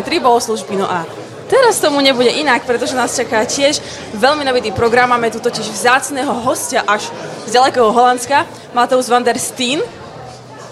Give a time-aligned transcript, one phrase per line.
[0.00, 1.04] tri bohoslužby, no a
[1.52, 3.76] teraz tomu nebude inak, pretože nás čaká tiež
[4.16, 5.12] veľmi nabitý program.
[5.12, 7.12] Máme tu totiž vzácného hostia až
[7.44, 9.84] z ďalekého Holandska, Mateus van der Steen.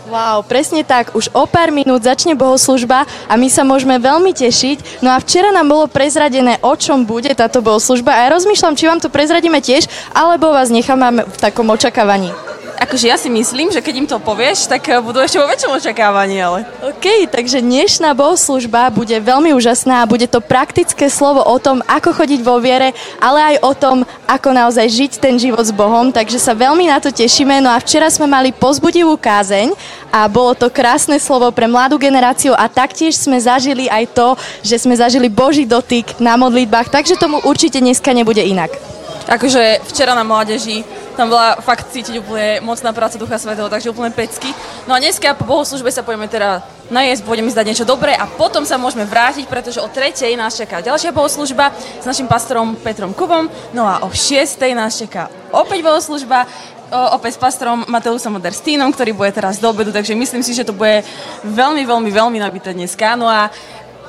[0.08, 1.12] Wow, presne tak.
[1.12, 5.04] Už o pár minút začne bohoslužba a my sa môžeme veľmi tešiť.
[5.04, 8.88] No a včera nám bolo prezradené, o čom bude táto bohoslužba a ja rozmýšľam, či
[8.88, 9.84] vám to prezradíme tiež,
[10.16, 12.32] alebo vás necháme v takom očakávaní
[12.80, 15.76] akože ja si myslím, že keď im to povieš, tak eh, budú ešte vo väčšom
[15.76, 16.64] očakávaní, ale...
[16.80, 22.16] OK, takže dnešná bohoslužba bude veľmi úžasná a bude to praktické slovo o tom, ako
[22.16, 26.40] chodiť vo viere, ale aj o tom, ako naozaj žiť ten život s Bohom, takže
[26.40, 27.60] sa veľmi na to tešíme.
[27.60, 29.76] No a včera sme mali pozbudivú kázeň
[30.08, 34.28] a bolo to krásne slovo pre mladú generáciu a taktiež sme zažili aj to,
[34.64, 38.99] že sme zažili Boží dotyk na modlitbách, takže tomu určite dneska nebude inak.
[39.28, 40.84] Akože včera na mládeži
[41.18, 44.56] tam bola fakt cítiť úplne mocná práca Ducha Svetého, takže úplne pecky.
[44.88, 48.64] No a dneska po bohoslužbe sa pojeme teda najesť, budeme zdať niečo dobré a potom
[48.64, 53.52] sa môžeme vrátiť, pretože o tretej nás čaká ďalšia bohoslužba s našim pastorom Petrom Kubom,
[53.76, 56.48] no a o šiestej nás čaká opäť bohoslužba
[56.90, 60.74] opäť s pastorom Mateusom Moderstínom, ktorý bude teraz do obedu, takže myslím si, že to
[60.74, 61.06] bude
[61.46, 63.14] veľmi, veľmi, veľmi nabité dneska.
[63.14, 63.46] No a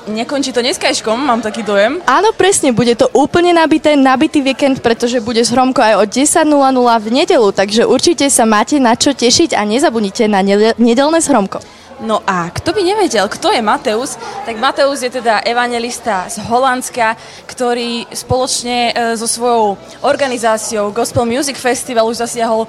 [0.02, 2.02] Nekončí to dneskajškom, mám taký dojem.
[2.10, 6.50] Áno, presne, bude to úplne nabité, nabitý víkend, pretože bude zhromko aj o 10.00
[6.98, 10.42] v nedelu, takže určite sa máte na čo tešiť a nezabudnite na
[10.74, 11.62] nedelné zhromko.
[12.02, 17.14] No a kto by nevedel, kto je Mateus, tak Mateus je teda evangelista z Holandska,
[17.46, 22.66] ktorý spoločne e, so svojou organizáciou Gospel Music Festival už zasiahol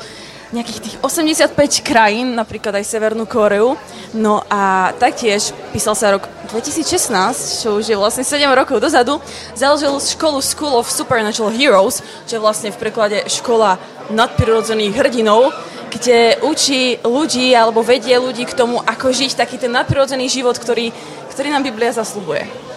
[0.54, 3.74] nejakých tých 85 krajín, napríklad aj Severnú Koreu.
[4.14, 9.18] No a taktiež písal sa rok 2016, čo už je vlastne 7 rokov dozadu,
[9.58, 13.82] založil školu School of Supernatural Heroes, čo je vlastne v preklade škola
[14.14, 15.50] nadprirodzených hrdinov,
[15.90, 20.94] kde učí ľudí alebo vedie ľudí k tomu, ako žiť taký ten nadprirodzený život, ktorý,
[21.34, 22.73] ktorý nám Biblia zaslubuje.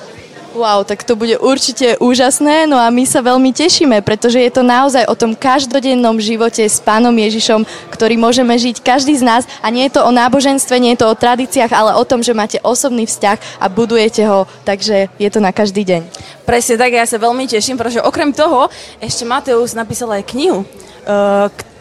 [0.57, 4.65] Wow, tak to bude určite úžasné, no a my sa veľmi tešíme, pretože je to
[4.65, 9.45] naozaj o tom každodennom živote s Pánom Ježišom, ktorý môžeme žiť každý z nás.
[9.61, 12.33] A nie je to o náboženstve, nie je to o tradíciách, ale o tom, že
[12.33, 16.09] máte osobný vzťah a budujete ho, takže je to na každý deň.
[16.49, 20.65] Presne tak, ja sa veľmi teším, pretože okrem toho ešte Mateus napísal aj knihu,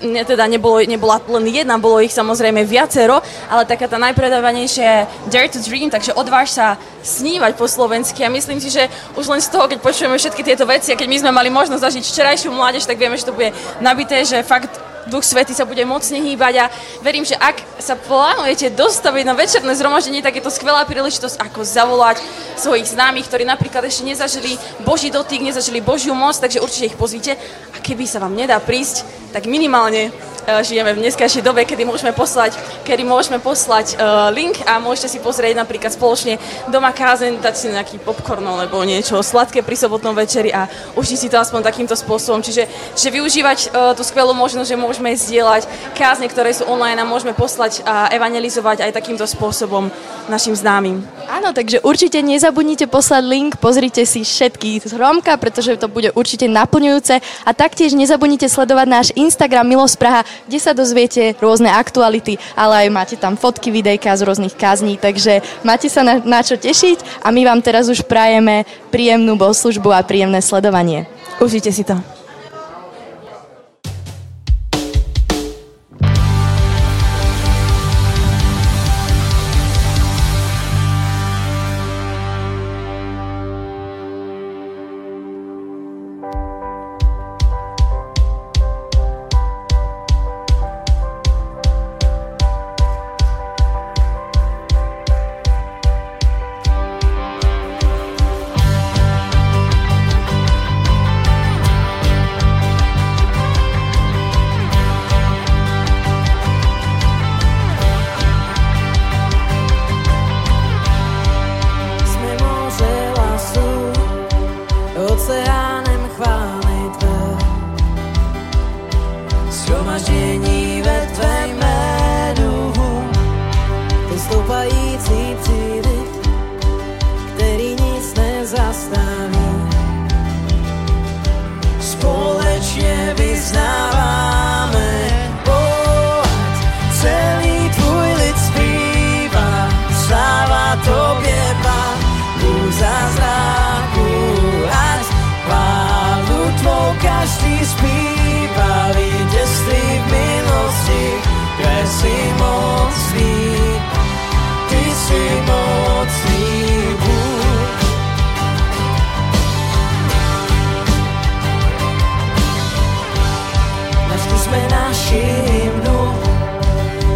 [0.01, 5.01] ne, teda nebolo, nebola len jedna, bolo ich samozrejme viacero, ale taká tá najpredávanejšia je
[5.31, 8.21] Dare to Dream, takže odváž sa snívať po slovensky.
[8.21, 8.85] A myslím si, že
[9.17, 11.81] už len z toho, keď počujeme všetky tieto veci a keď my sme mali možnosť
[11.81, 15.85] zažiť včerajšiu mládež, tak vieme, že to bude nabité, že fakt Duch Svety sa bude
[15.85, 16.65] mocne hýbať a
[17.05, 21.61] verím, že ak sa plánujete dostaviť na večerné zhromaždenie, tak je to skvelá príležitosť, ako
[21.61, 22.17] zavolať
[22.57, 27.37] svojich známych, ktorí napríklad ešte nezažili Boží dotyk, nezažili Božiu moc, takže určite ich pozvíte.
[27.73, 30.09] A keby sa vám nedá prísť, tak minimálne
[30.45, 32.53] Eh, žijeme v dneskajšej dobe, kedy môžeme poslať,
[32.85, 36.37] kedy môžeme poslať uh, link a môžete si pozrieť napríklad spoločne
[36.69, 41.27] doma kázeň, dať si nejaký popcorn alebo niečo sladké pri sobotnom večeri a užiť si
[41.33, 42.45] to aspoň takýmto spôsobom.
[42.45, 47.03] Čiže, že využívať uh, tú skvelú možnosť, že môžeme zdieľať kázne, ktoré sú online a
[47.03, 49.91] môžeme poslať a evangelizovať aj takýmto spôsobom
[50.31, 51.03] našim známym.
[51.27, 57.19] Áno, takže určite nezabudnite poslať link, pozrite si všetky zhromka, pretože to bude určite naplňujúce
[57.19, 62.95] a taktiež nezabudnite sledovať náš Instagram Milos Praha, kde sa dozviete rôzne aktuality, ale aj
[62.95, 67.35] máte tam fotky, videjka z rôznych kázní, takže máte sa na, na čo tešiť a
[67.35, 68.63] my vám teraz už prajeme
[68.95, 71.03] príjemnú bohoslužbu a príjemné sledovanie.
[71.43, 71.99] Užite si to.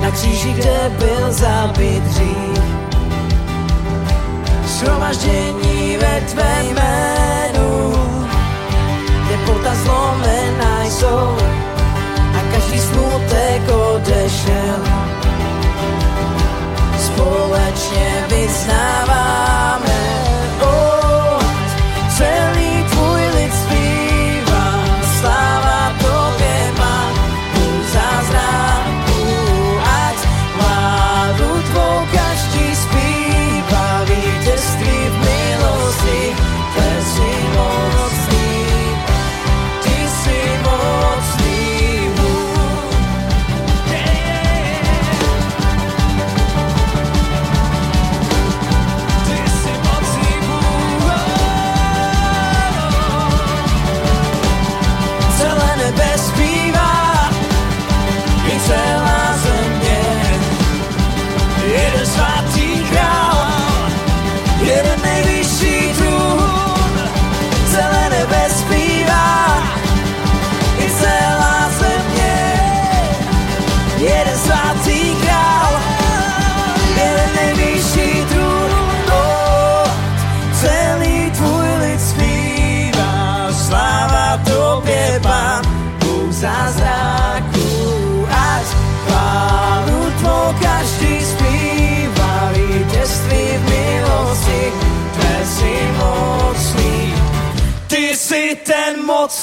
[0.10, 2.64] na kříži, kde byl zabit dřív.
[4.68, 7.94] Shromaždění ve tvém jménu,
[9.26, 11.38] kde pota zlomená jsou
[12.38, 13.62] a každý smutek
[13.94, 14.80] odešel.
[17.00, 20.00] Společně vyznáváme,
[20.62, 20.89] oh,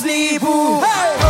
[0.07, 1.26] ten mocný Bůh.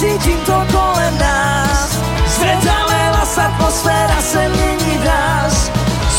[0.00, 1.98] Cítím to kolem nás.
[2.26, 5.70] Zřetelé hlas, atmosféra se mění v nás.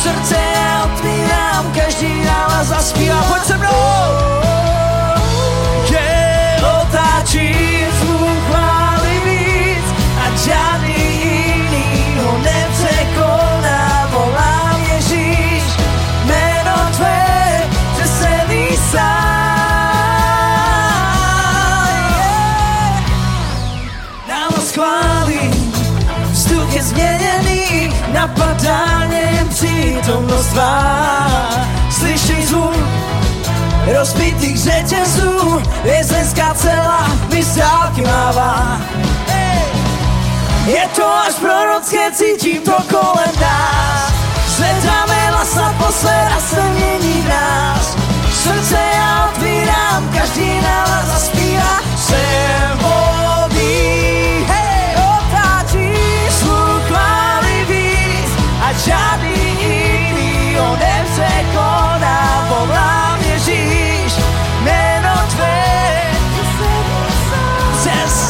[0.04, 3.24] Srdce já otvírám, každý nálaz zaspívá.
[3.24, 4.41] Pojď se mnou!
[30.02, 31.28] Přítomnost tvá.
[31.92, 32.76] Slyší zvuk
[33.98, 38.82] rozbitých řetězů, vězenská celá mi z dálky mává.
[40.66, 44.14] Je to až prorocké, cítím to kolem nás.
[44.48, 47.98] Zvedáme hlas, atmosféra se mění v nás.
[48.44, 51.80] Srdce já otvírám, každý nálaz zaspívá.
[51.98, 55.94] Jsem volný, hej, otáčí
[56.30, 58.32] zvuk chvály víc
[58.62, 59.41] a žádný
[60.62, 62.46] jiný ho nepřekoná.
[62.50, 64.14] Volám Ježíš,
[64.64, 65.64] jméno tvé,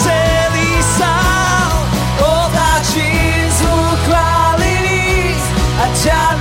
[0.04, 1.88] celý sál
[2.20, 5.44] otáčí zvuk chvály víc
[5.84, 6.41] a žádný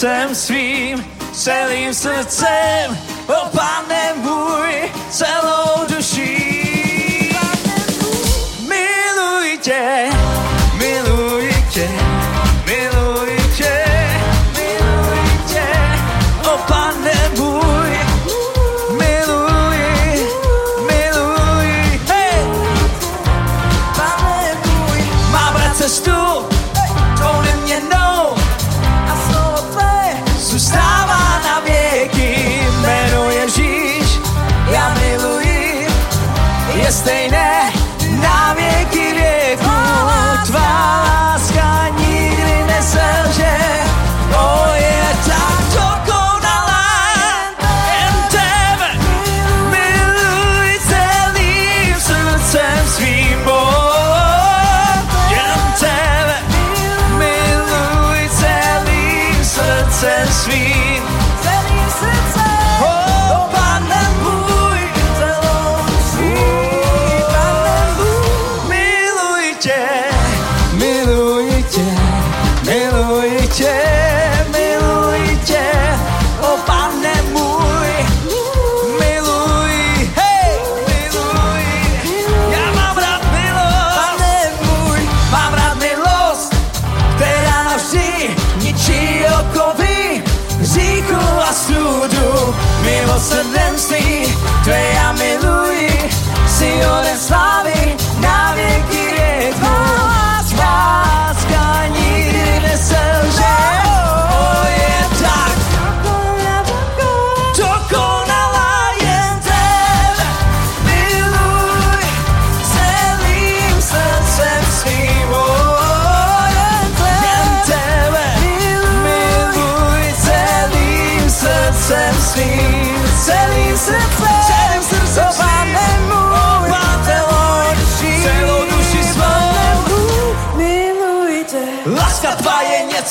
[0.00, 2.99] sercem swim, the sercem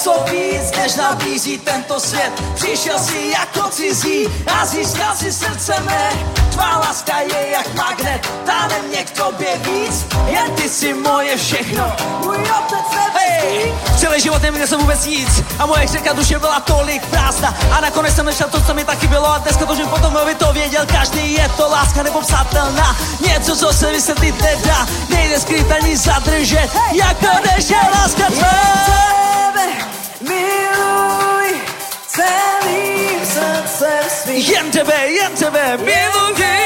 [0.10, 2.32] něco víc, než nabízí tento svět.
[2.56, 6.10] Přišel si jako cizí a získal si srdce mé.
[6.51, 10.06] Tvá láska je jak magnet, táhne mě k tobě víc.
[10.28, 11.96] Jen ty si moje všechno.
[12.24, 15.44] Můj otec Hej, celý život neměl jsem vůbec nic.
[15.60, 17.58] A moje řeka duše byla tolik prázdná.
[17.78, 19.34] A nakonec jsem našel to, co mi taky bylo.
[19.34, 20.86] A dneska to, že potom by to věděl.
[20.86, 22.96] Každý, je to láska nepopsatelná,
[23.28, 29.10] něco, co se vysvětlit nedá, nejde skryt ani zadržet, jako než je láska tvá.
[29.54, 29.88] tebe
[30.21, 31.49] miluj
[32.07, 34.41] celým srdcem svým.
[34.43, 36.59] Jen tebe, jen tebe miluji.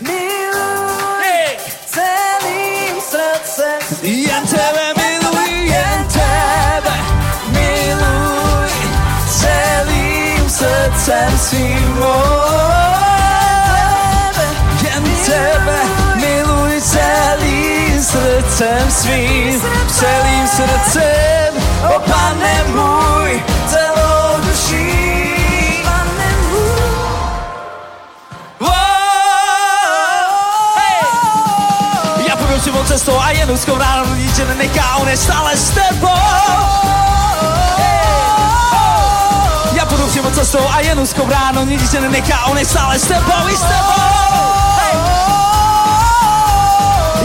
[0.00, 1.56] Miluj Hej.
[1.86, 4.28] celým srdcem svým.
[4.28, 6.94] Jen tebe miluji, jen tebe
[7.52, 8.70] miluj
[9.28, 11.78] celým srdcem svým.
[14.82, 15.78] Jen tebe
[16.16, 19.60] miluj celým srdcem svým,
[19.92, 21.47] celým srdcem,
[21.82, 25.82] o pane můj, celou duší.
[25.84, 26.70] Pane můj,
[30.76, 31.04] Hey!
[32.28, 33.30] Já půjdu život cestou a
[33.78, 36.08] ráno nic, že nenechá, on je stále s tebou.
[40.18, 43.56] Život cestou a jen úzkou ráno nic, že nenechá, on je stále s tebou, i
[43.56, 44.02] s tebou.
[44.78, 45.47] Hey!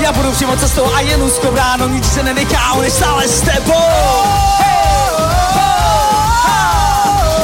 [0.01, 3.41] Já budu život cestou a jen úzkou ráno nic se nenechá, on je stále s
[3.41, 3.73] tebou.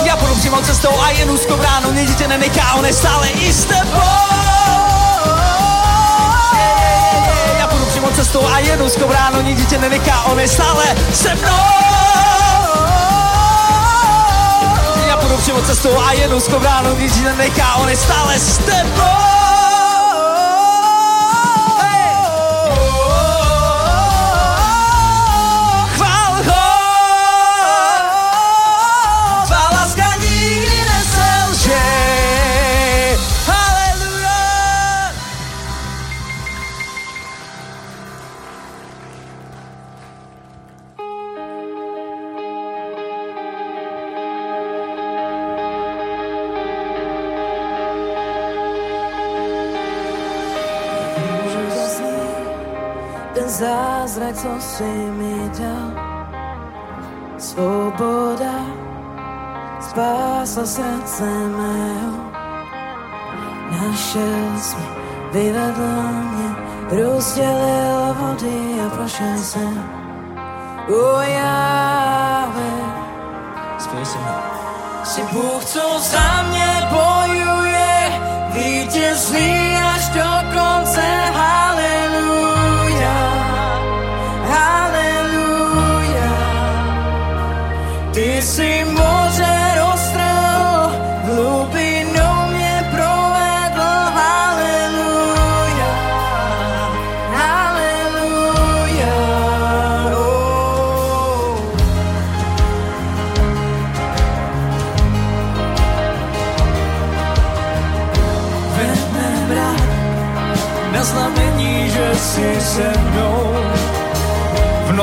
[0.04, 3.66] Já přímo cestou a jen úzkou bránou, nikdy tě nenechá, on je stále i s
[3.66, 4.02] tebou.
[7.60, 11.36] Já půjdu přímo cestou a jen úzkou bránou, nikdy tě nenechá, on je stále se
[11.36, 11.90] mnou.
[15.20, 19.39] Půjdu přímo cestou a jen bránou, nikdy tě nenechá, on je stále s tebou.
[54.80, 55.92] Jsi mi dal.
[57.38, 58.56] Svoboda
[59.80, 61.24] spásla srdce
[61.58, 62.32] mého.
[63.72, 64.76] Našel jsi
[65.34, 66.56] vyvedl mě,
[67.04, 69.84] rozdělil vody a prošel jsem.
[70.88, 72.72] O Jahve,
[73.80, 74.42] Zpěj se mnou.
[75.04, 78.12] Jsi Bůh, co za mě bojuje,
[78.54, 80.39] vítězný až do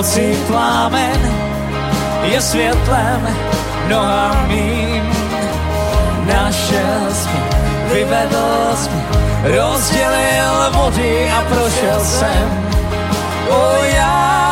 [0.06, 1.20] noci plámen
[2.22, 3.36] je světlem
[3.88, 5.02] noha mým.
[6.26, 7.42] Našel jsi mě,
[7.92, 9.02] vyvedl jsi mě,
[9.56, 12.68] rozdělil vody a prošel jsem.
[13.48, 14.45] O Jahve,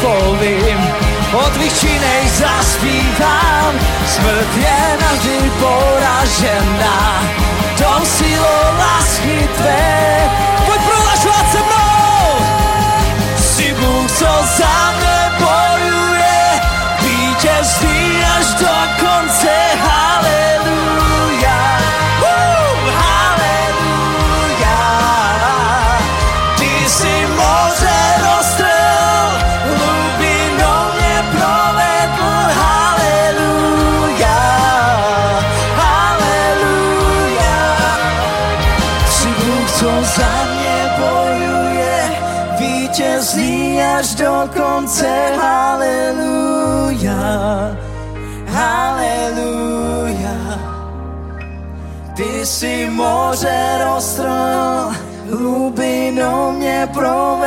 [0.00, 0.78] povím,
[1.32, 3.74] o tvých činech zaspívám,
[4.06, 7.22] smrt je navždy poražena,
[7.78, 10.30] tou silou lásky tvé,
[10.66, 12.46] pojď prohlašovat se mnou,
[13.36, 14.28] Jsi Bůh, co
[14.58, 15.13] za mě
[56.94, 57.43] prova.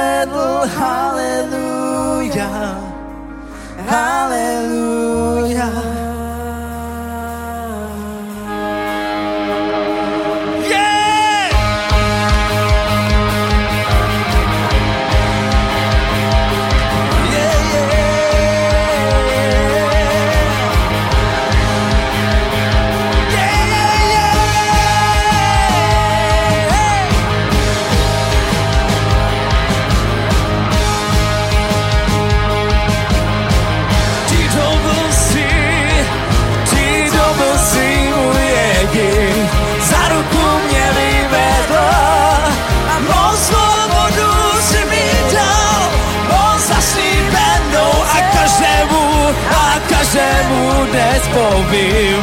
[51.67, 52.17] zabiju,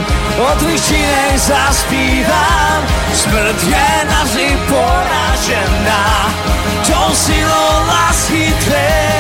[0.53, 2.81] od lišinek zaspívam,
[3.13, 6.31] smrt je navždy poražená,
[6.87, 9.14] tou silou lásky tvé.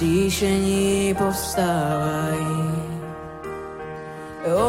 [0.00, 2.72] Skříšení povstávají,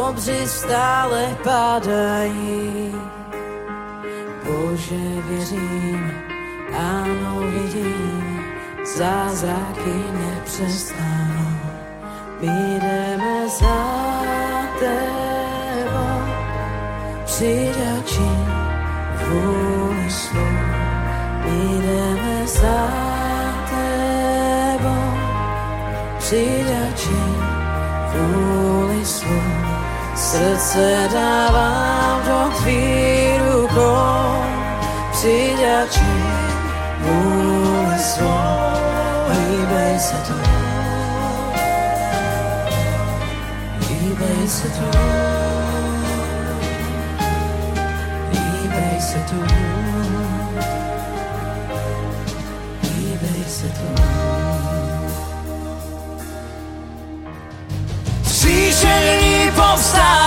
[0.10, 2.96] obři stále padají.
[4.44, 6.12] Bože, věřím,
[6.78, 8.44] ano, vidím,
[8.98, 11.56] zázraky nepřestanou.
[12.42, 13.78] My jdeme za
[14.80, 16.22] tebou,
[17.26, 18.32] přidačí
[19.30, 20.40] vůli svou.
[21.46, 23.11] My jdeme za tebou,
[26.22, 27.22] přidačí
[28.14, 29.42] vůli svou.
[30.16, 34.44] Srdce dávám do tvých rukou,
[35.12, 36.14] přidačí
[37.00, 38.62] vůli svou.
[39.30, 40.34] Hýbej se tu,
[43.90, 44.98] hýbej se tu,
[48.32, 49.44] hýbej se tu,
[52.82, 54.11] hýbej se tu.
[59.62, 60.21] Příšení povstávají,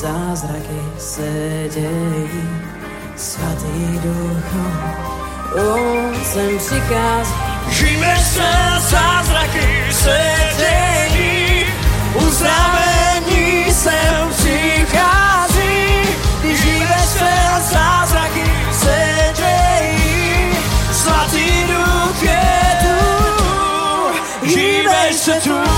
[0.00, 1.30] zázraky se
[1.74, 2.48] dějí,
[3.16, 4.00] svatý
[5.54, 7.34] on sem přichází.
[7.66, 10.20] Hýbeš se, zázraky se
[10.58, 11.64] dějí,
[12.14, 16.08] uzdravení sem přichází.
[16.42, 17.32] Hýbeš se,
[17.72, 20.56] zázraky se dějí,
[20.92, 25.75] svatý duch je tu, hýbeš se tu.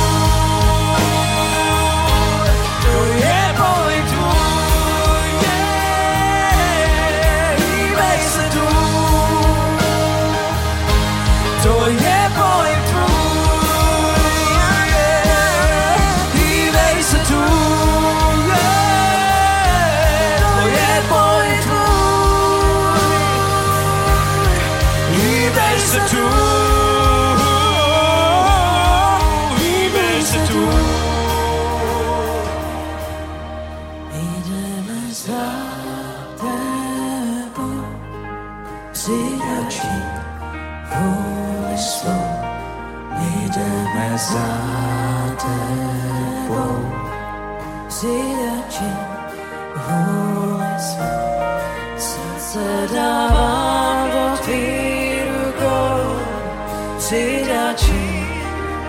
[57.08, 58.26] Přidači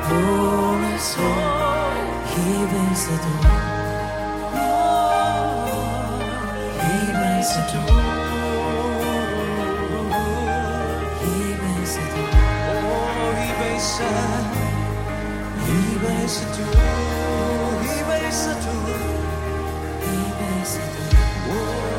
[0.08, 1.36] vůli svou,
[2.36, 3.48] hýbej se tu.
[6.82, 7.78] Hýbej se tu.
[11.24, 12.22] Hýbej se tu.
[13.36, 14.04] Hýbej se,
[15.66, 16.64] hýbej se tu,
[17.82, 18.78] hýbej se tu.
[20.06, 21.99] Hýbej se tu.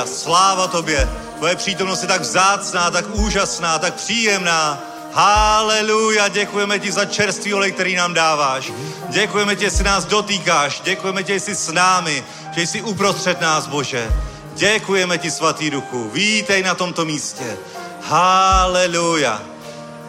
[0.00, 1.08] Haleluja, sláva tobě.
[1.36, 4.80] Tvoje přítomnost je tak vzácná, tak úžasná, tak příjemná.
[5.12, 8.72] Haleluja, děkujeme ti za čerstvý olej, který nám dáváš.
[9.08, 10.80] Děkujeme ti, že si nás dotýkáš.
[10.80, 14.08] Děkujeme ti, že jsi s námi, že jsi uprostřed nás, Bože.
[14.54, 16.10] Děkujeme ti, svatý duchu.
[16.12, 17.56] Vítej na tomto místě.
[18.02, 19.42] Haleluja.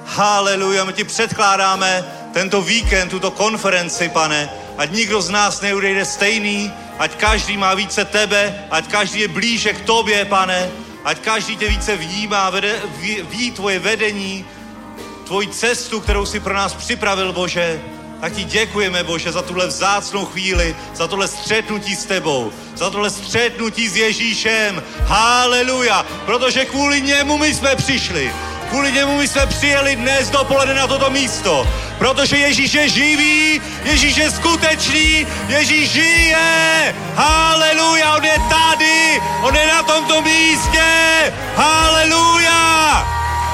[0.05, 6.73] Haleluja, my ti předkládáme tento víkend, tuto konferenci, pane, ať nikdo z nás neudejde stejný,
[7.01, 10.69] ať každý má více tebe, ať každý je blíže k tobě, pane,
[11.03, 14.45] ať každý tě více vnímá, vede, ví, ví tvoje vedení,
[15.25, 17.81] tvoji cestu, kterou si pro nás připravil, Bože.
[18.21, 23.09] Tak ti děkujeme, Bože, za tuhle vzácnou chvíli, za tohle střetnutí s tebou, za tohle
[23.09, 24.83] střetnutí s Ježíšem.
[25.05, 28.31] Haleluja, protože kvůli němu my jsme přišli.
[28.71, 31.67] Kvůli němu my jsme přijeli dnes dopoledne na toto místo.
[31.97, 36.95] Protože Ježíš je živý, Ježíš je skutečný, Ježíš žije.
[37.15, 40.83] Haleluja, on je tady, on je na tomto místě.
[41.55, 43.07] Haleluja.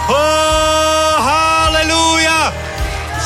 [0.08, 2.54] Oh, haleluja.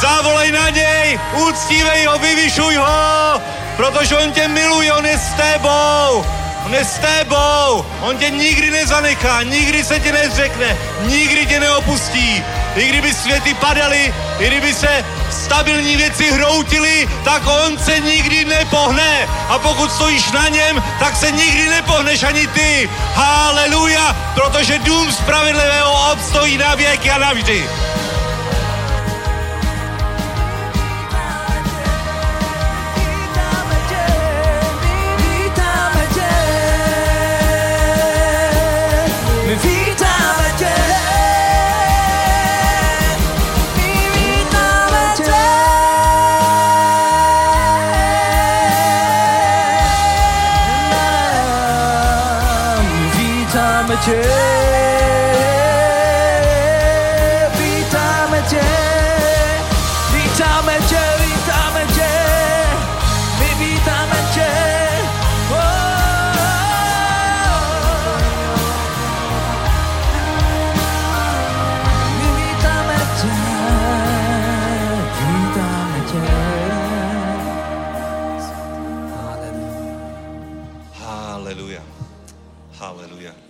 [0.02, 3.42] Zavolej na něj, uctívej ho, vyvyšuj ho,
[3.76, 6.41] protože on tě miluje, on je s tebou.
[6.66, 12.44] On je s tebou, on tě nikdy nezanechá, nikdy se tě nezřekne, nikdy tě neopustí.
[12.76, 19.28] I kdyby světy padaly, i kdyby se stabilní věci hroutily, tak on se nikdy nepohne.
[19.50, 22.90] A pokud stojíš na něm, tak se nikdy nepohneš ani ty.
[23.14, 27.70] Haleluja, protože dům spravedlivého obstojí na věky a navždy.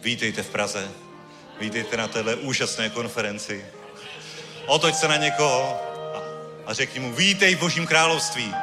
[0.02, 0.92] Vítejte v Praze.
[1.60, 3.66] Vítejte na téhle úžasné konferenci.
[4.66, 5.82] Otoč se na někoho
[6.16, 6.22] a,
[6.66, 8.54] a řekni mu, vítej v Božím království.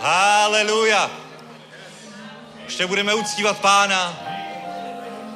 [0.00, 1.10] Haleluja.
[2.64, 4.22] Ještě budeme uctívat pána.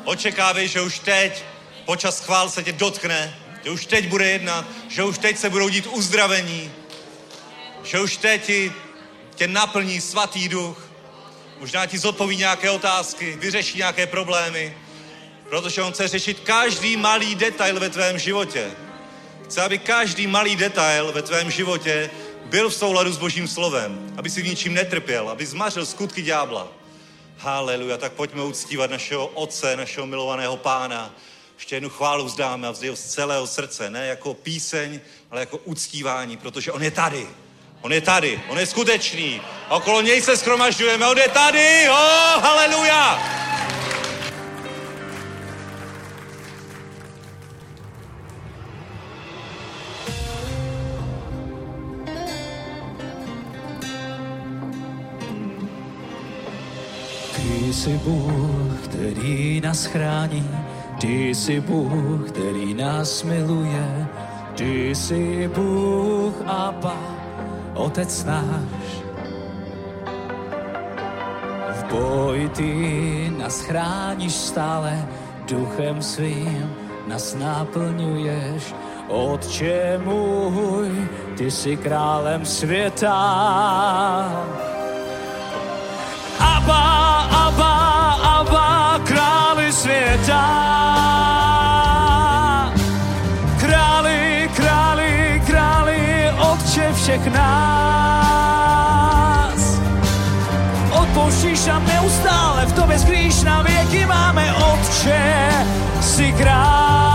[0.05, 1.45] Očekávej, že už teď
[1.85, 5.69] počas chvál se tě dotkne, že už teď bude jednat, že už teď se budou
[5.69, 6.73] dít uzdravení,
[7.85, 8.51] že už teď
[9.35, 10.90] tě naplní svatý duch,
[11.61, 14.77] možná ti zodpoví nějaké otázky, vyřeší nějaké problémy,
[15.49, 18.71] protože on chce řešit každý malý detail ve tvém životě.
[19.45, 22.11] Chce, aby každý malý detail ve tvém životě
[22.45, 26.69] byl v souladu s Božím slovem, aby si v ničím netrpěl, aby zmařil skutky ďábla.
[27.39, 31.15] Haleluja, tak pojďme uctívat našeho Otce, našeho milovaného Pána.
[31.59, 35.01] Ještě jednu chválu vzdáme a vzděl z celého srdce, ne jako píseň,
[35.31, 37.27] ale jako uctívání, protože On je tady.
[37.83, 39.41] On je tady, On je skutečný.
[39.69, 43.23] A okolo něj se schromažďujeme, On je tady, oh, haleluja!
[57.37, 60.51] Ty jsi Bůh, který nás chrání,
[61.01, 64.07] ty jsi Bůh, který nás miluje,
[64.55, 67.20] ty jsi Bůh Abba,
[67.75, 68.91] Otec náš.
[71.71, 72.73] V boji ty
[73.39, 75.09] nás chráníš stále,
[75.47, 76.71] duchem svým
[77.07, 78.75] nás naplňuješ.
[79.09, 83.15] Otče můj, ty jsi králem světa.
[86.39, 86.85] Abba,
[87.47, 87.75] Abba,
[88.39, 90.45] Abba, králi světa.
[97.11, 98.71] Všech nás.
[100.93, 105.51] Odpouštíš nám neustále, v tobě skrýš na věky máme, Otče,
[106.01, 107.10] jsi král.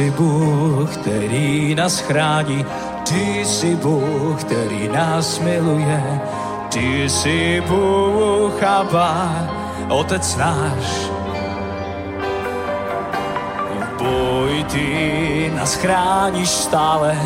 [0.00, 2.64] Jsi Bůh, který nás chrání,
[3.08, 6.20] ty jsi Bůh, který nás miluje,
[6.68, 9.32] ty jsi Bůh, Abba,
[9.88, 11.10] Otec náš.
[13.80, 17.18] V boji ty nás chráníš stále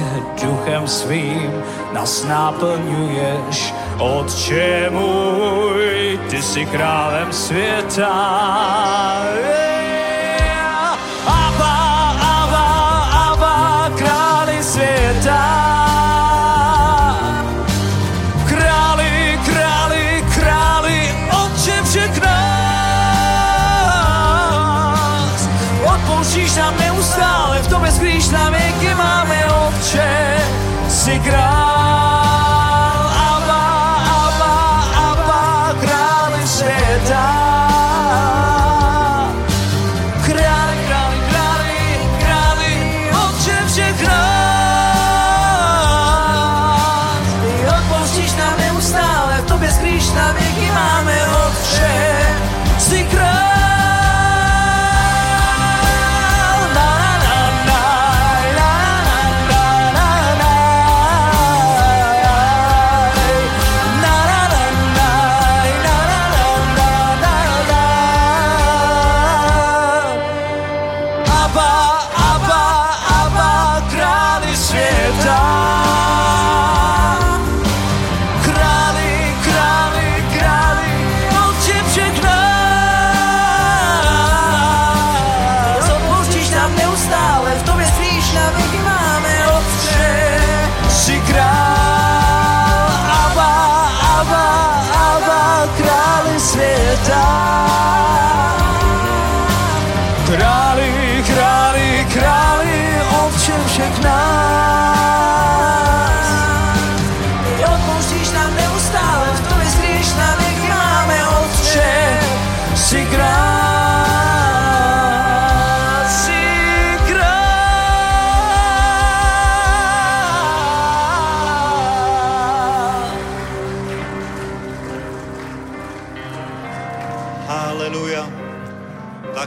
[0.43, 1.62] duchem svým,
[1.93, 8.11] nás naplňuješ, Otče můj, ty jsi králem světa.
[9.35, 9.64] Yeah.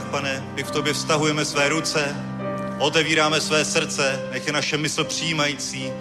[0.08, 2.16] Pane, my v tobě vztahujeme své ruce,
[2.78, 5.92] otevíráme své srdce, nech je naše mysl přijímající,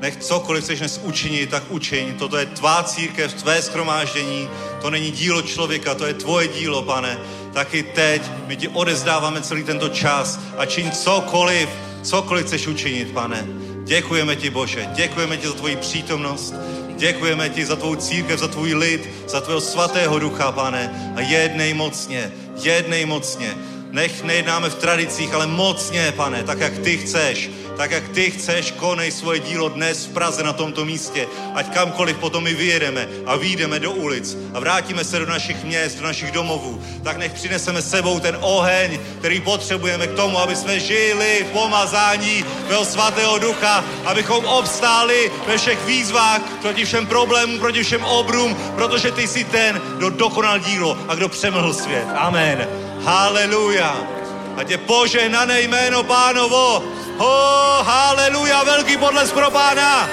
[0.00, 2.14] nech cokoliv chceš dnes učinit, tak učiň.
[2.18, 4.48] Toto je tvá církev, tvé schromáždění,
[4.82, 7.18] to není dílo člověka, to je tvoje dílo, pane.
[7.52, 11.68] Taky teď my ti odezdáváme celý tento čas a čiň cokoliv,
[12.02, 13.46] cokoliv chceš učinit, pane.
[13.84, 16.54] Děkujeme ti, Bože, děkujeme ti za tvoji přítomnost,
[16.96, 21.12] děkujeme ti za tvou církev, za tvůj lid, za tvého svatého ducha, pane.
[21.16, 22.32] A jednej mocně,
[22.70, 23.54] jednej mocně.
[23.90, 27.50] Nech nejednáme v tradicích, ale mocně, pane, tak jak ty chceš.
[27.76, 31.26] Tak jak ty chceš, konej svoje dílo dnes v Praze na tomto místě.
[31.54, 35.98] Ať kamkoliv potom my vyjedeme a výjdeme do ulic a vrátíme se do našich měst,
[35.98, 40.80] do našich domovů, tak nech přineseme sebou ten oheň, který potřebujeme k tomu, aby jsme
[40.80, 47.82] žili v pomazání tvého svatého ducha, abychom obstáli ve všech výzvách, proti všem problémům, proti
[47.82, 52.06] všem obrům, protože ty jsi ten, kdo dokonal dílo a kdo přemlhl svět.
[52.14, 52.68] Amen.
[53.04, 54.21] Haleluja.
[54.62, 56.86] Ať je požehnané jméno pánovo.
[57.18, 57.36] Ho,
[57.82, 60.06] haleluja, velký podles pro pána.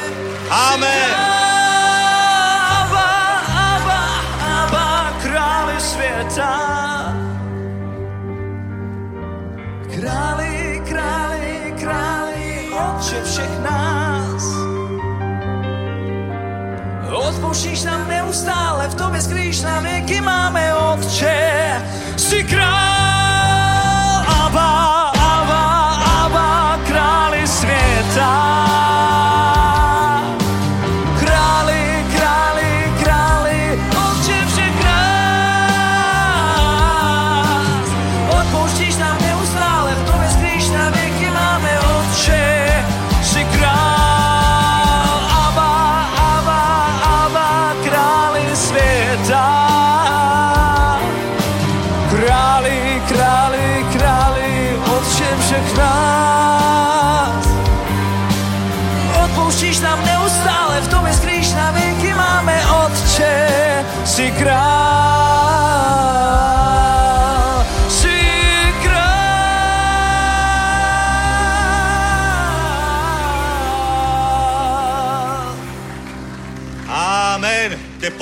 [0.49, 1.13] Amen.
[2.81, 3.09] Abba,
[3.45, 4.01] Abba,
[4.41, 6.53] Abba, králi světa.
[9.93, 14.43] Králi, králi, králi, Otče všech nás.
[17.05, 21.37] Odpouštíš nám neustále, v tobě skrýš nám věky máme, Otče.
[22.17, 22.98] Jsi král,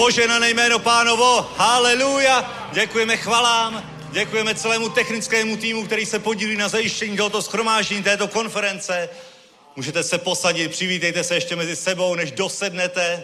[0.08, 1.52] poženané jméno pánovo.
[1.58, 2.70] Haleluja.
[2.74, 3.92] Děkujeme chvalám.
[4.12, 9.10] Děkujeme celému technickému týmu, který se podílí na zajištění tohoto schromáždění, této konference.
[9.76, 13.24] Můžete se posadit, přivítejte se ještě mezi sebou, než dosednete.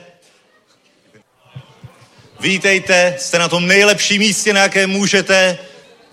[2.40, 5.58] Vítejte, jste na tom nejlepším místě, na jakém můžete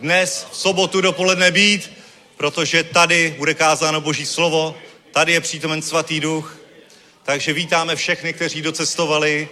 [0.01, 1.93] dnes v sobotu dopoledne být,
[2.37, 4.77] protože tady bude kázáno Boží slovo,
[5.13, 6.57] tady je přítomen svatý duch,
[7.23, 9.49] takže vítáme všechny, kteří docestovali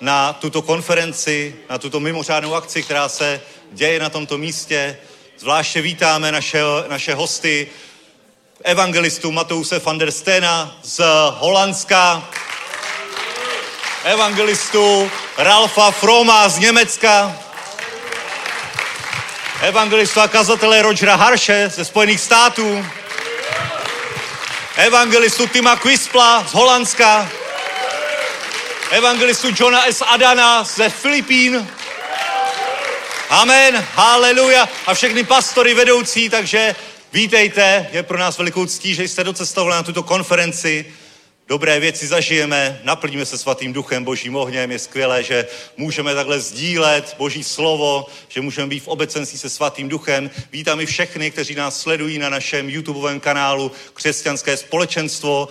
[0.00, 3.40] na tuto konferenci, na tuto mimořádnou akci, která se
[3.72, 4.96] děje na tomto místě.
[5.38, 7.68] Zvláště vítáme naše, naše hosty,
[8.64, 12.28] evangelistu Matouse van der Stena z Holandska,
[14.04, 17.36] evangelistu Ralfa Froma z Německa,
[19.62, 22.86] evangelistu a kazatele Rogera Harshe ze Spojených států,
[24.76, 27.30] evangelistu Tima Quispla z Holandska,
[28.90, 30.02] evangelistu Johna S.
[30.06, 31.68] Adana ze Filipín.
[33.30, 34.68] Amen, haleluja.
[34.86, 36.74] A všechny pastory vedoucí, takže
[37.12, 37.88] vítejte.
[37.92, 40.86] Je pro nás velikou ctí, že jste docestovali na tuto konferenci.
[41.48, 44.70] Dobré věci zažijeme, naplníme se svatým duchem, božím ohněm.
[44.70, 49.88] Je skvělé, že můžeme takhle sdílet boží slovo, že můžeme být v obecenství se svatým
[49.88, 50.30] duchem.
[50.52, 55.48] Vítám i všechny, kteří nás sledují na našem YouTubeovém kanálu Křesťanské společenstvo.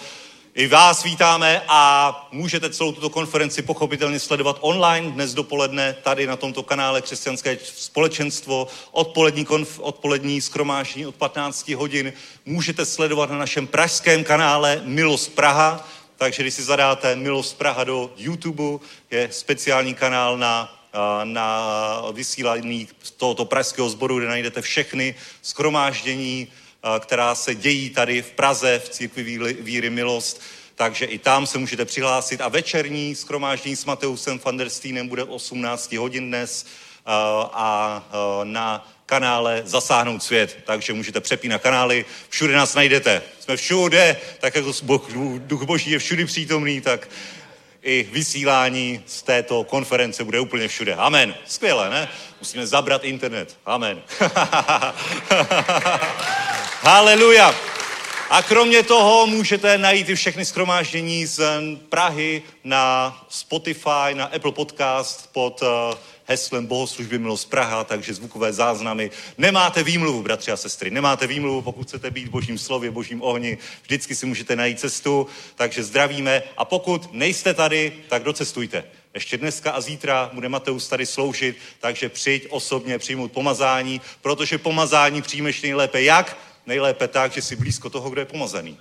[0.57, 6.35] I vás vítáme a můžete celou tuto konferenci pochopitelně sledovat online dnes dopoledne tady na
[6.35, 8.67] tomto kanále Křesťanské společenstvo.
[8.91, 12.13] Odpolední, konf, odpolední skromáždění od 15 hodin
[12.45, 15.87] můžete sledovat na našem pražském kanále Milost Praha.
[16.15, 20.73] Takže když si zadáte Milost Praha do YouTube, je speciální kanál na
[21.23, 22.87] na vysílání
[23.17, 26.47] tohoto pražského sboru, kde najdete všechny skromáždění,
[26.99, 29.23] která se dějí tady v Praze v církvi
[29.61, 30.41] víry, Milost.
[30.75, 32.41] Takže i tam se můžete přihlásit.
[32.41, 36.65] A večerní skromáždění s Mateusem van der Steinem bude 18 hodin dnes
[37.53, 38.03] a
[38.43, 43.21] na kanále Zasáhnout svět, takže můžete přepínat kanály, všude nás najdete.
[43.39, 44.73] Jsme všude, tak jako
[45.37, 47.09] duch boží je všudy přítomný, tak
[47.81, 50.95] i vysílání z této konference bude úplně všude.
[50.95, 51.35] Amen.
[51.45, 52.09] Skvěle, ne?
[52.39, 53.57] Musíme zabrat internet.
[53.65, 54.01] Amen.
[56.81, 57.55] Haleluja.
[58.29, 61.41] A kromě toho můžete najít i všechny schromáždění z
[61.89, 65.67] Prahy na Spotify, na Apple Podcast pod uh,
[66.25, 69.11] heslem Bohoslužby Milost Praha, takže zvukové záznamy.
[69.37, 73.57] Nemáte výmluvu, bratři a sestry, nemáte výmluvu, pokud chcete být v božím slově, božím ohni,
[73.83, 78.83] vždycky si můžete najít cestu, takže zdravíme a pokud nejste tady, tak docestujte.
[79.17, 85.21] Ještě dneska a zítra bude Mateus tady sloužit, takže přijď osobně přijmout pomazání, protože pomazání
[85.21, 86.37] přijmeš nejlépe jak?
[86.65, 88.77] Nejlépe tak, že jsi blízko toho, kdo je pomazaný.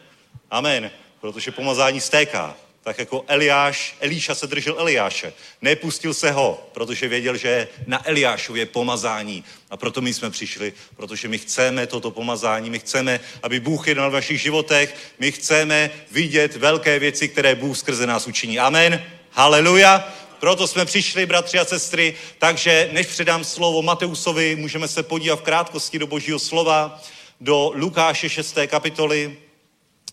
[0.51, 0.91] Amen.
[1.21, 2.57] Protože pomazání stéká
[2.87, 5.33] tak jako Eliáš, Elíša se držel Eliáše.
[5.63, 9.45] Nepustil se ho, protože věděl, že je na Eliášově pomazání.
[9.71, 14.11] A proto my jsme přišli, protože my chceme toto pomazání, my chceme, aby Bůh jednal
[14.11, 18.59] v našich životech, my chceme vidět velké věci, které Bůh skrze nás učiní.
[18.59, 19.03] Amen.
[19.37, 20.13] Haleluja.
[20.41, 25.43] Proto jsme přišli, bratři a sestry, takže než předám slovo Mateusovi, můžeme se podívat v
[25.43, 27.01] krátkosti do božího slova,
[27.41, 28.59] do Lukáše 6.
[28.67, 29.37] kapitoly,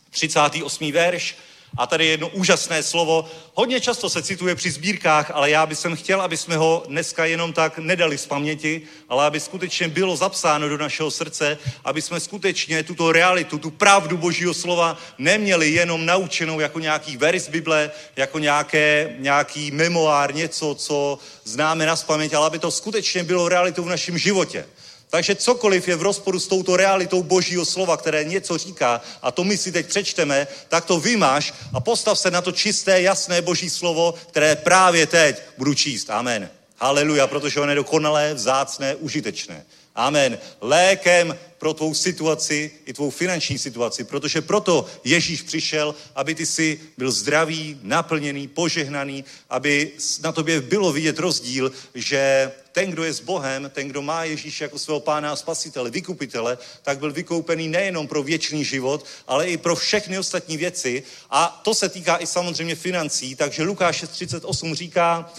[0.09, 0.91] 38.
[0.91, 1.35] verš.
[1.77, 3.25] A tady je jedno úžasné slovo.
[3.53, 7.53] Hodně často se cituje při sbírkách, ale já bych chtěl, aby jsme ho dneska jenom
[7.53, 12.83] tak nedali z paměti, ale aby skutečně bylo zapsáno do našeho srdce, aby jsme skutečně
[12.83, 19.15] tuto realitu, tu pravdu Božího slova neměli jenom naučenou jako nějaký verš Bible, jako nějaké,
[19.19, 24.17] nějaký memoár, něco, co známe na paměť, ale aby to skutečně bylo realitou v našem
[24.17, 24.65] životě.
[25.13, 29.43] Takže cokoliv je v rozporu s touto realitou Božího slova, které něco říká, a to
[29.43, 33.69] my si teď přečteme, tak to vymáš a postav se na to čisté, jasné Boží
[33.69, 36.09] slovo, které právě teď budu číst.
[36.09, 36.49] Amen.
[36.77, 39.65] Haleluja, protože ono je dokonalé, vzácné, užitečné.
[39.95, 40.37] Amen.
[40.61, 46.79] Lékem pro tvou situaci i tvou finanční situaci, protože proto Ježíš přišel, aby ty si
[46.97, 49.91] byl zdravý, naplněný, požehnaný, aby
[50.21, 54.63] na tobě bylo vidět rozdíl, že ten, kdo je s Bohem, ten, kdo má Ježíše
[54.63, 59.57] jako svého pána a spasitele, vykupitele, tak byl vykoupený nejenom pro věčný život, ale i
[59.57, 61.03] pro všechny ostatní věci.
[61.29, 63.35] A to se týká i samozřejmě financí.
[63.35, 65.33] Takže Lukáš 38 říká,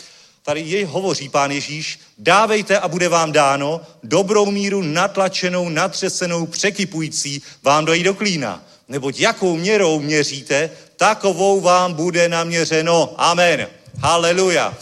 [0.44, 7.42] tady jej hovoří pán Ježíš, dávejte a bude vám dáno, dobrou míru natlačenou, natřesenou, překypující
[7.62, 8.64] vám dojí do klína.
[8.88, 13.14] Neboť jakou měrou měříte, takovou vám bude naměřeno.
[13.16, 13.68] Amen.
[13.98, 14.76] Haleluja.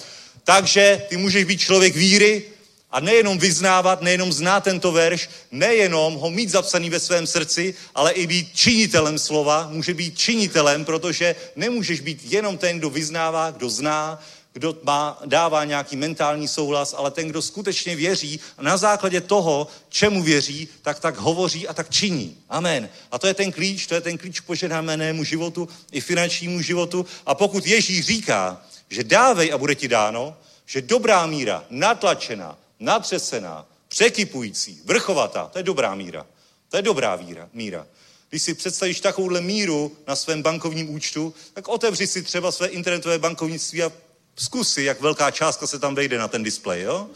[0.44, 2.42] Takže ty můžeš být člověk víry
[2.90, 8.12] a nejenom vyznávat, nejenom znát tento verš, nejenom ho mít zapsaný ve svém srdci, ale
[8.12, 9.68] i být činitelem slova.
[9.70, 14.22] Může být činitelem, protože nemůžeš být jenom ten, kdo vyznává, kdo zná,
[14.53, 19.66] kdo má, dává nějaký mentální souhlas, ale ten, kdo skutečně věří a na základě toho,
[19.88, 22.36] čemu věří, tak tak hovoří a tak činí.
[22.48, 22.88] Amen.
[23.11, 27.07] A to je ten klíč, to je ten klíč k požehnanému životu i finančnímu životu.
[27.26, 30.36] A pokud Ježíš říká, že dávej a bude ti dáno,
[30.66, 36.26] že dobrá míra, natlačená, natřesená, překypující, vrchovatá, to je dobrá míra.
[36.68, 37.86] To je dobrá víra, míra.
[38.30, 43.18] Když si představíš takovouhle míru na svém bankovním účtu, tak otevři si třeba své internetové
[43.18, 43.92] bankovnictví a
[44.37, 47.11] zkusy, jak velká částka se tam vejde na ten displej, jo?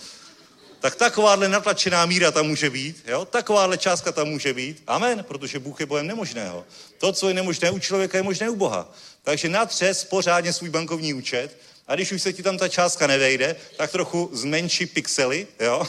[0.81, 3.25] Tak takováhle natlačená míra tam může být, jo?
[3.25, 4.83] Takováhle částka tam může být.
[4.87, 6.65] Amen, protože Bůh je Bohem nemožného.
[6.99, 8.93] To, co je nemožné u člověka, je možné u Boha.
[9.23, 11.57] Takže natřes pořádně svůj bankovní účet
[11.89, 15.87] a když už se ti tam ta částka nevejde, tak trochu zmenší pixely, jo?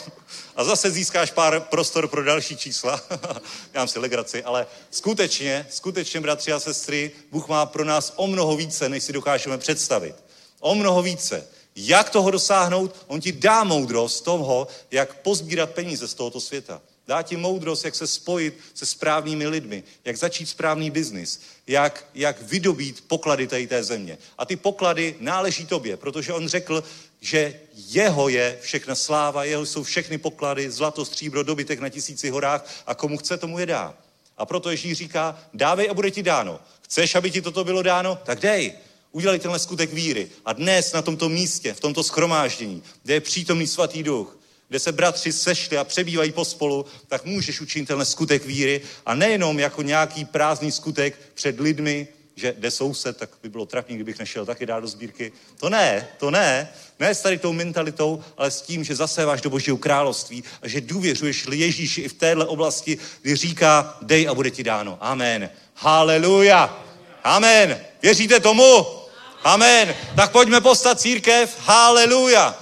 [0.56, 3.00] A zase získáš pár prostor pro další čísla.
[3.74, 8.56] Já si legraci, ale skutečně, skutečně, bratři a sestry, Bůh má pro nás o mnoho
[8.56, 10.27] více, než si dokážeme představit.
[10.60, 11.46] O mnoho více.
[11.76, 12.96] Jak toho dosáhnout?
[13.06, 16.82] On ti dá moudrost toho, jak pozbírat peníze z tohoto světa.
[17.06, 22.42] Dá ti moudrost, jak se spojit se správnými lidmi, jak začít správný biznis, jak, jak
[22.42, 24.18] vydobít poklady tady té země.
[24.38, 26.84] A ty poklady náleží tobě, protože on řekl,
[27.20, 32.70] že jeho je všechna sláva, jeho jsou všechny poklady, zlato, stříbro, dobytek na tisíci horách
[32.86, 33.94] a komu chce, tomu je dá.
[34.36, 36.60] A proto Ježíš říká, dávej a bude ti dáno.
[36.82, 38.18] Chceš, aby ti toto bylo dáno?
[38.24, 38.72] Tak dej.
[39.12, 40.28] Udělej tenhle skutek víry.
[40.44, 44.38] A dnes na tomto místě, v tomto schromáždění, kde je přítomný svatý duch,
[44.68, 49.58] kde se bratři sešli a přebývají pospolu, tak můžeš učinit tenhle skutek víry a nejenom
[49.58, 54.46] jako nějaký prázdný skutek před lidmi, že jde soused, tak by bylo trapný, kdybych nešel
[54.46, 55.32] taky dát do sbírky.
[55.56, 56.68] To ne, to ne.
[57.00, 60.80] Ne s tady tou mentalitou, ale s tím, že zaséváš do Božího království a že
[60.80, 64.98] důvěřuješ Ježíši i v téhle oblasti, kdy říká, dej a bude ti dáno.
[65.00, 65.50] Amen.
[65.74, 66.87] Haleluja.
[67.28, 67.80] Amen.
[68.02, 68.86] Věříte tomu?
[69.44, 69.94] Amen.
[70.16, 71.56] Tak pojďme postat církev.
[71.58, 72.54] Haleluja.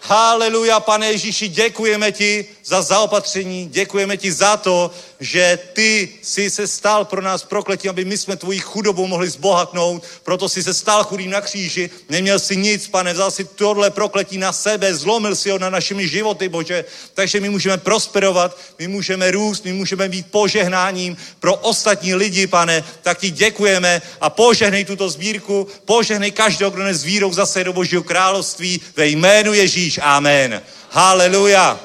[0.00, 4.90] Haleluja, pane Ježíši, děkujeme ti za zaopatření, děkujeme ti za to,
[5.20, 10.04] že ty jsi se stal pro nás prokletím, aby my jsme tvoji chudobu mohli zbohatnout,
[10.24, 14.38] proto jsi se stal chudým na kříži, neměl si nic, pane, vzal si tohle prokletí
[14.38, 19.30] na sebe, zlomil si ho na našimi životy, Bože, takže my můžeme prosperovat, my můžeme
[19.30, 25.10] růst, my můžeme být požehnáním pro ostatní lidi, pane, tak ti děkujeme a požehnej tuto
[25.10, 30.00] sbírku, požehnej každého, kdo dnes vírou zase do Božího království ve jménu Ježíš.
[30.02, 30.62] Amen.
[30.90, 31.80] Haleluja.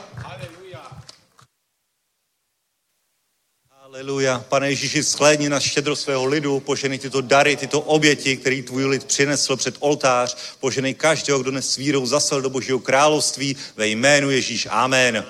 [3.96, 4.44] Haleluja.
[4.50, 9.04] Pane Ježíši, shlédni na štědro svého lidu, poženej tyto dary, tyto oběti, který tvůj lid
[9.04, 14.68] přinesl před oltář, poženej každého, kdo dnes vírou zasel do Božího království ve jménu Ježíš.
[14.72, 15.26] Amen.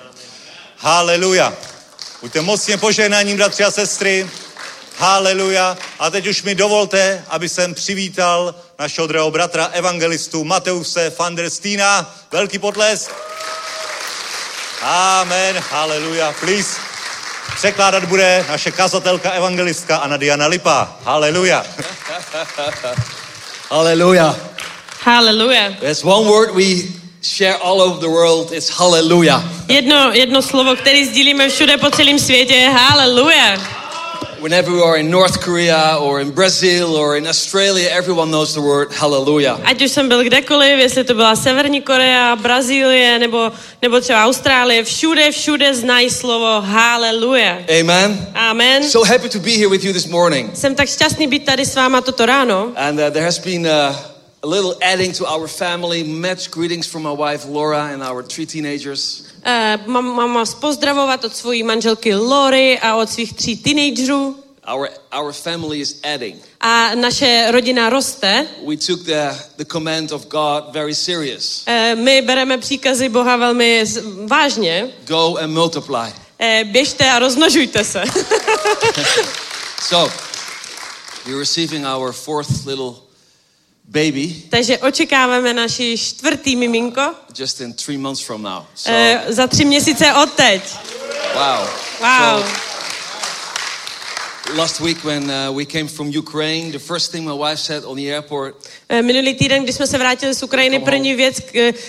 [0.76, 1.56] Haleluja.
[2.22, 4.30] Buďte mocně požehnáním, bratři a sestry.
[4.96, 5.78] Haleluja.
[5.98, 11.50] A teď už mi dovolte, aby jsem přivítal našeho druhého bratra evangelistu Mateuse van der
[11.50, 12.16] Stína.
[12.32, 13.10] Velký potlesk.
[14.82, 15.56] Amen.
[15.70, 16.34] Haleluja.
[16.40, 16.85] Please.
[17.54, 20.96] Překládat bude naše kazatelka evangelistka Anna Diana Lipa.
[21.04, 21.64] Haleluja.
[23.70, 24.36] Hallelujah.
[25.04, 25.80] Hallelujah.
[25.80, 26.88] There's one word we
[27.22, 28.52] share all over the world.
[28.52, 29.42] It's hallelujah.
[29.68, 33.85] Jedno, jedno slovo, které sdílíme všude po celém světě je hallelujah.
[34.40, 38.60] Whenever we are in North Korea or in Brazil or in Australia, everyone knows the
[38.60, 39.60] word hallelujah.
[39.64, 44.84] Ať už jsem byl kdekoliv, jestli to byla Severní Korea, Brazílie nebo, nebo třeba Austrálie,
[44.84, 47.58] všude, všude znají slovo hallelujah.
[47.80, 48.26] Amen.
[48.34, 48.84] Amen.
[48.90, 50.56] So happy to be here with you this morning.
[50.56, 52.72] Jsem tak šťastný být tady s váma toto ráno.
[52.76, 53.96] And uh, there has been uh,
[54.42, 56.04] a little adding to our family.
[56.04, 59.25] Much greetings from my wife Laura and our three teenagers.
[59.46, 64.36] Uh, mám, mám vás pozdravovat od svojí manželky Lory a od svých tří teenagerů.
[64.74, 64.88] Our,
[65.20, 66.42] our family is adding.
[66.60, 68.46] A naše rodina roste.
[68.68, 71.64] We took the, the command of God very serious.
[71.68, 73.84] Uh, my bereme příkazy Boha velmi
[74.26, 74.90] vážně.
[75.06, 76.08] Go and multiply.
[76.40, 78.04] Uh, běžte a rozmnožujte se.
[79.88, 80.12] So,
[81.26, 83.05] we're receiving our fourth little
[83.88, 88.62] baby Takže očekáváme naši čtvrtý miminko just in three months from now.
[88.74, 90.62] So, uh, za tři měsíce od teď.
[91.34, 91.66] wow.
[92.00, 92.42] Wow.
[92.42, 92.65] So,
[94.54, 97.96] last week when uh, we came from Ukraine, the first thing my wife said on
[97.96, 98.54] the airport,
[98.88, 101.36] Eh, Minulý týden, když jsme se vrátili z Ukrajiny, první věc,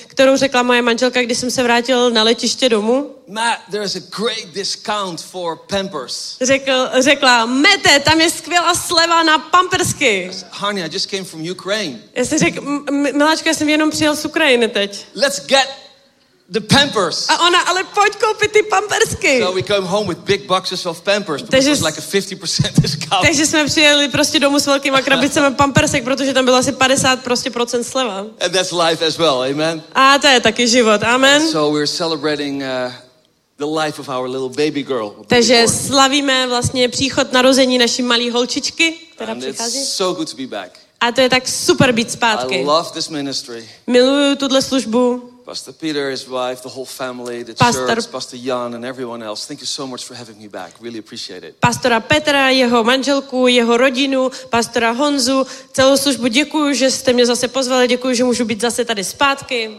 [0.07, 4.53] kterou řekla moje manželka, když jsem se vrátil na letiště domů, Matt, there's a great
[4.53, 6.37] discount for Pampers.
[6.41, 10.31] řekl, řekla, Mete, tam je skvělá sleva na pampersky.
[10.51, 11.99] Honey, I just came from Ukraine.
[12.15, 15.05] Já jsem řekl, "M- m- miláčka, já jsem jenom přijel z Ukrajiny teď.
[15.15, 15.67] Let's get
[16.49, 17.29] the Pampers.
[17.29, 19.39] A ona, ale pojď koupit ty pampersky.
[19.41, 22.01] So we come home with big boxes of Pampers because Takže it was like a
[22.01, 23.25] 50% discount.
[23.25, 27.49] Takže jsme přijeli prostě domů s velkýma krabicemi pampersek, protože tam bylo asi 50 prostě
[27.49, 28.17] procent sleva.
[28.19, 29.83] And that's life as well, amen?
[29.95, 31.47] A to je taky život, amen.
[31.51, 32.91] So we're celebrating uh,
[33.57, 35.11] the life of our little baby girl.
[35.27, 39.79] Takže slavíme vlastně příchod narození naší malé holčičky, která And přichází.
[39.79, 40.71] it's so good to be back.
[41.01, 42.63] A to je tak super být I zpátky.
[42.65, 43.69] love this ministry.
[43.87, 45.29] Miluju tuhle službu.
[45.47, 49.47] Pastor Peter, his wife, the whole family, the Pastor- church, Pastor Jan, and everyone else.
[49.47, 50.73] Thank you so much for having me back.
[50.81, 51.55] Really appreciate it.
[51.59, 57.47] Pastora Petra, jeho manželku, jeho rodinu, pastora Honzu, celou službu děkuju, že jste mě zase
[57.47, 59.77] pozvali, děkuju, že můžu být zase tady zpátky.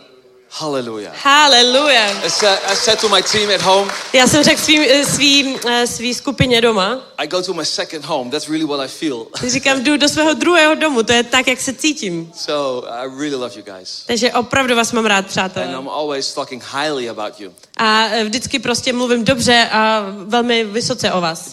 [0.50, 1.12] Hallelujah.
[1.14, 2.24] Hallelujah.
[2.24, 5.56] As uh, I said to my team at home, Já jsem řekl svý, eh, svý,
[5.68, 8.30] eh, svý skupině doma, I go to my second home.
[8.30, 9.26] That's really what I feel.
[9.48, 12.32] říkám, jdu do svého druhého domu, to je tak, jak se cítím.
[12.34, 14.02] So I really love you guys.
[14.06, 15.66] Takže opravdu vás mám rád, And přátelé.
[15.66, 17.54] I'm always talking highly about you.
[17.78, 21.50] A eh, vždycky prostě mluvím dobře a velmi vysoce o vás.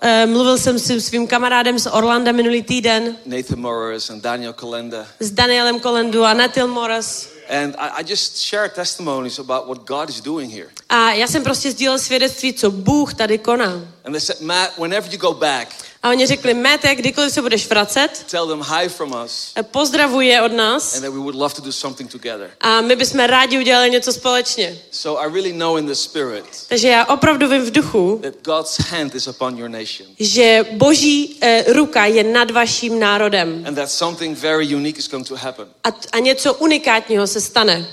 [0.00, 5.06] Eh, Mluvil jsem s svým kamarádem z Orlanda minulý týden, Nathan Morris and Daniel Kalenda.
[5.20, 7.28] s Danielem Kolendu a Natil Morris.
[7.62, 10.68] And I, I just share testimonies about what God is doing here.
[10.88, 13.72] A já jsem prostě sdílel svědectví, co Bůh tady koná.
[14.04, 15.68] And they said, Matt, whenever you go back,
[16.02, 20.26] A oni řekli, Mete, kdykoliv se budeš vracet, tell them hi from us, eh, pozdravuj
[20.26, 22.50] je od nás and that we would love to do something together.
[22.60, 24.78] a my bychom rádi udělali něco společně.
[24.90, 28.78] So I really know in the spirit Takže já opravdu vím v duchu, that God's
[28.80, 30.08] hand is upon your nation.
[30.18, 35.28] že boží eh, ruka je nad vaším národem And that something very unique is going
[35.28, 35.66] to happen.
[35.84, 37.86] a, a něco unikátního se stane.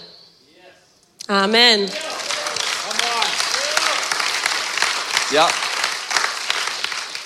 [1.28, 1.90] Amen.
[5.32, 5.65] Yeah.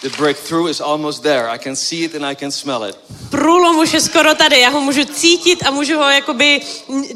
[0.02, 1.50] The breakthrough is almost there.
[1.50, 2.98] I can see it and I can smell it.
[3.30, 6.62] Průlom už je skoro tady, já ho můžu cítit a můžu ho jakoby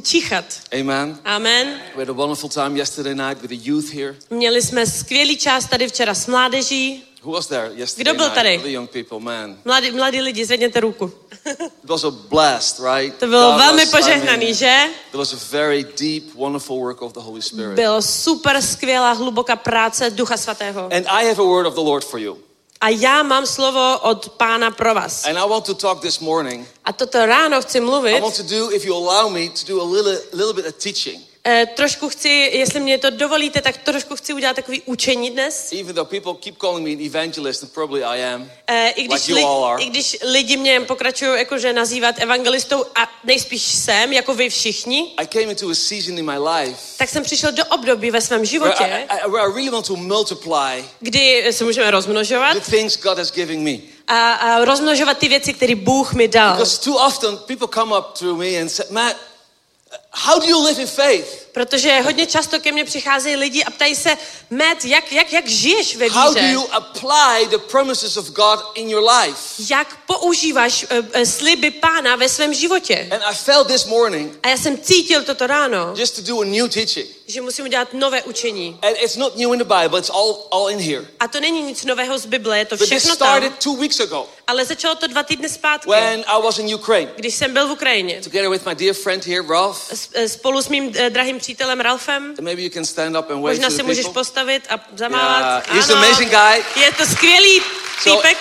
[0.04, 0.46] číchat.
[0.82, 1.18] Amen.
[1.26, 1.68] Amen.
[1.96, 4.16] We had a wonderful time yesterday night with the youth here.
[4.30, 7.04] Měli jsme skvělý čas tady včera s mládeží.
[7.24, 8.36] Who was there yesterday Kdo byl night?
[8.36, 8.58] tady?
[8.58, 9.58] The young people, man.
[9.66, 11.12] Mladí, mladí lidi, zvedněte ruku.
[11.60, 13.18] It was a blast, right?
[13.20, 14.86] To bylo God velmi was, I požehnaný, mean, že?
[15.10, 17.76] It was a very deep, wonderful work of the Holy Spirit.
[17.76, 20.82] Bylo super skvělá, hluboká práce Ducha Svatého.
[20.94, 22.38] And I have a word of the Lord for you.
[22.84, 25.26] A já mám slovo od pána pro vás.
[25.26, 26.68] And I want to talk this morning.
[26.86, 27.80] A toto ráno chci
[28.18, 30.66] I want to do, if you allow me, to do a little, a little bit
[30.66, 31.22] of teaching.
[31.48, 35.72] Eh, trošku chci, jestli mě to dovolíte, tak trošku chci udělat takový učení dnes.
[35.80, 39.28] Even though people keep calling me an evangelist, and probably I am, Eh, I když,
[39.28, 39.84] like you all li, are.
[39.84, 45.28] I když lidi mě pokračují jakože nazývat evangelistou a nejspíš jsem, jako vy všichni, I
[45.28, 48.48] came into a season in my life tak jsem přišel do období ve svém where
[48.48, 52.98] I, životě, I, where I really want to multiply kdy se můžeme rozmnožovat the things
[52.98, 53.78] God has given me.
[54.08, 56.54] a, a rozmnožovat ty věci, které Bůh mi dal.
[56.54, 59.16] Because too often people come up to me and say, Matt,
[60.14, 61.44] how do you live in faith?
[61.54, 64.18] Protože hodně často ke mně přicházejí lidi a ptají se,
[64.50, 66.52] Matt, jak, jak, jak žiješ ve How do víře?
[66.52, 69.64] you apply the promises of God in your life?
[69.74, 70.86] Jak používáš
[71.16, 73.08] uh, sliby pána ve svém životě?
[73.12, 76.46] And I felt this morning A já jsem cítil toto ráno, just to do a
[76.46, 77.08] new teaching.
[77.28, 78.80] že musím udělat nové učení.
[78.82, 81.06] And it's not new in the Bible, it's all, all in here.
[81.20, 83.28] A to není nic nového z Bible, je to But this všechno tam.
[83.28, 87.12] started two weeks ago Ale začalo to dva týdny zpátky, when I was in Ukraine
[87.16, 88.22] když jsem byl v Ukrajině.
[88.24, 89.90] together with my dear friend here, Ralph.
[90.14, 92.36] Eh, Spolu s mým eh, drahým přítelem Ralfem.
[93.36, 95.42] Možná se můžeš postavit a zamávat.
[95.68, 96.64] Yeah, he's an amazing guy.
[96.84, 97.62] Je to skvělý
[98.04, 98.38] So, týpek.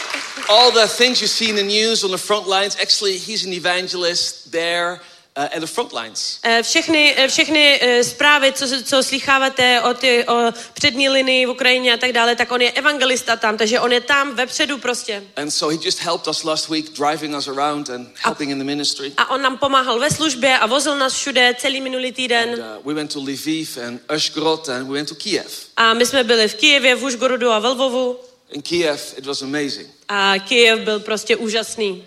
[0.49, 3.53] all the things you see in the news on the front lines, actually, he's an
[3.53, 5.01] evangelist there
[5.37, 6.39] uh, at the front lines.
[6.43, 11.51] Eh, Všechny, eh, všechny eh, zprávy, co, co slycháváte o, ty, o přední linii v
[11.51, 15.23] Ukrajině a tak dále, tak on je evangelista tam, takže on je tam vepředu prostě.
[15.37, 18.65] And so he just helped us last week, driving us around and helping in the
[18.65, 19.13] ministry.
[19.17, 22.49] A on nám pomáhal ve službě a vozil nás všude celý minulý týden.
[22.49, 25.67] And, uh, we went to Lviv and Ushgrod and we went to Kiev.
[25.77, 28.19] A my jsme byli v Kijevě, v Užgorodu a ve Lvovu.
[28.51, 29.89] In Kiev, it was amazing.
[30.09, 32.05] A Kijev byl prostě úžasný.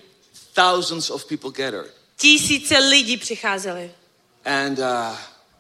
[0.54, 1.95] Thousands of people gathered.
[2.18, 3.92] Tisíce lidí přicházeli.
[4.46, 4.86] And uh,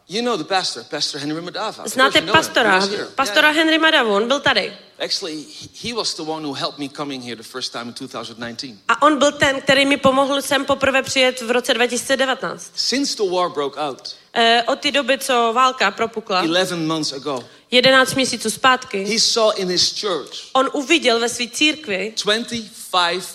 [0.09, 1.87] you know the pastor, Pastor Henry Madava.
[1.87, 3.49] Znáte pastora, pastora.
[3.51, 4.73] Henry Madavu, on byl tady.
[5.05, 5.45] Actually,
[5.83, 8.75] he- was the one who helped me coming here the first time in 2019.
[8.87, 12.71] A on byl ten, který mi pomohl sem poprvé přijet v roce 2019.
[12.75, 17.43] Since the war broke out, E, od té doby, co válka propukla, 11 months ago,
[17.71, 23.34] 11 měsíců zpátky, he saw in his church on uviděl ve své církvi 25,000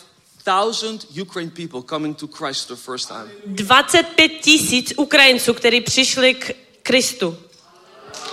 [1.22, 3.30] Ukraine people coming to Christ for the first time.
[3.46, 6.50] 25 tisíc Ukrajinců, kteří přišli k
[6.82, 7.36] Kristu.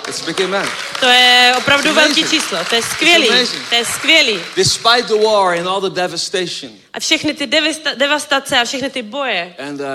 [0.07, 0.65] It's a big amen.
[0.99, 2.29] To je opravdu amazing.
[2.29, 3.27] číslo, to je skvělý,
[3.69, 4.39] to je skvělý.
[4.55, 6.71] Despite the war and all the devastation.
[6.93, 9.55] A všechny ty devista- devastace a všechny ty boje.
[9.67, 9.85] And uh,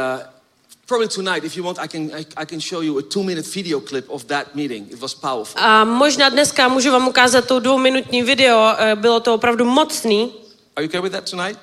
[0.87, 3.49] probably tonight, if you want, I can, I, I can show you a two minute
[3.55, 4.93] video clip of that meeting.
[4.93, 5.61] It was powerful.
[5.63, 10.33] A možná dneska můžu vám ukázat to dvouminutní video, eh, bylo to opravdu mocný.
[10.77, 11.59] Are you okay with that tonight?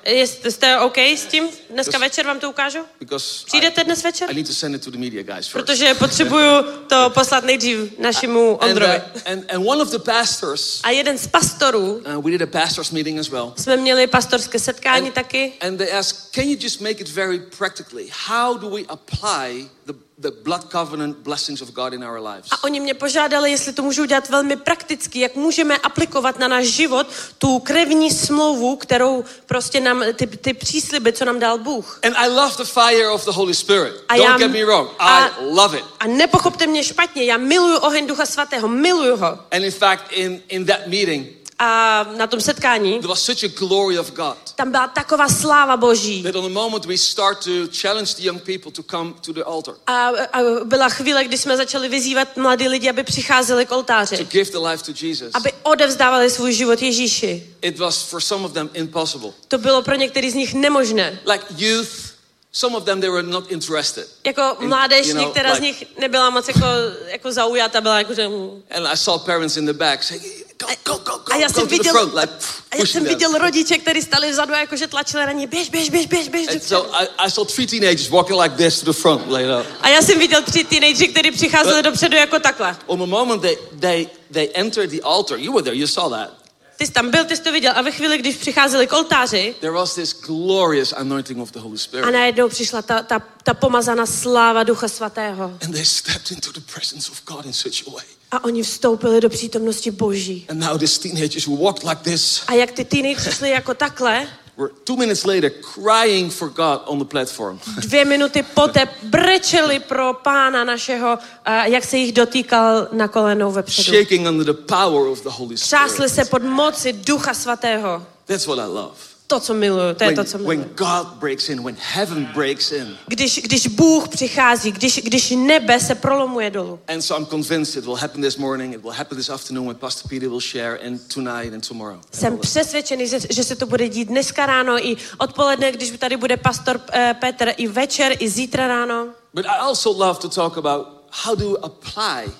[0.50, 1.48] Jste OK s tím?
[1.70, 2.00] Dneska Yes.
[2.00, 2.78] večer vám to ukážu?
[2.98, 4.30] Because Přijdete I, dnes večer?
[4.30, 5.52] I need to send it to the media guys first.
[5.52, 8.96] Protože potřebuju to poslat nejdřív našemu And, Ondrovi.
[8.96, 12.46] uh, and, and one of the pastors, A jeden z pastorů, uh, we did a
[12.46, 13.52] pastors meeting as well.
[13.56, 15.52] jsme měli pastorské setkání And, taky.
[15.60, 18.08] and they asked, can you just make it very practically?
[18.26, 22.48] How do we apply the, the blood covenant blessings of God in our lives?
[22.50, 26.66] A oni mě požádali, jestli to můžu udělat velmi prakticky, jak můžeme aplikovat na náš
[26.66, 27.06] život
[27.38, 32.00] tu krevní smlouvu, kterou prostě nám, ty, ty přísliby, co nám dal Bůh.
[32.02, 33.94] And I love the fire of the Holy Spirit.
[34.08, 34.88] A Don't já- get me wrong.
[34.98, 35.84] a- I love it.
[36.00, 39.26] A nepochopte mě špatně, já miluju oheň Ducha Svatého, miluju ho.
[39.50, 41.26] And in fact, in, in that meeting,
[41.62, 45.76] A na tom setkání there was such a glory of God tam byla taková sláva
[45.76, 46.22] Boží.
[46.22, 47.50] that on the moment we start to
[47.80, 51.56] challenge the young people to come to the altar, A, a byla chvíle, kdy jsme
[51.56, 54.24] začali vyzývat mladí lidi, aby přicházeli k to oltáři.
[54.24, 57.46] give the life to Jesus, Aby odevzdávali svůj život Ježíši.
[57.62, 59.30] it was for some of them impossible.
[59.48, 61.20] To bylo pro některý z nich nemožné.
[61.32, 62.09] Like youth,
[62.52, 64.08] some of them they were not interested.
[64.24, 66.66] Jako In- mládež, you know, některá z like- nich nebyla moc jako,
[67.06, 68.24] jako zaujata, byla jako, že...
[68.70, 70.24] And I saw parents in the back saying,
[70.58, 72.32] "Go, go, go, go, A já go jsem the viděl, front!" Like
[72.70, 75.90] a já jsem viděl rodiče, kteří stali vzadu a jakože tlačili na ně, běž, běž,
[75.90, 76.48] běž, běž, běž.
[76.48, 79.66] And so I, I saw three teenagers walking like this to the front, laid out.
[79.80, 82.76] A já jsem viděl tři teenageři, kteří přicházeli dopředu jako takhle.
[82.86, 86.39] On the moment they, they, they entered the altar, you were there, you saw that.
[86.80, 87.72] Ty jsi tam byl, ty jsi to viděl.
[87.76, 91.74] A ve chvíli, když přicházeli k oltáři, There was this glorious anointing of the Holy
[91.74, 92.12] a Spirit.
[92.12, 95.44] najednou přišla ta, ta, ta pomazaná sláva Ducha Svatého.
[95.64, 98.04] And they stepped into the presence of God in such a way.
[98.30, 100.46] A oni vstoupili do přítomnosti Boží.
[100.48, 104.28] And now these teenagers walked like this, A jak ty teenageři šli jako takhle,
[104.60, 107.58] were two minutes later crying for God on the platform.
[107.78, 111.18] Dvě minuty poté brečeli pro pána našeho,
[111.64, 113.92] jak se jich dotýkal na kolenou vepředu.
[113.92, 116.14] shaking under the power of the Holy Třásli Spirit.
[116.14, 118.06] se pod moci ducha svatého.
[118.26, 119.09] That's what I love.
[119.30, 120.58] To, co miluju, to je When, to, co miluju.
[120.58, 122.96] when God breaks in, when heaven breaks in.
[123.06, 126.78] Když, když Bůh přichází, když, když nebe se prolomuje dolů.
[126.88, 129.76] And so I'm convinced it will happen this morning, it will happen this afternoon when
[129.76, 132.00] Pastor Peter will share, and tonight and tomorrow.
[132.12, 136.36] Jsem přesvědčený, že, že se to bude dít dneska ráno i odpoledne, když tady bude
[136.36, 139.06] pastor eh, Petr, i večer, i zítra ráno.
[139.34, 140.86] But I also love to talk about
[141.24, 142.32] how to apply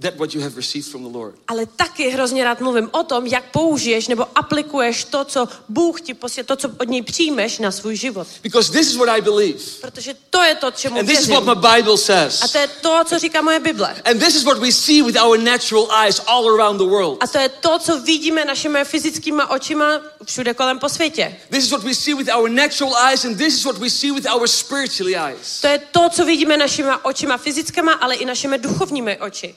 [0.00, 1.34] that what you have received from the Lord.
[1.48, 6.14] Ale taky hrozně rád mluvím o tom, jak použiješ nebo aplikuješ to, co Bůh ti
[6.14, 8.28] posílá, to, co od něj přijmeš na svůj život.
[8.42, 9.58] Because this is what I believe.
[9.80, 11.44] Protože to je to, čemu And this is věřím.
[11.46, 12.52] what my Bible A says.
[12.52, 13.96] to je to, co říká moje Bible.
[14.04, 17.18] And this is what we see with our natural eyes all around the world.
[17.22, 21.36] A to je to, co vidíme našimi fyzickýma očima všude kolem po světě.
[21.50, 24.12] This is what we see with our natural eyes, and this is what we see
[24.12, 25.60] with our spiritual eyes.
[25.60, 29.54] To je to, co vidíme našima očima fyzickama, ale i našimi duchovními oči.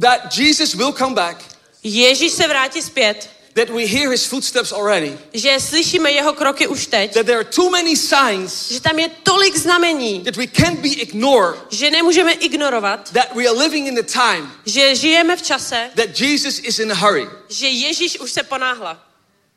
[0.00, 1.44] That Jesus will come back,
[1.82, 6.86] Ježíš se vrátí zpět, that we hear his footsteps already, že slyšíme jeho kroky už
[6.86, 10.80] teď, that there are too many signs že tam je tolik znamení, that we can't
[10.80, 15.42] be ignored, že nemůžeme ignorovat, that we are living in the time že žijeme v
[15.42, 17.28] čase, that Jesus is in a hurry.
[17.48, 19.06] že Ježíš už se ponáhla,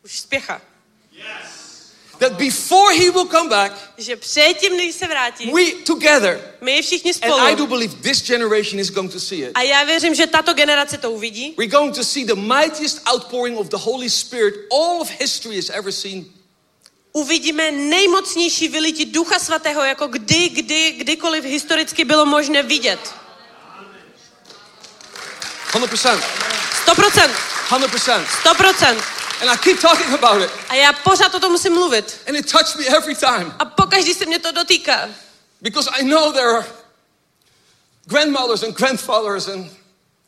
[0.03, 0.61] už spěchá.
[2.19, 7.11] That before he will come back, Že předtím, než se vrátí, we together, my všichni
[7.21, 7.67] and I do spolu.
[7.67, 9.51] believe this generation is going to see it.
[9.53, 11.53] A já věřím, že tato generace to uvidí.
[11.57, 15.69] We're going to see the mightiest outpouring of the Holy Spirit all of history has
[15.69, 16.25] ever seen.
[17.13, 22.99] Uvidíme nejmocnější vylití Ducha Svatého, jako kdy, kdy, kdykoliv historicky bylo možné vidět.
[25.71, 26.19] 100%.
[26.85, 27.29] 100%.
[27.69, 28.25] 100%.
[28.43, 29.18] 100%.
[29.41, 30.51] And I keep talking about it.
[30.69, 32.21] A já pořád o tom musím mluvit.
[32.27, 33.55] And it touched me every time.
[33.59, 35.09] A pokaždý se mě to dotýká.
[35.61, 36.65] Because I know there are
[38.05, 39.71] grandmothers and grandfathers and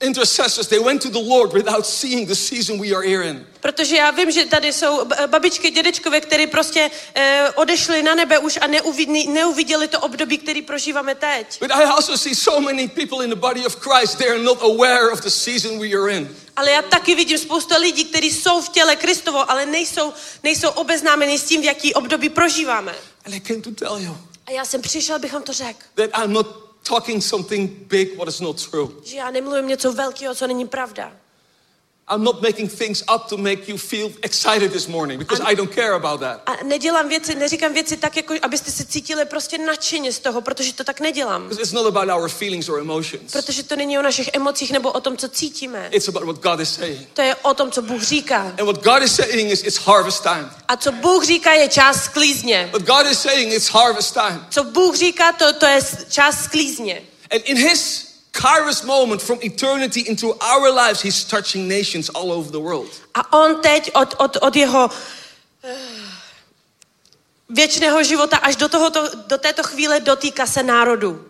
[0.01, 0.67] intercessors.
[0.67, 3.47] They went to the Lord without seeing the season we are here in.
[3.59, 8.59] Protože já vím, že tady jsou babičky, dědečkové, kteří prostě eh, odešli na nebe už
[8.61, 11.59] a neuvidni, neuviděli to období, který prožíváme teď.
[11.59, 14.61] But I also see so many people in the body of Christ, they are not
[14.61, 16.35] aware of the season we are in.
[16.55, 21.39] Ale já taky vidím spoustu lidí, kteří jsou v těle Kristovo, ale nejsou, nejsou obeznámeni
[21.39, 22.95] s tím, v jaký období prožíváme.
[23.25, 25.79] And I came to tell you A já jsem přišel, abych vám to řekl.
[25.95, 28.87] that I'm not talking something big what is not true.
[29.03, 31.20] Že já nemluvím něco velkého, co není pravda.
[32.09, 35.71] I'm not making things up to make you feel excited this morning because I don't
[35.75, 36.41] care about that.
[36.45, 40.73] A nedělám věci, neříkám věci tak, jako abyste se cítili prostě nadšeně z toho, protože
[40.73, 41.43] to tak nedělám.
[41.43, 43.31] Because it's not about our feelings or emotions.
[43.31, 45.89] Protože to není o našich emocích nebo o tom, co cítíme.
[45.91, 47.07] It's about what God is saying.
[47.13, 48.41] To je o tom, co Bůh říká.
[48.41, 50.51] And what God is saying is it's harvest time.
[50.67, 52.69] A co Bůh říká, je čas sklízně.
[52.71, 54.45] What God is saying it's harvest time.
[54.49, 55.79] Co Bůh říká, to, to je
[56.09, 57.01] čas sklízně.
[57.31, 62.51] And in his Kairos moment from eternity into our lives, he's touching nations all over
[62.51, 62.89] the world.
[63.13, 64.89] A on teď od, od, od jeho
[65.63, 65.75] eh,
[67.49, 71.25] věčného života až do, tohoto, do této chvíle dotýká se národu.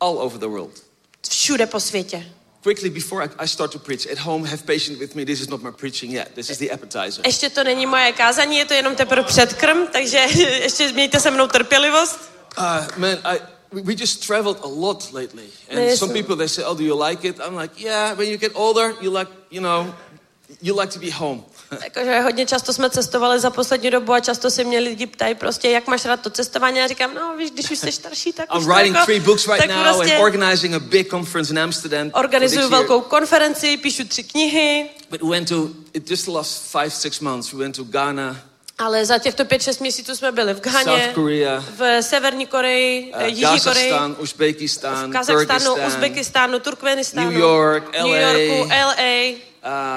[0.00, 0.82] All over the world.
[1.28, 2.32] Všude po světě.
[2.62, 5.24] Quickly, before I, I start to preach, at home, have patience with me.
[5.24, 6.34] This is not my preaching yet.
[6.34, 7.26] This is the appetizer.
[7.26, 10.18] Ještě to není moje kázání, je to jenom teprve předkrm, takže
[10.62, 12.20] ještě mějte se mnou trpělivost.
[12.58, 12.64] Uh,
[12.96, 13.40] man, I,
[13.72, 15.48] we, just traveled a lot lately.
[15.70, 17.40] And some people, they say, oh, do you like it?
[17.40, 19.94] I'm like, yeah, when you get older, you like, you know,
[20.60, 21.44] you like to be home.
[21.84, 25.70] Jakože hodně často jsme cestovali za poslední dobu a často se mě lidi ptají prostě,
[25.70, 26.80] jak máš rád to cestování.
[26.80, 29.68] A říkám, no víš, když už jsi starší, tak I'm writing jako, three books right
[29.68, 32.10] now prostě and organizing a big conference in Amsterdam.
[32.14, 37.20] organizuju velkou konferenci, píšu tři knihy, But we went to, it just last five, six
[37.20, 38.36] months, we went to Ghana,
[38.84, 43.22] ale za těchto pět, šest měsíců jsme byli v Ghaně, Korea, v Severní Koreji, uh,
[43.22, 48.18] Jižní Koreji, Uzbekistan, v Kazachstánu, Uzbekistánu, Turkmenistánu, New York, New LA.
[48.18, 49.30] Yorku, LA,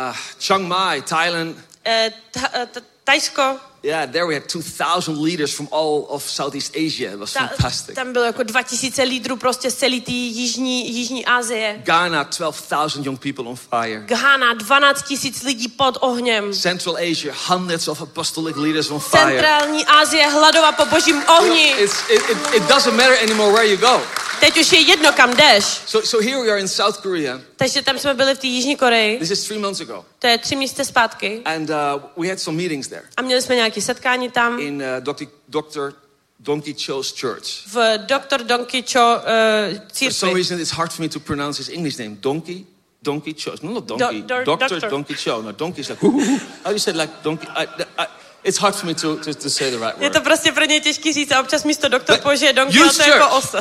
[0.10, 1.58] uh, Chiang Mai, Thailand.
[1.86, 2.12] eh,
[2.54, 3.58] eh, Ta- Tajsko.
[3.86, 7.12] Yeah, there we had 2,000 leaders from all of Southeast Asia.
[7.12, 7.96] It was Ta, fantastic.
[7.96, 11.82] tam bylo jako 2000 lídrů prostě z celé té jižní, jižní Asie.
[11.84, 14.00] Ghana, 12,000 young people on fire.
[14.06, 16.54] Ghana, 12 tisíc lidí pod ohněm.
[16.54, 19.24] Central Asia, hundreds of apostolic leaders on fire.
[19.24, 21.72] Centrální Asie hladová po božím ohni.
[21.72, 24.02] It's, it, it, it doesn't matter anymore where you go.
[24.40, 25.64] Teď už je jedno, kam jdeš.
[25.86, 27.40] So, so here we are in South Korea.
[27.56, 29.20] Takže tam jsme byli v té Jižní Koreji.
[29.20, 30.06] This is three months ago.
[30.20, 31.42] To je tři měsíce zpátky.
[31.46, 31.76] And uh,
[32.24, 35.26] we had some meetings there A měli jsme nějaké setkání tam in uh, Dr.
[35.48, 35.94] Dr.
[36.40, 37.68] Donkey Cho's church.
[37.68, 38.44] v Dr.
[38.44, 39.22] Donkey Cho uh,
[39.94, 40.34] For some církvi.
[40.34, 42.18] reason, it's hard for me to pronounce his English name.
[42.22, 42.66] Donkey?
[43.02, 43.52] Donkey Cho.
[43.62, 44.22] No, not Donkey.
[44.22, 44.90] Do- do- Dr.
[44.90, 45.42] Donkey Cho.
[45.42, 46.02] No, Donkey's like,
[46.64, 47.48] how you said like Donkey?
[47.56, 47.68] I,
[47.98, 48.08] I,
[48.46, 50.14] It's hard for me to, to, to say the right Je word.
[50.14, 53.10] to prostě pro ně těžký říct a občas místo doktor použije donkey, ale to je
[53.10, 53.60] jako osa.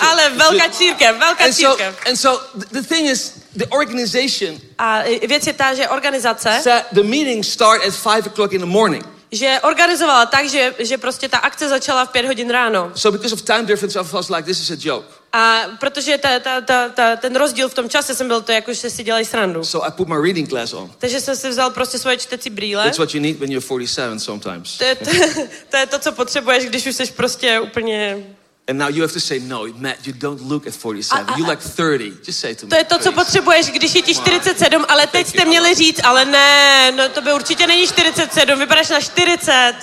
[0.00, 1.98] Ale velká církev, velká And so, církev.
[2.06, 7.02] and so th- the thing is, the organization A věc je ta, že organizace, the
[7.02, 9.04] meetings start at five o'clock in the morning.
[9.34, 12.92] Že organizovala tak, že, že prostě ta akce začala v pět hodin ráno.
[12.94, 15.06] So because of time difference, I was like, this is a joke.
[15.32, 18.72] A protože ta, ta, ta, ta, ten rozdíl v tom čase jsem byl to, jako
[18.72, 19.64] že si dělají srandu.
[19.64, 20.90] So I put my reading glass on.
[20.98, 22.84] Takže jsem si vzal prostě svoje čtecí brýle.
[22.84, 24.78] That's what you need when you're 47 sometimes.
[24.78, 25.10] To je to,
[25.70, 28.24] to je to, co potřebuješ, když už jsi prostě úplně...
[28.66, 31.38] And now you have to say, no, Matt, you don't look at 47.
[31.38, 32.24] You like 30.
[32.24, 32.70] Just say to me.
[32.70, 36.24] To je to, co potřebuješ, když je ti 47, ale teď jste měli říct, ale
[36.24, 39.74] ne, no to by určitě není 47, vypadáš na 40.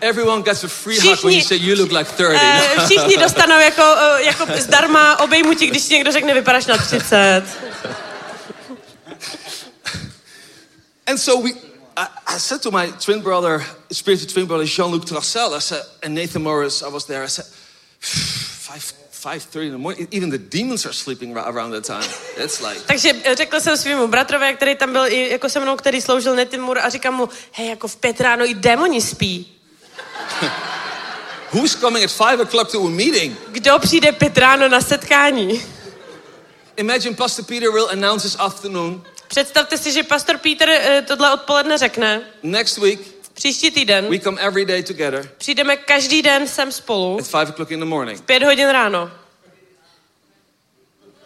[0.00, 2.38] Everyone gets a free hug when you say you look like 30.
[2.42, 7.42] Eh, všichni dostanou jako, eh, jako zdarma obejmutí, když ti někdo řekne, vypadáš na 30.
[11.06, 11.50] And so we,
[11.96, 16.14] I, I said to my twin brother, spiritual twin brother Jean-Luc Tracel, I said, and
[16.14, 17.24] Nathan Morris, I was there.
[17.24, 17.46] I said,
[18.00, 20.08] five, five thirty in the morning.
[20.12, 22.12] Even the demons are sleeping ra- around that time.
[22.44, 26.00] It's like, Takže řekl jsem svýmu bratrovi, který tam byl i jako se mnou, který
[26.00, 29.56] sloužil Netimur a říkám mu, hej, jako v pět ráno i démoni spí.
[31.52, 33.36] who's coming at five o'clock to a meeting?
[33.48, 35.62] Kdo přijde pět ráno na setkání?
[36.76, 39.02] Imagine Pastor Peter will announce this afternoon.
[39.28, 43.00] Představte si, že pastor Peter eh, tohle odpoledne řekne, Next week,
[43.40, 47.70] příští týden we come every day together přijdeme každý den sem spolu at five o'clock
[47.70, 48.20] in the morning.
[48.20, 49.10] pět hodin ráno.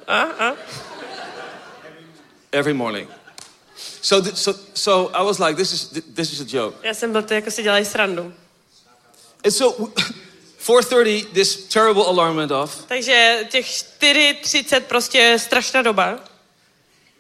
[0.06, 0.52] A, a.
[2.52, 3.08] Every morning.
[4.02, 6.76] So, th- so, so I was like, this is, th- this is a joke.
[6.88, 8.34] Já jsem byl to, jako si dělají srandu.
[9.44, 9.90] And so,
[10.58, 12.84] 4.30, this terrible alarm went off.
[12.88, 16.20] Takže těch 4.30 prostě strašná doba.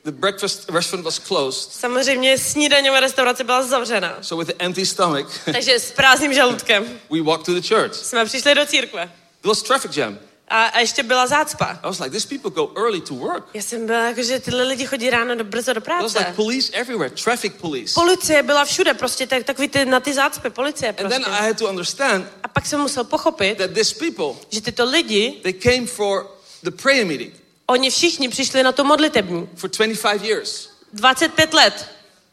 [0.04, 1.72] The breakfast restaurant was closed.
[1.72, 4.18] Samozřejmě snídaňová restaurace byla zavřena.
[4.20, 7.94] So with the empty stomach, Takže s prázdným žaludkem we walked to the church.
[7.94, 9.12] jsme přišli do církve.
[9.42, 10.18] There was traffic jam.
[10.48, 11.78] A, a ještě byla zácpa.
[11.82, 13.44] I was like, these people go early to work.
[13.54, 16.18] Já jsem byla jako, že tyhle lidi chodí ráno do, brzo do There was práce.
[16.28, 17.94] like police everywhere, traffic police.
[17.94, 21.30] Policie byla všude, prostě tak, takový ty, na ty zácpy, policie And then prostě.
[21.42, 25.40] I had to understand A pak jsem musel pochopit, that these people, že tyto lidi,
[25.42, 26.30] they came for
[26.62, 27.32] the prayer meeting
[27.66, 29.48] oni všichni přišli na to modlitební.
[29.56, 31.90] for 25 years, 25 let,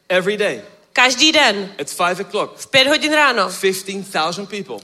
[0.09, 0.61] every day,
[0.93, 4.77] každý den, at 5 o'clock, v 5 hodin ráno, 15,000 people.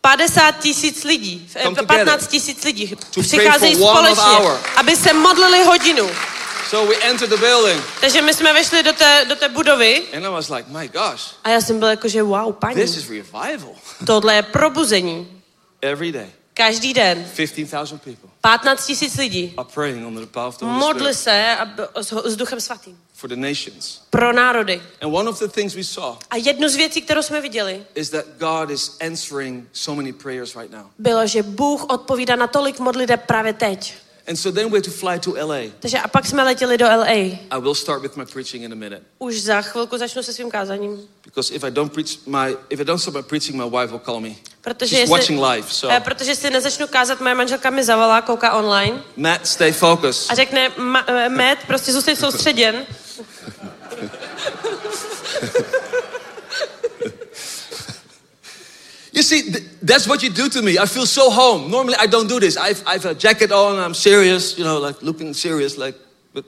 [0.00, 2.06] 50 tisíc lidí, eh, Come together.
[2.06, 2.96] 15 tisíc lidí.
[3.20, 6.10] Přicházejí společně, aby se modlili hodinu.
[6.70, 10.02] So we entered the building, Takže my jsme vešli do té, do té budovy.
[10.16, 12.96] And I was like, my gosh, a já jsem byl jako, že wow, paní, this
[12.96, 13.74] is revival.
[14.06, 15.42] tohle je probuzení.
[15.82, 16.26] Every day,
[16.58, 20.78] Každý den 15,000 people 15 tisíc lidí are praying under the power of the Holy
[20.78, 21.56] modli se
[22.00, 24.02] s, s duchem svatým for the nations.
[24.10, 24.82] pro národy.
[25.00, 28.10] And one of the things we saw A jednu z věcí, kterou jsme viděli, is
[28.10, 30.86] that God is answering so many prayers right now.
[30.98, 33.94] bylo, že Bůh odpovídá na tolik modliteb právě teď.
[34.28, 35.58] And so then we had to fly to LA.
[35.80, 37.06] Takže a pak jsme letěli do LA.
[37.06, 39.02] I will start with my preaching in a minute.
[39.18, 41.00] Už za chvilku začnu se svým kázaním.
[41.24, 43.98] Because if I don't preach my if I don't start my preaching, my wife will
[44.04, 44.30] call me.
[44.60, 48.52] Protože She's watching live, so eh, protože si nezačnu kázat, moje manželka mi zavolá, kouká
[48.52, 50.30] online Matt, stay focused.
[50.30, 52.86] a řekne, "Ma- eh, Matt, prostě zůstaň soustředěn.
[59.18, 60.78] You see, th- that's what you do to me.
[60.78, 61.70] I feel so home.
[61.72, 62.56] Normally, I don't do this.
[62.56, 63.76] I've, I've a jacket on.
[63.84, 65.76] I'm serious, you know, like looking serious.
[65.76, 65.96] Like,
[66.32, 66.44] but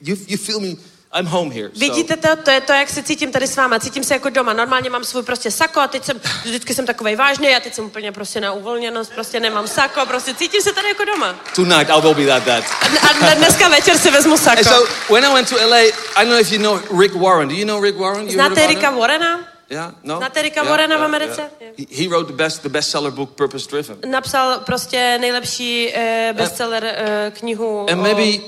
[0.00, 0.78] you, you feel me.
[1.12, 1.70] I'm home here.
[1.72, 1.80] So.
[1.80, 2.36] Vidíte to?
[2.36, 3.78] To je to, jak se cítím tady s váma.
[3.78, 4.52] Cítím se jako doma.
[4.52, 7.84] Normálně mám svůj prostě sako a teď jsem, vždycky jsem takovej vážný a teď jsem
[7.84, 11.40] úplně prostě na uvolněnost, prostě nemám sako, prostě cítím se tady jako doma.
[11.54, 12.64] Tonight, I will be like that.
[13.30, 16.40] A dneska večer si vezmu And so when I went to LA, I don't know
[16.40, 17.48] if you know Rick Warren.
[17.48, 18.26] Do you know Rick Warren?
[18.26, 18.90] You Znáte Ricka?
[18.90, 19.57] Warrena?
[19.70, 20.16] Yeah, no.
[20.18, 21.50] Znáte Ricka Warrena v Americe?
[21.76, 24.10] He, he wrote the best, the bestseller book, Purpose Driven.
[24.10, 28.44] Napsal prostě nejlepší uh, bestseller uh, knihu And maybe,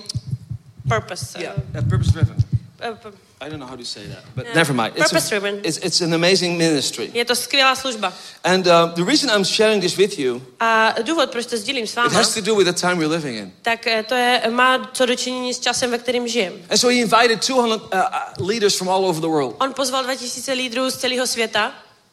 [0.89, 1.39] Purpose.
[1.43, 2.37] yeah, uh, Purpose Driven.
[2.79, 4.55] P- I don't know how to say that, but Yeah.
[4.55, 4.93] never mind.
[4.97, 5.61] It's, a- Purpose-driven.
[5.65, 7.11] it's, it's an amazing ministry.
[7.15, 8.13] Je to skvělá služba.
[8.45, 11.91] And uh, the reason I'm sharing this with you, A důvod, proč to sdílím s
[12.07, 13.53] it has to do with the time we're living in.
[13.63, 16.53] tak eh, to je, má co dočinění s časem, ve kterým žijem.
[16.71, 20.03] And so he invited 200 uh, uh, leaders from all over the world On pozval
[20.05, 21.73] 2000 lídrů z celého světa,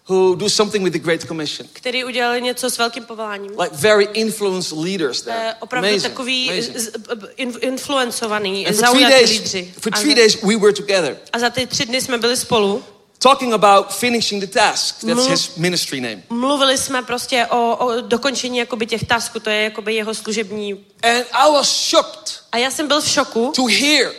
[0.09, 1.67] who do something with the Great Commission.
[1.73, 3.51] který udělali něco s velkým povoláním.
[3.61, 5.53] Like very influenced leaders Eh, there.
[5.59, 6.77] opravdu Amazing, takový amazing.
[6.77, 6.91] z-
[7.35, 9.73] in, influencovaný, And zaujatý days, lídři.
[9.79, 12.83] for three za- days, we were together A za ty tři dny jsme byli spolu.
[13.19, 14.95] talking about finishing the task.
[15.05, 16.23] That's his ministry name.
[16.29, 20.73] Mluvili jsme prostě o, o dokončení jakoby těch tasků, to je jakoby jeho služební.
[21.03, 24.11] And I was shocked A já jsem byl v šoku, to hear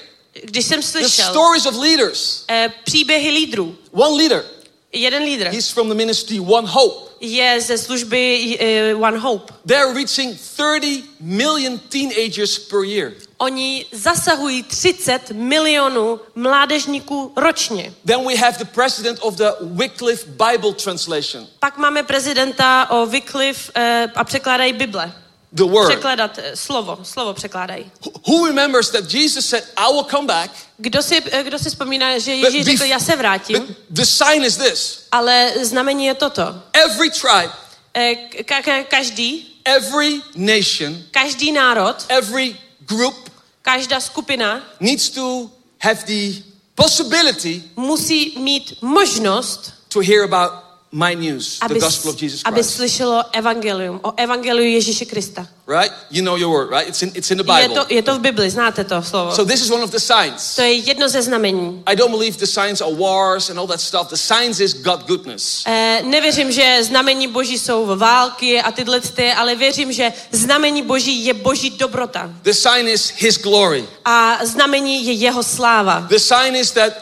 [0.44, 2.44] když jsem the slyšel stories of leaders.
[2.51, 3.77] eh, příběhy lídrů.
[3.93, 4.44] One leader
[4.93, 7.09] Jeden lídr He's from the ministry One Hope.
[7.20, 8.59] je ze služby
[8.94, 9.52] uh, One Hope.
[9.66, 13.12] They're reaching 30 million teenagers per year.
[13.39, 17.93] Oni zasahují 30 milionů mládežníků ročně.
[18.06, 23.73] Then we have the president of the Wycliffe Bible Translation, Pak máme prezidenta o Wycliffe
[23.77, 25.12] uh, a překládají Bible.
[25.52, 25.88] The word.
[25.88, 27.90] Překládat eh, slovo, slovo překládají.
[28.28, 30.50] Who remembers that Jesus said, I will come back?
[30.76, 34.44] Kdo si, eh, kdo si vzpomíná, že Ježíš řekl, já se vrátím, but the sign
[34.44, 36.42] is this ale znamení je toto.
[36.72, 37.52] every tribe,
[37.94, 38.14] Eh,
[38.44, 42.56] Ka- ka- každý, every nation, každý národ, every
[42.86, 43.14] group
[43.62, 45.50] každá skupina needs to
[45.82, 46.42] have the
[46.74, 50.50] possibility musí mít možnost, to hear about
[50.93, 52.77] my news, the aby, gospel of Jesus aby Christ.
[52.77, 55.47] slyšelo evangelium, o evangeliu Ježíše Krista.
[55.66, 55.93] Right?
[56.10, 56.89] You know your word, right?
[56.89, 57.85] It's in, it's in the Je Bible.
[57.85, 59.36] to, je to v Bibli, znáte to slovo.
[59.36, 60.56] So this is one of the signs.
[60.56, 61.82] To je jedno ze znamení.
[61.86, 64.09] I don't believe the signs are wars and all that stuff.
[64.09, 65.62] The signs is God goodness.
[65.66, 71.24] Eh, nevěřím, že znamení boží jsou války a tyhle ty, ale věřím, že znamení boží
[71.24, 72.31] je boží dobrota.
[72.43, 73.85] The sign is his glory.
[74.05, 76.01] A znamení je jeho sláva.
[76.09, 76.93] The sign is that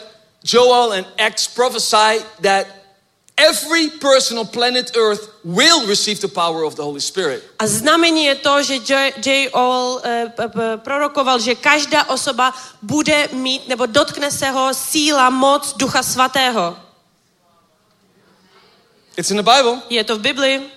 [0.43, 2.67] Joel and Acts prophesy that
[3.37, 7.43] every person on planet Earth will receive the power of the Holy Spirit.
[7.59, 9.13] A znamení je to, že J.
[9.17, 9.49] J.
[9.53, 15.29] All eh, p- p- prorokoval, že každá osoba bude mít, nebo dotkne se ho síla,
[15.29, 16.77] moc Ducha Svatého.
[19.17, 19.81] It's in the Bible.
[19.89, 20.69] Je to v Bibli.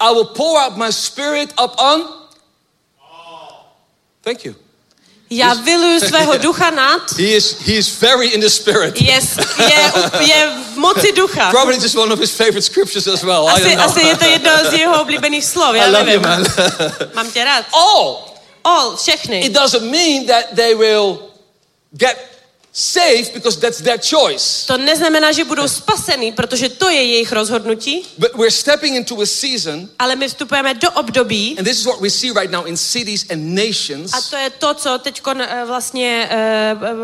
[0.00, 2.24] I will pour out my spirit upon.
[4.22, 4.54] Thank you.
[5.30, 7.18] Já vyluju svého ducha nad.
[7.18, 9.00] He is he is very in the spirit.
[9.00, 9.20] Je,
[9.58, 9.90] je,
[10.20, 11.50] je v moci ducha.
[11.50, 13.48] Probably just one of his favorite scriptures as well.
[13.48, 13.84] I Asi, don't know.
[13.84, 16.22] asi je to jedno z jeho oblíbených slov, já I love you, nevím.
[16.22, 16.44] man.
[17.14, 17.64] Mám tě rád.
[17.72, 18.24] All.
[18.64, 19.40] All, všechny.
[19.40, 21.18] It doesn't mean that they will
[21.92, 22.16] get
[22.76, 24.66] saved because that's their choice.
[24.66, 29.26] To neznamená, že budou spasený, protože to je jejich rozhodnutí, But we're stepping into a
[29.26, 32.76] season, ale my vstupujeme do období, and this is what we see right now in
[32.76, 34.12] cities and nations.
[34.14, 35.22] a to je to, co teď
[35.66, 36.30] vlastně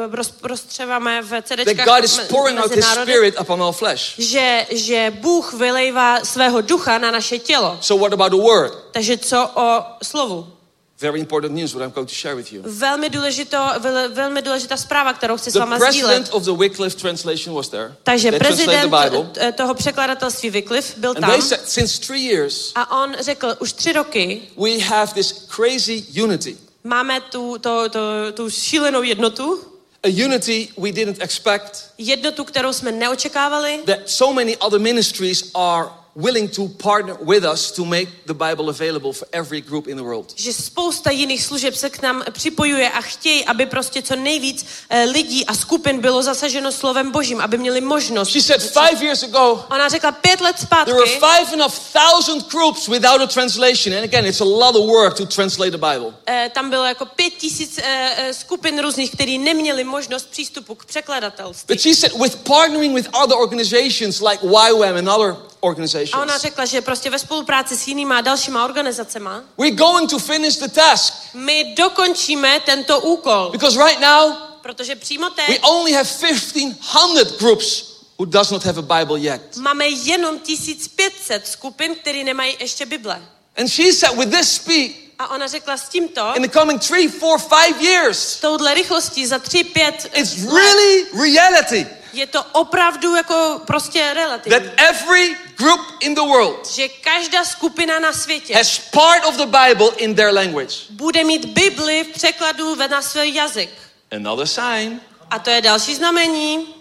[0.09, 4.15] uh, roz, rozstřeváme v that CDčkách God is pouring out His Spirit upon all flesh.
[4.19, 7.79] že, že Bůh vylejvá svého ducha na naše tělo.
[7.81, 8.73] So, what about the Word?
[8.93, 10.53] Takže co o slovu?
[11.01, 12.63] Very important news, what I'm going to share with you.
[12.67, 16.35] Velmi, důležito, vel, velmi důležitá zpráva, kterou chci s The váma president sdílet.
[16.35, 17.95] of the Wycliffe translation was there.
[18.03, 22.21] Takže They prezident the eh, toho překladatelství Wycliffe byl And tam they said, since three
[22.23, 26.57] years, a on řekl, už tři roky we have this crazy unity.
[26.85, 28.01] máme tu, to, to,
[28.35, 29.61] tu šílenou jednotu,
[30.05, 35.89] A unity we didn't expect, jednotu, kterou jsme neočekávali, that so many other ministries are
[36.17, 40.03] willing to partner with us to make the Bible available for every group in the
[40.03, 40.33] world.
[40.37, 45.05] že spousta jiných služeb se k nám připojuje a chtějí, aby prostě co nejvíc eh,
[45.05, 48.31] lidí a skupin bylo zasaženo slovem božím, aby měli možnost.
[48.31, 51.69] She said five years ago, Ona řekla pět let there were zpátky, five and a
[51.93, 53.95] thousand groups without a translation.
[53.97, 56.15] And again, it's a lot of work to translate the Bible.
[56.27, 61.75] eh, tam bylo jako pět tisíc eh, skupin různých, který neměli možnost přístupu k překladatelství.
[61.75, 66.39] But she said, with partnering with other organizations like YWAM and other organizations, A ona
[66.39, 70.69] řekla, že prostě ve spolupráci s jinýma a dalšíma organizacema we're going to finish the
[70.69, 71.15] task.
[71.35, 73.51] my dokončíme tento úkol.
[73.51, 74.33] Because right now,
[74.63, 77.83] Protože přímo we teď only have 1,500 groups
[78.19, 79.57] who does not have a Bible yet.
[79.57, 83.23] máme jenom 1500 skupin, které nemají ještě Bible.
[83.57, 87.09] And she said, with this speed, A ona řekla s tímto, in the coming three,
[87.09, 93.61] four, five years, touhle rychlostí za 3, 5 it's really reality je to opravdu jako
[93.67, 94.59] prostě that relativní.
[94.77, 99.89] every group in the world Že každá skupina na světě has part of the Bible
[99.97, 100.77] in their language.
[100.91, 103.71] bude mít Bibli v překladu ve- na svůj jazyk.
[104.17, 105.01] Another sign.
[105.31, 106.75] A to je další znamení.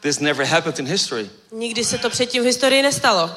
[0.00, 1.30] This never happened in history.
[1.52, 3.30] Nikdy se to předtím v historii nestalo.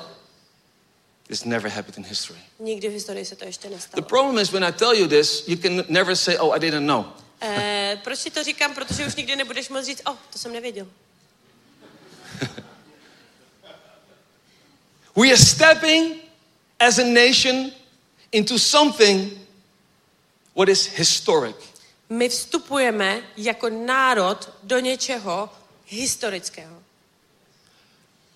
[1.27, 2.39] This never happened in history.
[2.59, 4.03] Nikdy v historii se to ještě The nestalo.
[4.03, 7.05] problem is when I tell you this, you can never say, oh, I didn't know.
[7.41, 8.73] Eh, proč ti to říkám?
[8.73, 10.87] Protože už nikdy nebudeš moct říct, o, oh, to jsem nevěděl.
[15.15, 16.17] We are stepping
[16.79, 17.71] as a nation
[18.31, 19.33] into something
[20.55, 21.55] what is historic.
[22.09, 25.49] My vstupujeme jako národ do něčeho
[25.85, 26.83] historického.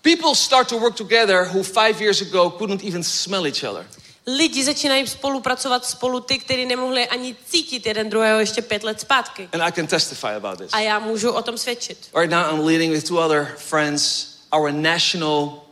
[0.02, 3.86] People start to work together who five years ago couldn't even smell each other.
[4.36, 9.48] Lidi začínají spolupracovat spolu ty, kteří nemohli ani cítit jeden druhého ještě pět let zpátky.
[9.52, 10.68] And I can testify about this.
[10.72, 12.08] A já můžu o tom svědčit.
[12.14, 15.64] Right now, I'm leading with two other friends our national,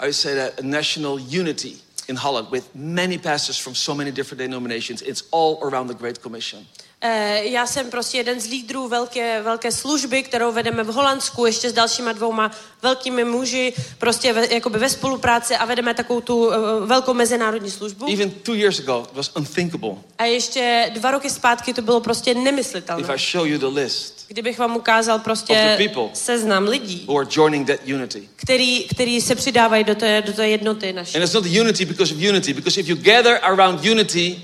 [0.00, 1.76] I would say that, a national unity
[2.08, 5.02] in Holland with many pastors from so many different denominations.
[5.02, 6.66] It's all around the Great Commission.
[7.08, 11.70] Eh, Já jsem prostě jeden z lídrů velké, velké služby, kterou vedeme v Holandsku ještě
[11.70, 12.50] s dalšíma dvouma
[12.82, 16.56] velkými muži, prostě ve, jakoby ve spolupráci a vedeme takovou tu eh,
[16.86, 18.12] velkou mezinárodní službu.
[18.12, 19.90] Even two years ago, it was unthinkable.
[20.18, 23.14] A ještě dva roky zpátky to bylo prostě If nemyslitelné.
[23.14, 25.78] I show you the list Kdybych vám ukázal prostě
[26.12, 28.28] seznam lidí, who are joining that unity.
[28.36, 31.16] který, který se přidávají do té, do té jednoty naší.
[31.16, 34.42] And it's not unity because of unity, because if you gather around unity,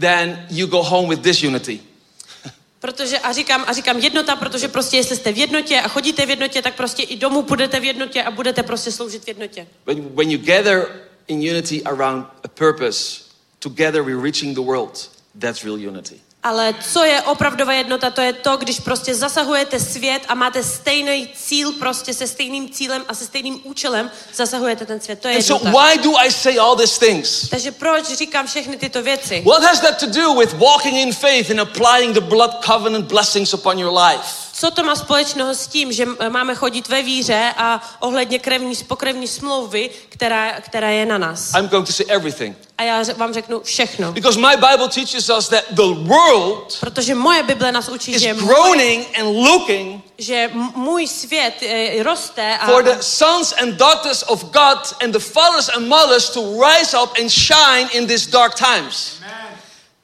[0.00, 1.80] then you go home with disunity.
[2.80, 6.30] Protože a říkám, a říkám jednota, protože prostě jestli jste v jednotě a chodíte v
[6.30, 9.66] jednotě, tak prostě i domů půjdete v jednotě a budete prostě sloužit v jednotě.
[9.86, 10.86] When, when you gather
[11.28, 13.22] in unity around a purpose,
[13.58, 15.10] together we're reaching the world.
[15.38, 16.20] That's real unity.
[16.44, 21.28] Ale co je opravdová jednota, to je to, když prostě zasahujete svět a máte stejný
[21.36, 25.18] cíl, prostě se stejným cílem a se stejným účelem zasahujete ten svět.
[25.20, 25.86] To je And so, jednota.
[25.86, 27.48] why do I say all these things?
[27.48, 29.42] Takže proč říkám všechny tyto věci?
[29.46, 33.54] What has that to do with walking in faith and applying the blood covenant blessings
[33.54, 34.24] upon your life?
[34.52, 39.28] Co to má společného s tím, že máme chodit ve víře a ohledně krevní, pokrevní
[39.28, 41.54] smlouvy, která, která je na nás?
[41.54, 42.56] I'm going to say everything.
[42.82, 44.12] A já vám řeknu všechno.
[44.12, 48.34] Because my Bible teaches us that the world Protože moje Bible nás učí, is že,
[48.34, 54.24] můj, groaning and looking že můj svět e, roste a, for the sons and daughters
[54.26, 58.54] of God and the fathers and mothers to rise up and shine in these dark
[58.54, 59.12] times.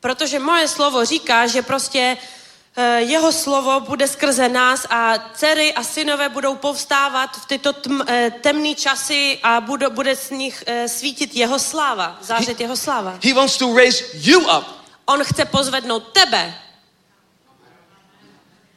[0.00, 2.16] protože moje slovo říká, že prostě
[2.98, 8.30] jeho slovo bude skrze nás a dcery a synové budou povstávat v tyto tm, e,
[8.30, 13.18] temné časy a bude, bude z nich e, svítit jeho sláva, zářit jeho sláva.
[13.24, 14.64] He wants to raise you up.
[15.06, 16.54] On chce pozvednout tebe,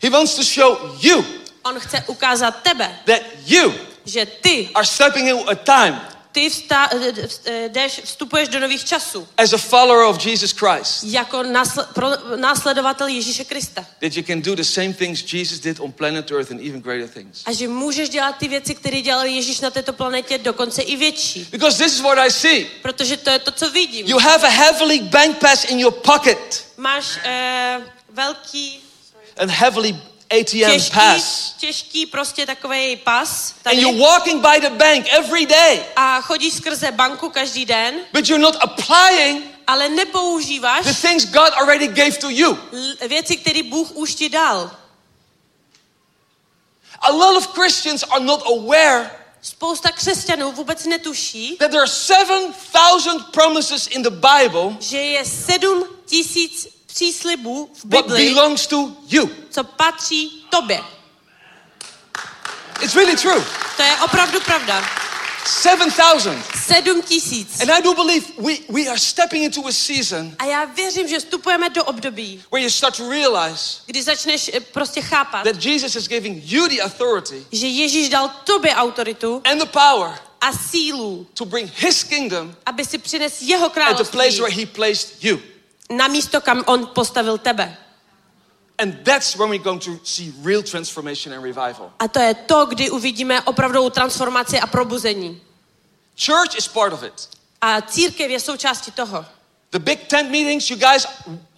[0.02, 1.26] He wants to show you
[1.64, 3.74] on chce ukázat tebe, that you
[4.06, 6.02] že ty, are stepping into a time
[6.32, 6.98] ty vsta, e,
[7.46, 11.04] e, e, jdeš, vstupuješ do nových časů as a follower of Jesus Christ.
[11.04, 13.86] jako násle, pro, následovatel Ježíše Krista.
[14.00, 17.10] That you can do the same things Jesus did on planet Earth and even greater
[17.10, 17.42] things.
[17.46, 21.48] A že můžeš dělat ty věci, které dělal Ježíš na této planetě, dokonce i větší.
[21.52, 22.66] Because this is what I see.
[22.82, 24.08] Protože to je to, co vidím.
[24.08, 28.82] You have a heavily bank pass in your pocket Máš uh, velký,
[29.38, 31.54] and heavily ATM těžký, pass.
[31.58, 36.54] těžký prostě takový pas And tady you're walking by the bank every day, a chodíš
[36.54, 42.12] skrze banku každý den, but you're not applying ale nepoužíváš the things God already gave
[42.12, 42.58] to you.
[43.08, 44.72] věci, které Bůh už ti dal.
[47.00, 49.12] A lot of Christians are not aware
[49.44, 55.84] Spousta křesťanů vůbec netuší, that there are 7,000 promises in the Bible že je sedm
[56.06, 59.30] tisíc příslibů v what Bibli, belongs to you.
[59.50, 60.82] co patří tobě.
[62.82, 63.46] It's really true.
[63.78, 64.84] To je opravdu pravda.
[65.46, 66.44] 7,000.
[66.56, 67.62] Sedm tisíc.
[67.62, 71.20] And I do believe we, we are stepping into a season A já věřím, že
[71.20, 75.96] vstupujeme do období, where you start to realize kdy začneš eh, prostě chápat, that Jesus
[75.96, 81.28] is giving you the authority že Ježíš dal tobě autoritu and the power a sílu,
[81.34, 85.24] to bring his kingdom aby si přines jeho at the place království where he placed
[85.24, 85.40] you.
[85.92, 87.78] Na místo, kam on postavil tebe.
[88.80, 91.92] And that's when we're going to see real transformation and revival.
[92.00, 95.42] A to je to, kdy uvidíme opravdovou transformaci a probuzení.
[96.16, 97.30] Church is part of it.
[97.62, 99.26] A církev je součástí toho.
[99.70, 101.08] The big tent meetings you guys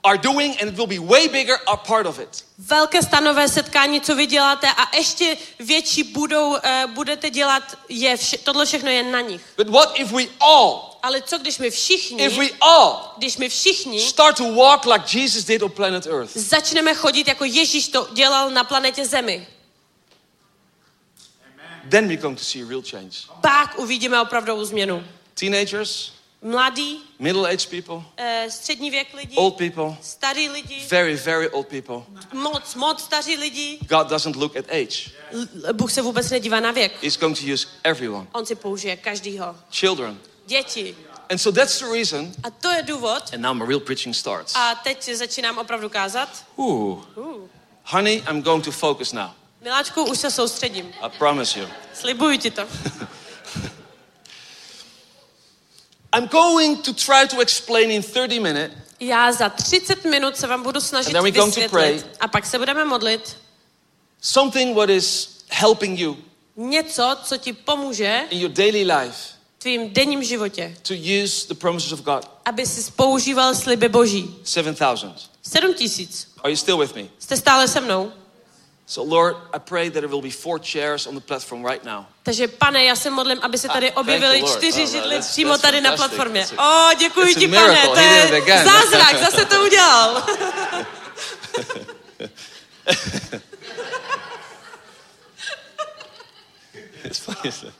[0.03, 2.45] are doing, and it will be way bigger, are part of it.
[2.57, 8.37] Velké stanové setkání, co vy děláte a ještě větší budou, uh, budete dělat, je vše,
[8.37, 9.41] tohle všechno je na nich.
[9.57, 13.49] But what if we all, Ale co když my všichni, if we all když my
[13.49, 16.37] všichni start to walk like Jesus did on planet Earth?
[16.37, 19.47] začneme chodit jako Ježíš to dělal na planetě Zemi,
[21.89, 23.17] Then we're going to see real change.
[23.41, 25.03] pak uvidíme opravdovou změnu.
[25.33, 26.11] Teenagers,
[26.43, 31.95] Mladí, middle-aged people, eh, střední věk lidí, old people, starý lidi, very, very old people.
[32.33, 33.79] moc, moc staří lidi.
[33.89, 35.11] God doesn't look at age.
[35.73, 37.03] Bůh se vůbec nedívá na věk.
[37.03, 38.27] He's going to use everyone.
[38.31, 39.55] On si použije každýho.
[39.71, 40.19] Children.
[40.45, 40.95] Děti.
[41.29, 42.31] And so that's the reason.
[42.43, 43.33] A to je důvod.
[43.33, 44.55] And now my real preaching starts.
[44.55, 46.45] A teď začínám opravdu kázat.
[46.59, 47.03] Ooh.
[47.15, 47.47] Uh.
[47.83, 49.29] Honey, I'm going to focus now.
[49.61, 50.93] Miláčku, už se soustředím.
[51.01, 51.67] I promise you.
[51.93, 52.61] Slibuju ti to.
[56.13, 60.63] I'm going to try to explain in 30 minutes Já za 30 minut se vám
[60.63, 61.71] budu snažit vysvětlit.
[61.71, 62.01] pray.
[62.19, 63.37] A pak se budeme modlit.
[64.21, 66.17] something what is helping you
[66.57, 69.17] Něco, co ti pomůže in your daily life
[69.57, 70.77] v tvým denním životě.
[70.87, 72.29] to use the promises of God.
[72.45, 74.35] Aby si používal sliby boží.
[74.43, 75.29] 7,000.
[75.41, 76.27] 7 tisíc.
[76.43, 77.03] Are you still with me?
[77.19, 78.11] Jste stále se mnou?
[78.85, 82.05] So, Lord, I pray that there will be four chairs on the platform right now.
[82.23, 84.91] Takže pane, já se modlím, aby se tady Ah, thank objevily you, čtyři Oh, no,
[84.91, 86.07] židly that's- přímo tady na fantastic.
[86.15, 86.41] platformě.
[86.41, 90.23] That's a- O, děkuji that's a ti, pane, to je zázrak, zase to udělal.
[97.03, 97.73] it's funny, isn't it?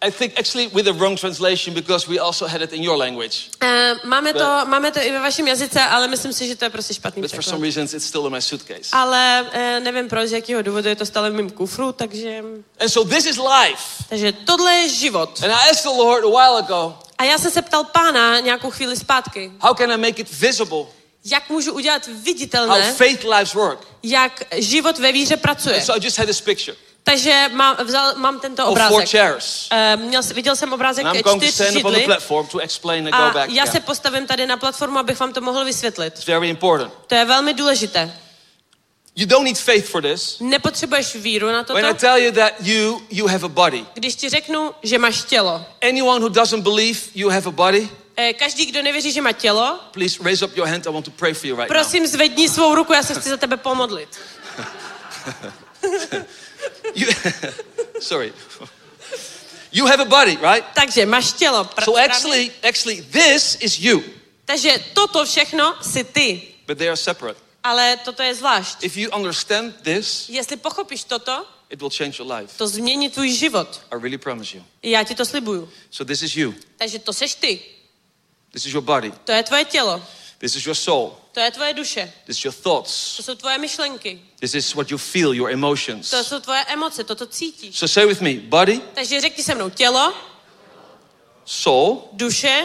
[0.00, 3.50] I think actually with the wrong translation because we also had it in your language.
[3.60, 6.70] Eh, máme, to, máme to i ve vašem jazyce, ale myslím si, že to je
[6.70, 8.90] prostě špatný But for some reasons it's still in my suitcase.
[8.92, 12.42] Ale eh, nevím proč, z jakého důvodu je to stále v mém kufru, takže...
[12.80, 14.04] And so this is life.
[14.08, 15.40] Takže tohle je život.
[15.44, 18.70] And I asked the Lord a while ago, A já jsem se ptal pána nějakou
[18.70, 20.86] chvíli zpátky, how can I make it visible?
[21.24, 23.86] jak můžu udělat How viditelné, faith lives work.
[24.02, 25.76] jak život ve víře pracuje.
[25.76, 26.76] And so I just had this picture
[27.10, 29.08] Takže mám, vzal, mám tento obrázek.
[29.08, 29.68] chairs.
[29.70, 31.06] Eh, Měl, viděl jsem obrázek
[31.36, 32.06] čtyř židli
[33.12, 36.24] a já se postavím tady na platformu, abych vám to mohl vysvětlit.
[37.06, 38.12] To je velmi důležité.
[39.16, 40.36] You don't need faith for this.
[40.40, 42.00] Nepotřebuješ víru na When I toto.
[42.00, 43.86] tell you that you you have a body.
[43.94, 48.32] Když ti řeknu, že máš tělo, Anyone who doesn't believe you have a body, eh,
[48.32, 50.86] každý, kdo nevěří, že má tělo, please raise up your hand.
[50.86, 51.82] I want to pray for you right now.
[51.82, 54.08] prosím zvedni svou ruku, já se chci za tebe pomodlit.
[56.94, 57.06] You,
[58.00, 58.32] sorry.
[59.72, 60.64] You have a body, right?
[60.74, 61.64] Takže máš tělo.
[61.64, 64.02] pr- So actually, actually, this is you,
[64.44, 67.38] Takže toto všechno si ty, but they are separate.
[67.64, 68.82] ale toto je zvlášť.
[68.84, 72.56] If you understand this, Jestli pochopíš toto, it will change your life.
[72.56, 73.80] to změní tvůj život.
[73.92, 74.64] I really promise you.
[74.82, 75.68] Já ti to slibuju.
[75.90, 76.54] So this is you.
[76.76, 77.60] Takže to seš ty.
[78.52, 79.12] This is your body.
[79.24, 80.02] To je tvoje tělo.
[80.38, 81.16] This is your soul.
[81.38, 82.12] To je tvoje duše.
[82.26, 83.16] This is your thoughts.
[83.16, 84.20] To jsou tvoje myšlenky.
[84.40, 86.10] This is what you feel, your emotions.
[86.10, 87.78] To jsou tvoje emoce, to, to cítíš.
[87.78, 90.14] So say with me, body, Takže řekni se mnou tělo,
[91.44, 92.64] soul, duše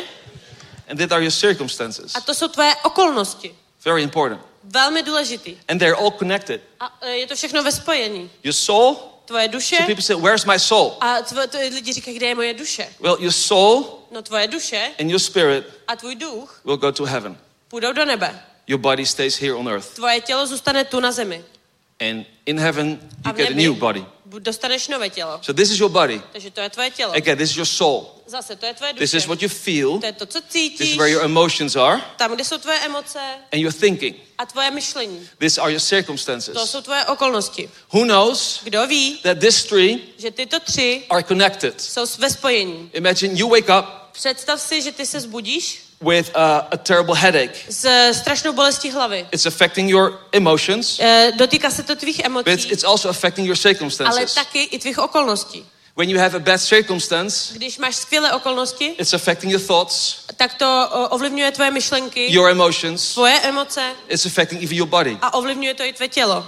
[0.90, 2.16] and that are your circumstances.
[2.16, 3.56] a to jsou tvoje okolnosti.
[3.86, 4.42] Very important.
[4.64, 5.58] Velmi důležitý.
[5.68, 6.62] And they're all connected.
[6.80, 8.32] A e, je to všechno ve spojení.
[8.44, 10.98] Your soul, Tvoje duše so people say, Where's my soul?
[11.00, 12.94] a tvo, to, lidi říkají, kde je moje duše.
[13.00, 17.06] Well, your soul No tvoje duše and your spirit a tvůj duch will go to
[17.06, 17.38] heaven.
[17.68, 18.46] půjdou do nebe.
[18.68, 19.88] Your body stays here on earth.
[19.96, 21.44] Tvoje tělo zůstane tu na zemi.
[22.12, 24.06] And in heaven, A you v get a new body.
[24.40, 25.40] dostaneš nové tělo.
[25.42, 26.22] So this is your body.
[26.32, 27.14] Takže to je tvoje tělo.
[27.14, 28.10] Again, this is your soul.
[28.28, 29.18] Zase, to je tvoje This duše.
[29.18, 30.00] is what you feel.
[30.00, 32.02] To je to, co This cítíš, is where your emotions are.
[32.18, 33.20] tam, kde jsou tvoje emoce
[33.54, 34.16] And your thinking.
[34.38, 35.30] a tvoje myšlení.
[35.38, 36.58] These are your To circumstances.
[36.70, 37.70] jsou tvoje okolnosti.
[37.94, 41.82] Who knows Kdo ví, that these three že tyto tři are connected?
[41.82, 42.90] jsou ve spojení.
[42.94, 47.56] Imagine you wake up Představ si, že ty se zbudíš with uh, a terrible headache.
[47.70, 49.28] s strašnou bolestí hlavy.
[49.32, 53.56] It's affecting your emotions, Eh, Dotýká se to tvých but emocí, it's also affecting your
[53.58, 54.34] ale circumstances.
[54.34, 55.66] taky i tvých okolností.
[55.96, 60.54] When you have a bad circumstance, Když máš skvělé okolnosti, it's affecting your thoughts, tak
[60.54, 65.18] to ovlivňuje tvoje myšlenky, your emotions, tvoje emoce it's affecting even your body.
[65.22, 66.48] a ovlivňuje to i tvé tělo.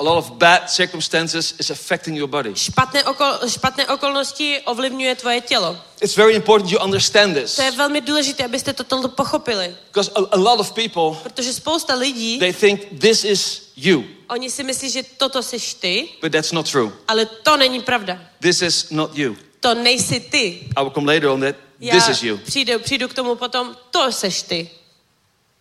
[0.00, 2.54] A lot of bad circumstances is affecting your body.
[2.54, 5.76] Špatné, okol, špatné okolnosti ovlivňuje tvoje tělo.
[6.00, 7.56] It's very important you understand this.
[7.56, 9.76] To je velmi důležité, abyste to toto pochopili.
[9.86, 14.50] Because a, a lot of people, Protože spousta lidí, they think this is you, oni
[14.50, 16.92] si myslí, že toto seš ty, but that's not true.
[17.08, 18.18] ale to není pravda.
[18.40, 19.36] This is not you.
[19.60, 20.68] To nejsi ty.
[20.76, 21.56] I will come later on that.
[21.80, 22.36] Já This is you.
[22.36, 24.70] Přijdu, přijdu k tomu potom, to seš ty.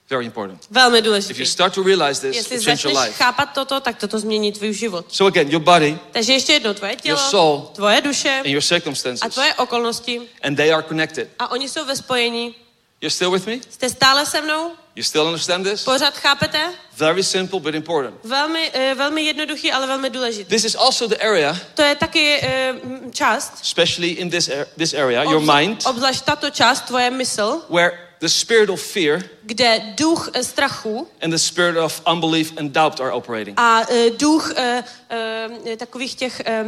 [0.09, 0.65] Very important.
[0.71, 0.99] Velmi
[1.29, 3.13] If you start to realize this, Jestli change your life.
[3.13, 5.05] chápat toto, tak toto změní tvůj život.
[5.09, 8.67] So again, your body Takže ještě jednou, tvoje tělo, soul tvoje duše and your a
[8.67, 11.29] circumstances, tvoje okolnosti and they are connected.
[11.39, 12.55] a oni jsou ve spojení.
[13.01, 13.59] You're still with me?
[13.69, 14.71] Jste stále se mnou?
[14.95, 15.83] You still understand this?
[15.83, 16.73] Pořád chápete?
[16.97, 18.15] Very simple but important.
[18.23, 20.49] Velmi, eh, velmi jednoduchý, ale velmi důležitý.
[20.49, 22.79] This is also the area, To je taky m,
[23.11, 28.27] část, especially in this, this area, your mind, obzvlášť tato část, tvoje mysl, where the
[28.29, 33.11] spirit of fear kde duch eh, strachu and the spirit of unbelief and doubt are
[33.11, 33.53] operating.
[33.59, 36.65] a eh, duch eh, eh, takových těch eh,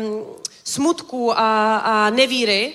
[0.63, 2.73] smutků a, a nevíry,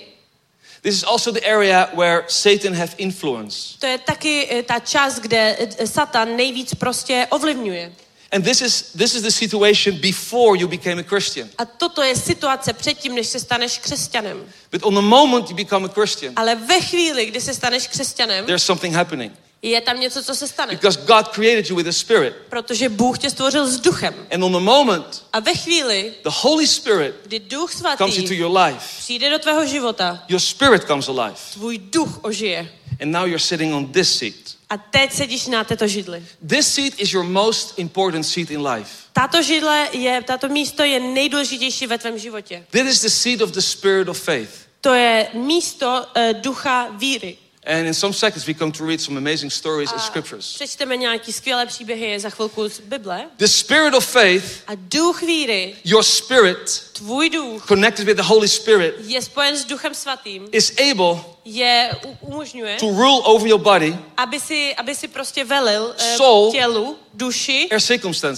[0.82, 3.78] This is also the area where Satan have influence.
[3.80, 7.92] to je taky ta část, kde Satan nejvíc prostě ovlivňuje.
[8.36, 11.48] And this is this is the situation before you became a Christian.
[11.58, 14.44] A toto je situace předtím, než se staneš křesťanem.
[14.72, 18.46] But on the moment you become a Christian, Ale ve chvíli, kdy se staneš křesťanem,
[18.46, 19.32] there's something happening.
[19.62, 20.72] je tam něco, co se stane.
[20.72, 22.34] Because God created you with a spirit.
[22.48, 24.14] Protože Bůh tě stvořil s duchem.
[24.34, 28.38] And on the moment A ve chvíli, the Holy Spirit kdy Duch comes into Svatý
[28.38, 31.34] your life, přijde do tvého života, your spirit comes alive.
[31.52, 32.72] tvůj duch ožije.
[33.02, 34.55] And now you're sitting on this seat.
[34.70, 36.26] A teď sedíš na této židli.
[36.48, 38.90] This seat is your most important seat in life.
[39.12, 42.66] Tato židle je, tato místo je nejdůležitější ve tvém životě.
[42.70, 44.50] This is the seat of the spirit of faith.
[44.80, 47.36] To je místo uh, ducha víry.
[47.66, 50.54] And in some seconds, we're going to read some amazing stories and scriptures.
[50.54, 53.24] Přečteme nějaký skvělé příběhy za chvilku z Bible.
[53.38, 58.48] The spirit of faith, A duch víry, your spirit, tvůj duch, connected with the Holy
[58.48, 61.90] Spirit, je spojen s duchem svatým, is able je
[62.20, 66.52] umožňuje, to rule over your body, aby si, aby si prostě velil eh, Soul.
[66.52, 67.68] tělu, duši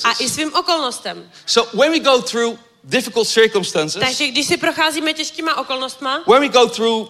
[0.05, 1.31] a i svým okolnostem.
[1.47, 6.49] So when we go through difficult circumstances, Takže když si procházíme těžkýma okolnostma, when we
[6.49, 7.09] go through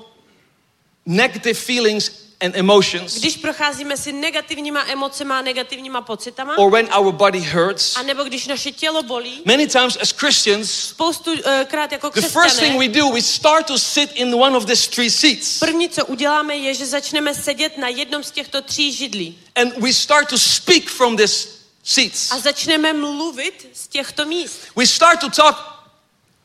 [1.09, 2.11] negative feelings
[2.41, 7.97] and emotions, když procházíme si negativníma emocema a negativníma pocitama, or when our body hurts,
[7.97, 12.21] a nebo když naše tělo bolí, many times as Christians, spoustu uh, krát jako the
[12.21, 15.59] first thing křesťané, we do, we start to sit in one of these three seats.
[15.59, 19.93] první, co uděláme, je, že začneme sedět na jednom z těchto tří židlí And we
[19.93, 21.49] start to speak from these
[21.85, 22.33] seats.
[22.33, 24.59] a začneme mluvit z těchto míst.
[24.77, 25.57] We start to talk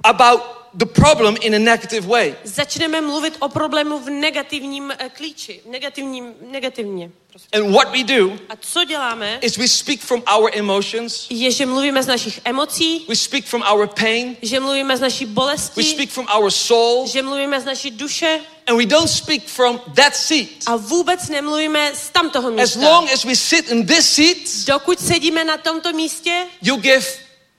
[0.03, 2.35] about the problem in a negative way.
[2.43, 7.11] Začneme mluvit o problému v negativním eh, klíči, negativním, negativně.
[7.29, 7.57] Prostě.
[7.57, 11.65] And what we do A co děláme, is we speak from our emotions, je, že
[11.65, 15.83] mluvíme z našich emocí, we speak from our pain, že mluvíme z naší we bolesti,
[15.83, 20.15] speak from our soul, že mluvíme z naší duše and we don't speak from that
[20.15, 20.47] seat.
[20.65, 22.89] a vůbec nemluvíme z tamtoho As místa.
[22.89, 24.37] long as we sit in this seat,
[24.67, 27.05] Dokud sedíme na tomto místě, you give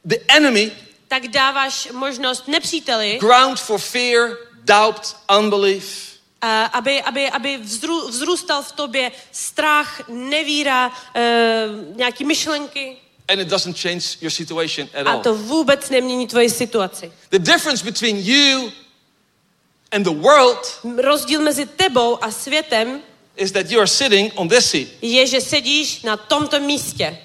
[0.05, 0.73] the enemy
[1.15, 6.15] tak dáváš možnost nepříteli, ground for fear, doubt, unbelief.
[6.43, 12.97] a aby, aby, aby vzrů, vzrůstal v tobě strach, nevíra, uh, nějaký myšlenky.
[13.29, 15.21] And it doesn't change your situation at A all.
[15.21, 17.13] to vůbec nemění tvoji situaci.
[17.31, 18.73] The difference between you
[19.93, 23.01] and the world Rozdíl mezi tebou a světem
[23.37, 24.89] is that you are sitting on this seat.
[25.03, 27.19] je, že sedíš na tomto místě.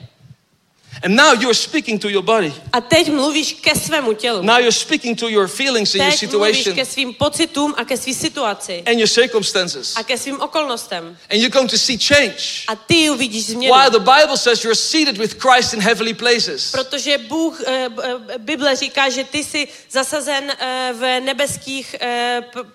[1.04, 2.54] And now you are speaking to your body.
[2.74, 4.42] A teď mluvíš ke svému tělu.
[4.42, 7.86] Now you're speaking to your feelings and your Teď mluvíš situation ke svým pocitům a
[7.86, 8.84] ke své situaci.
[8.86, 9.94] and your circumstances.
[9.96, 11.18] A ke svým okolnostem.
[11.32, 12.64] And you're going to see change.
[12.68, 13.74] A ty uvidíš změnu.
[13.76, 16.72] Why the Bible says you're seated with Christ in heavenly places.
[16.72, 21.96] Protože Bůh, eh, eh, Bible říká, že ty jsi zasazen eh, v nebeských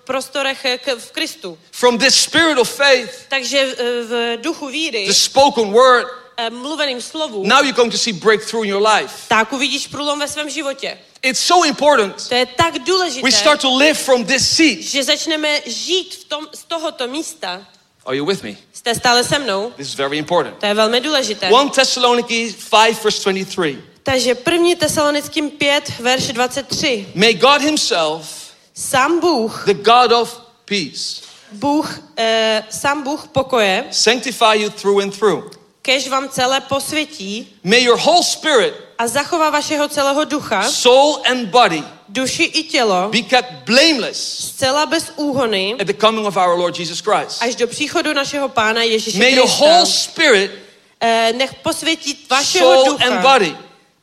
[0.03, 1.57] prostorech k- v Kristu.
[1.71, 3.75] From this spirit of faith, Takže
[4.09, 6.07] v duchu víry, the spoken word,
[6.49, 9.13] mluveným slovu, now you're going to see breakthrough in your life.
[9.27, 10.97] tak uvidíš průlom ve svém životě.
[11.21, 12.29] It's so important.
[12.29, 14.79] To je tak důležité, We start to live from this seat.
[14.79, 17.61] že začneme žít v tom, z tohoto místa.
[18.05, 18.55] Are you with me?
[18.73, 19.71] Jste stále se mnou?
[19.75, 20.57] This is very important.
[20.59, 21.45] To je velmi důležité.
[21.45, 23.81] 1 Thessalonians 5, verse 23.
[24.03, 27.07] Takže první Tesalonickým 5, verš 23.
[27.15, 31.21] May God Himself, Sám Bůh, the God of peace,
[31.51, 35.43] Bůh, eh, sám Bůh pokoje, sanctify you through and through.
[35.85, 41.45] Kež vám celé posvětí May your whole spirit, a zachová vašeho celého ducha, soul, and
[41.49, 46.57] body duši i tělo, be kept blameless zcela bez úhony, at the coming of our
[46.59, 47.41] Lord Jesus Christ.
[47.41, 49.65] až do příchodu našeho Pána Ježíše May your Krista.
[49.65, 50.51] whole spirit,
[51.01, 53.55] Eh, nech posvětí vašeho soul, ducha, and body.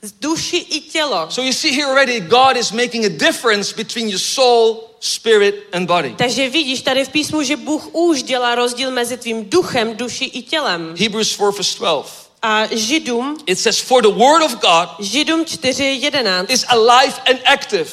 [0.03, 1.27] z duši i tělo.
[1.31, 5.87] So you see here already, God is making a difference between your soul, spirit, and
[5.87, 6.15] body.
[6.19, 10.43] Takže vidíš tady v písmu, že Bůh už dělá rozdíl mezi tvým duchem, duši i
[10.43, 10.95] tělem.
[10.99, 12.31] Hebrews 4, verse 12.
[12.43, 17.91] A Židům, It says, For the word of God Židům 4.11 is alive and active.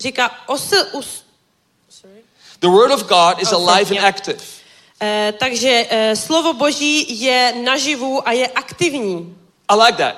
[0.00, 1.06] říká, osl, us,
[2.60, 4.04] The word of God is alive and yeah.
[4.06, 4.38] active.
[5.00, 9.36] eh, takže eh, slovo Boží je naživu a je aktivní.
[9.68, 10.16] I like that.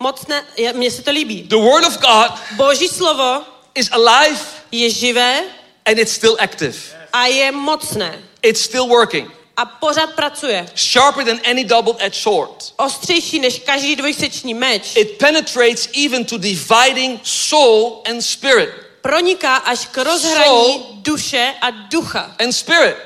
[0.00, 1.42] Mocné, je, mně se to líbí.
[1.42, 3.42] The word of God Boží slovo
[3.74, 4.40] is alive
[4.72, 5.42] je živé
[5.86, 6.76] and it's still active.
[7.12, 8.18] a je mocné.
[8.42, 9.30] It's still working.
[9.56, 10.66] A pořád pracuje.
[10.76, 12.72] Sharper than any double-edged sword.
[12.76, 14.96] Ostřejší než každý dvojsečný meč.
[14.96, 18.68] It penetrates even to dividing soul and spirit.
[19.02, 20.86] Proniká až k rozhraní Soul.
[21.02, 22.36] duše a ducha.
[22.38, 22.96] And spirit.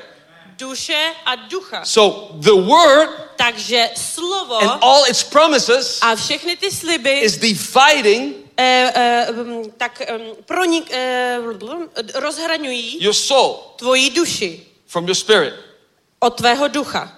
[0.57, 1.85] Duše a ducha.
[1.85, 8.35] So the word Takže slovo and all its promises a všechny ty sliby is dividing
[8.57, 11.37] eh, eh, mm, tak eh, pronik, eh,
[12.15, 15.53] rozhraňují your soul tvoji duši from your spirit.
[16.19, 17.16] od tvého ducha.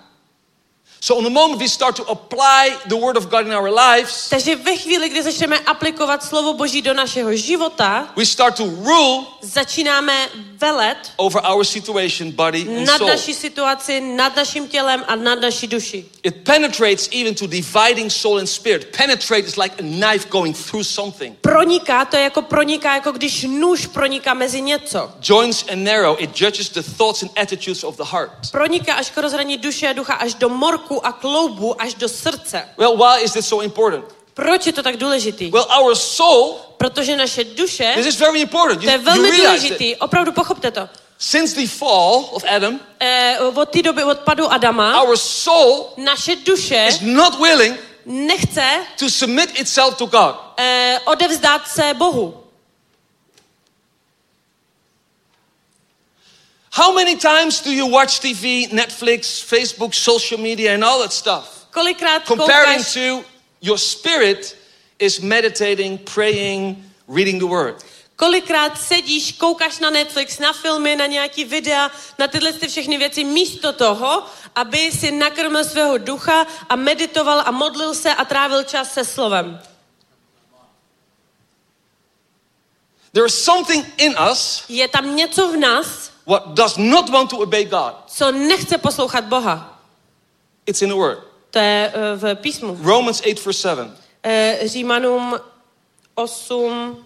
[1.02, 4.30] So on the moment we start to apply the word of God in our lives,
[4.30, 9.26] Takže ve chvíli, kdy začneme aplikovat slovo Boží do našeho života, we start to rule
[9.42, 13.10] začínáme velet over our situation, body and nad soul.
[13.10, 16.06] naší situaci, nad naším tělem a nad naší duši.
[16.24, 18.88] It penetrates even to dividing soul and spirit.
[18.98, 21.38] Penetrate is like a knife going through something.
[21.42, 25.12] Proniká, to je jako proniká, jako když nůž proniká mezi něco.
[25.22, 28.52] Joints and narrow, it judges the thoughts and attitudes of the heart.
[28.52, 32.70] Proniká až k rozhraní duše a ducha, až do morku a kloubu, až do srdce.
[32.78, 34.06] Well, why is this so important?
[34.34, 35.52] Proč je to tak důležitý?
[35.52, 38.82] Well, our soul, Protože naše duše, this is very important.
[38.84, 39.70] to je You, you velmi realize it.
[39.70, 40.90] důležitý, opravdu pochopte to.
[41.18, 46.86] since the fall of Adam, Eh, od té doby odpadu Adama, our soul naše duše
[46.90, 48.64] is not willing nechce
[49.00, 50.36] to submit itself to God.
[50.58, 52.44] eh, odevzdát se Bohu.
[56.80, 61.68] How many times do you watch TV, Netflix, Facebook, social media, and all that stuff?
[61.72, 63.26] Kolikrát Comparing koukáš, to
[63.60, 64.56] your spirit
[64.98, 67.84] is meditating, praying, reading the word.
[68.16, 73.24] kolikrát sedíš, koukáš na Netflix, na filmy, na nějaký videa, na tyhle ty všechny věci,
[73.24, 74.24] místo toho,
[74.56, 79.60] aby si nakrmil svého ducha a meditoval a modlil se a trávil čas se slovem.
[83.12, 87.42] There is something in us Je tam něco v nás, what does not want to
[87.42, 87.94] obey God.
[88.18, 89.80] co nechce poslouchat Boha.
[90.66, 91.18] It's in the word.
[91.52, 92.78] To je eh, v písmu.
[92.82, 93.92] Romans 8 verse 7.
[94.24, 95.40] Eh, Římanům
[96.16, 96.98] 8,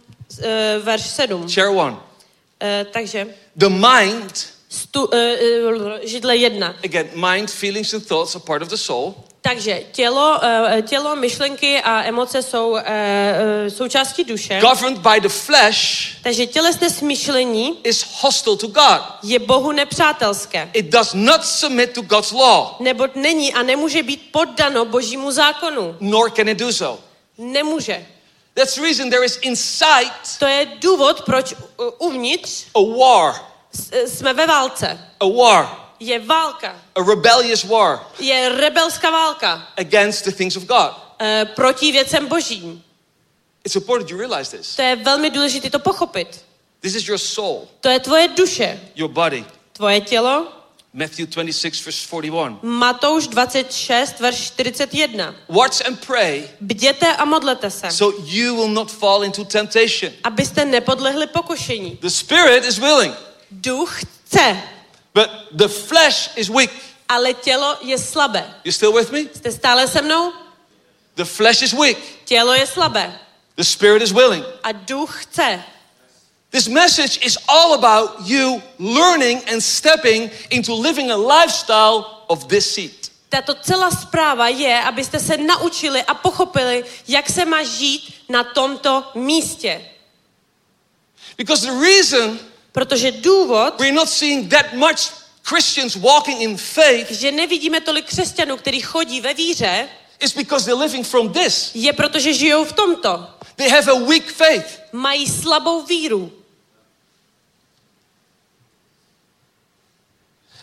[0.43, 1.49] eh, verš 7.
[1.49, 1.97] Share one.
[2.59, 3.27] Eh, takže
[3.57, 5.09] The mind, stu,
[6.03, 6.75] židle 1.
[6.83, 9.13] again, mind, feelings and thoughts are part of the soul.
[9.45, 14.59] Takže tělo, eh, tělo, myšlenky a emoce jsou eh, eh, součástí duše.
[14.61, 15.79] Governed by the flesh
[16.23, 19.01] Takže tělesné smýšlení is hostile to God.
[19.23, 20.69] je Bohu nepřátelské.
[20.73, 25.95] It does not submit to God's law, Nebo není a nemůže být poddano božímu zákonu.
[25.99, 27.03] nor can it do so.
[27.37, 28.05] Nemůže.
[28.53, 31.53] That's the reason there is inside To je důvod, proč
[31.97, 33.35] uvnitř a war,
[34.07, 34.99] jsme ve válce.
[35.19, 36.75] a war, Je válka.
[36.95, 40.91] a rebellious war Je rebelská válka against the things of God.
[41.19, 42.83] eh, proti věcem božím.
[43.65, 44.75] It's important you realize this.
[44.75, 46.45] To je velmi důležité to pochopit.
[46.81, 49.45] This is your soul, To je tvoje duše, your body.
[49.73, 50.47] tvoje tělo.
[50.95, 52.59] Matthew 26, verse 41.
[52.61, 55.35] Matouš 26, verš 41.
[55.49, 60.11] Watch and pray Bděte a modlete se, so you will not fall into temptation.
[60.23, 61.97] abyste nepodlehli pokušení.
[62.01, 63.13] The spirit is willing,
[63.51, 64.57] Duch chce,
[65.13, 66.71] but the flesh is weak.
[67.09, 68.53] ale tělo je slabé.
[68.63, 69.19] You still with me?
[69.35, 70.33] Jste stále se mnou?
[71.15, 73.19] The flesh is weak, Tělo je slabé
[73.55, 74.43] the spirit is willing.
[74.63, 75.63] a duch chce.
[76.51, 82.69] This message is all about you learning and stepping into living a lifestyle of this
[82.69, 83.09] seed.
[83.29, 89.11] Tato celá zpráva je, abyste se naučili a pochopili, jak se má žít na tomto
[89.15, 89.81] místě.
[91.37, 92.39] Because the reason
[92.73, 95.11] Protože důvod, we're not seeing that much
[95.43, 99.89] Christians walking in faith že nevidíme tolik křesťanů, kteří chodí ve víře,
[100.19, 101.71] is because they're living from this.
[101.73, 103.29] je protože žijou v tomto.
[103.55, 104.79] They have a weak faith.
[104.91, 106.31] Mají slabou víru.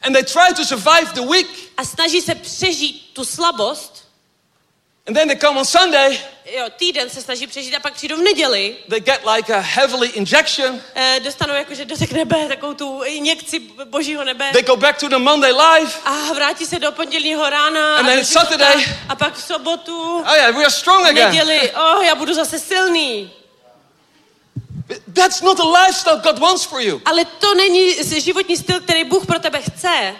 [0.02, 1.46] And they try to survive the week.
[1.76, 4.08] a snaží se přežít tu slabost.
[5.06, 6.18] And then they come on Sunday,
[6.52, 10.08] Jo, týden se snaží přežít a pak přijdou v neděli, they get like a heavily
[10.08, 10.80] injection.
[10.94, 15.18] eh, dostanou jakože dotek nebe, takovou tu injekci božího nebe They go back to the
[15.18, 15.98] Monday life.
[16.04, 18.24] a vrátí se do pondělního rána And a, then.
[18.24, 18.84] Saturday.
[19.08, 21.28] a pak v sobotu, Oh yeah, we are strong again.
[21.30, 23.30] neděli, oh, já budu zase silný.
[25.14, 27.02] That's not the lifestyle God wants for you.
[27.04, 30.14] Ale to není životní styl, který Bůh pro tebe chce.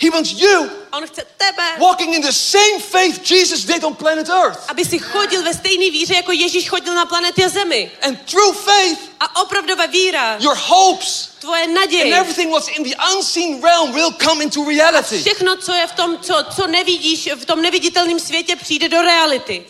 [0.00, 4.28] He wants you On chce tebe, walking in the same faith Jesus did on planet
[4.28, 4.58] Earth.
[4.68, 7.90] aby si chodil ve stejné víře, jako Ježíš chodil na planetě Zemi.
[8.02, 12.96] And through faith, A opravdová víra, your hopes tvoje and naděje, everything what's in the
[13.16, 15.20] unseen realm will come into reality.
[15.20, 19.64] Všechno, co je v tom, co, co nevidíš, v tom neviditelném světě, přijde do reality.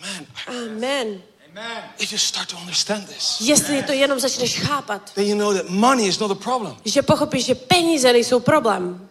[0.00, 1.22] Man, Amen.
[1.98, 5.68] If you start to understand this, Jestli to jenom začneš chápat, then you know that
[5.68, 6.76] money is not a problem.
[6.84, 9.08] že pochopíš, že peníze nejsou problém.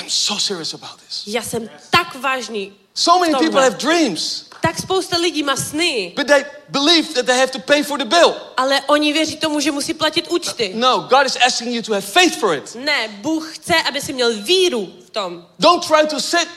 [0.00, 1.22] I'm so serious about this.
[1.26, 2.72] Já jsem tak vážný.
[2.94, 7.38] So many people have dreams, Tak spousta lidí má sny, but they believe that they
[7.38, 8.34] have to pay for the bill.
[8.56, 10.72] ale oni věří tomu, že musí platit účty.
[10.74, 12.74] No, God is asking you to have faith for it.
[12.74, 15.46] Ne, Bůh chce, aby si měl víru v tom.
[15.58, 16.48] Don't try to sit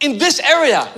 [0.00, 0.88] in this area.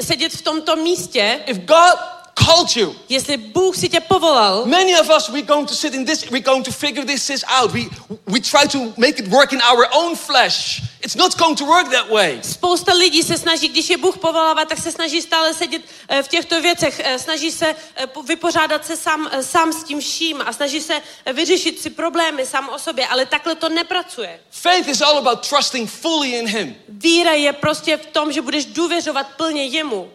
[0.00, 1.40] Sedět v tomto místě.
[1.46, 5.74] If God called you, Jestli Bůh si tě povolal, many of us we're going to
[5.74, 7.72] sit in this, we're going to figure this, this out.
[7.72, 7.88] We
[8.26, 10.82] we try to make it work in our own flesh.
[11.02, 12.38] It's not going to work that way.
[12.42, 16.28] Spousta lidí se snaží, když je Bůh povolává, tak se snaží stále sedět eh, v
[16.28, 20.52] těchto věcech, eh, snaží se eh, po- vypořádat se sám, sám s tím vším a
[20.52, 20.94] snaží se
[21.32, 24.40] vyřešit si problémy sám o sobě, ale takhle to nepracuje.
[24.50, 26.76] Faith is all about trusting fully in Him.
[26.88, 30.10] Víra je prostě v tom, že budeš důvěřovat plně jemu.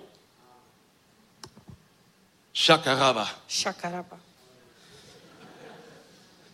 [2.56, 3.28] Shakaraba.
[3.48, 4.18] Šakaraba.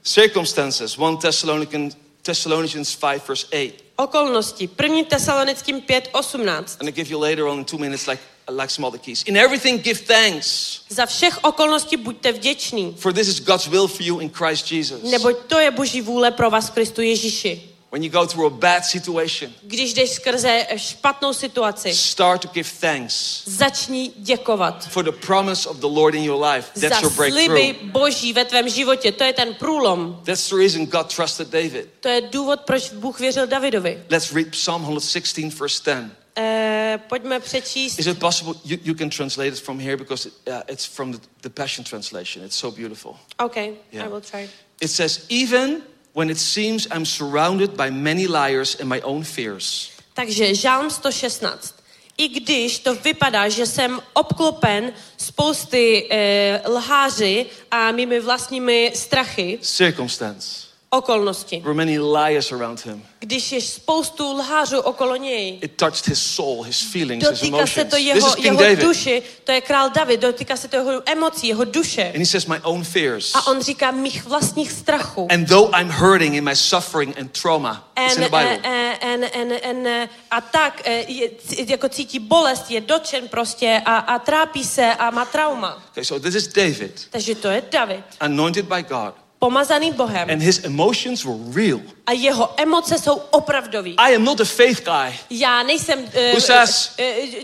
[0.04, 0.98] Circumstances.
[0.98, 3.72] 1 Thessalonians, Thessalonians 5, verse 8.
[3.96, 4.68] Okolnosti.
[4.68, 6.78] První Tesalonickým 5.18.
[6.80, 9.24] And I give you later on in two minutes like, like some other keys.
[9.24, 14.02] In everything give thanks, Za všech okolností buďte vděční, for this is God's will for
[14.06, 15.04] you in Christ Jesus.
[15.04, 17.71] neboť to je Boží vůle pro vás v Kristu Ježíši.
[17.92, 22.70] When you go through a bad situation, Když jdeš skrze špatnou situaci, start to give
[22.82, 26.70] thanks začni děkovat for the promise of the Lord in your life.
[26.76, 27.92] za That's your sliby breakthrough.
[27.92, 29.12] Boží ve tvém životě.
[29.12, 30.22] To je ten průlom.
[30.26, 31.90] That's the reason God trusted David.
[32.00, 34.04] To je důvod, proč Bůh věřil Davidovi.
[34.10, 36.12] Let's read Psalm 116, verse 10.
[36.38, 38.00] Eh, pojďme přečíst.
[38.00, 38.54] Is it possible?
[38.66, 42.46] You, you can translate it from here because uh, it's from the, the Passion Translation.
[42.46, 43.16] It's so beautiful.
[43.40, 44.08] OK, Yeah.
[44.08, 44.50] I will try.
[44.82, 45.82] It says, Even
[46.14, 51.76] when it seems I'm surrounded by many liars and my own fears, Takže Žálm 116.
[52.18, 60.68] I když to vypadá, že jsem obklopen spousty eh, lháři a mými vlastními strachy, circumstance,
[60.94, 61.62] okolnosti.
[61.64, 63.04] were many liars around him.
[63.20, 67.82] Když je spoustu lhářů okolo něj, It touched his soul, his feelings, his dotýká se
[67.82, 67.90] emotions.
[67.90, 68.80] to This jeho, is King jeho David.
[68.80, 72.04] duši, to je král David, dotýká se to jeho emocí, jeho duše.
[72.04, 73.36] And he says, My own fears.
[73.36, 75.28] A on říká mých vlastních strachů.
[75.32, 78.60] And though I'm hurting in my suffering and trauma, it's in And, the Bible.
[78.64, 81.30] eh, eh, and, and, and, eh, a tak je,
[81.68, 85.84] jako cítí bolest, je dočen prostě a, a trápí se a má trauma.
[85.92, 89.14] Okay, so this is David, Takže to je David, anointed by God,
[89.46, 90.30] pomazaný Bohem.
[90.30, 91.82] and his emotions were real.
[92.06, 93.96] A jeho emoce jsou opravdový.
[93.98, 96.92] I am not a faith guy Já nejsem uh, Who says-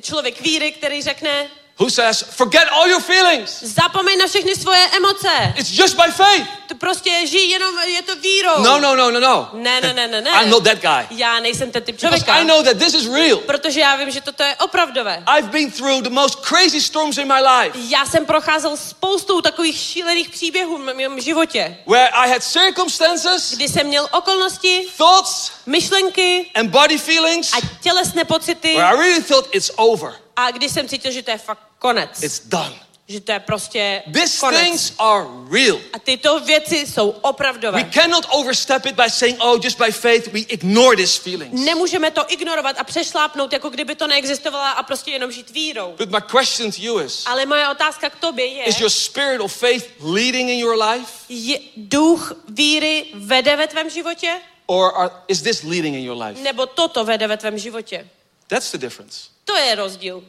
[0.01, 1.47] člověk víry, který řekne,
[1.79, 3.63] who says, Forget all your feelings.
[3.63, 5.53] zapomeň na všechny svoje emoce.
[5.55, 6.47] It's just by faith.
[6.67, 8.63] To prostě žij jenom, je to vírou.
[8.63, 9.49] No, no, no, no, no.
[9.53, 10.31] Ne, ne, ne, ne, ne.
[10.31, 11.17] I'm not that guy.
[11.17, 12.41] Já nejsem ten typ Because člověka.
[12.41, 13.37] I know that this is real.
[13.37, 15.23] Protože já vím, že toto je opravdové.
[15.37, 19.77] I've been through the most crazy storms in my life Já jsem procházel spoustou takových
[19.77, 26.51] šílených příběhů v mém životě, where I had circumstances, kdy jsem měl okolnosti, thoughts, myšlenky
[26.55, 30.26] and body feelings a tělesné pocity where I really thought it's over.
[30.37, 32.23] A kdy jsem cítil, že to je fakt konec.
[32.23, 32.75] It's done.
[33.09, 34.61] Že to je prostě These konec.
[34.61, 35.79] things are real.
[35.93, 37.83] A tyto věci jsou We opravdové.
[37.93, 41.61] cannot overstep it by saying, oh, just by faith, we ignore these feelings.
[41.65, 45.93] Nemůžeme to ignorovat a přešlápnout, jako kdyby to neexistovalo a prostě jenom žít vírou.
[45.97, 49.41] But my question to you is, Ale moje otázka k tobě je, is your spirit
[49.41, 51.11] of faith leading in your life?
[51.29, 54.39] je duch víry vede ve tvém životě?
[54.65, 56.41] Or are, is this leading in your life?
[56.41, 58.07] Nebo toto vede ve tvém životě?
[58.47, 59.29] That's the difference.
[59.45, 60.23] To je rozdíl.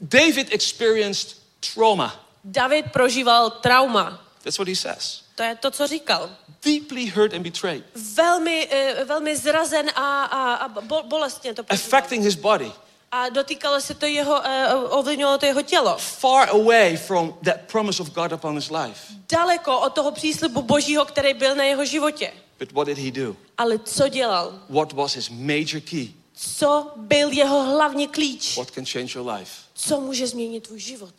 [0.00, 1.36] David experienced
[1.74, 2.26] trauma.
[2.44, 4.20] David prožíval trauma.
[4.42, 5.22] That's what he says.
[5.34, 6.30] To je to, co říkal.
[6.64, 11.86] Deeply hurt and betrayed, Velmi, eh, velmi zrazen a, a, a bo- bolestně to prožíval.
[11.88, 12.72] affecting his body,
[13.12, 15.96] A dotýkalo se to jeho, eh, ovlivňovalo to jeho tělo.
[15.98, 19.00] far away from that promise of God upon his life.
[19.32, 22.32] Daleko od toho příslibu božího, který byl na jeho životě.
[22.62, 23.36] But what did he do?
[23.58, 24.60] Ale co dělal?
[24.68, 26.08] What was his major key?
[26.34, 28.56] Co byl jeho hlavní klíč?
[28.56, 29.52] What can change your life?
[29.74, 31.14] Co může změnit tvůj život?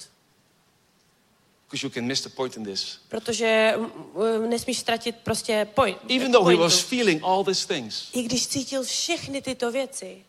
[1.68, 2.98] Because you can miss the point in this.
[3.10, 3.92] Protože mm,
[4.42, 5.98] mm, nesmíš ztratit prostě point.
[6.10, 6.64] Even though he pointu.
[6.64, 10.24] was feeling all these things, I když cítil všechny tyto věci,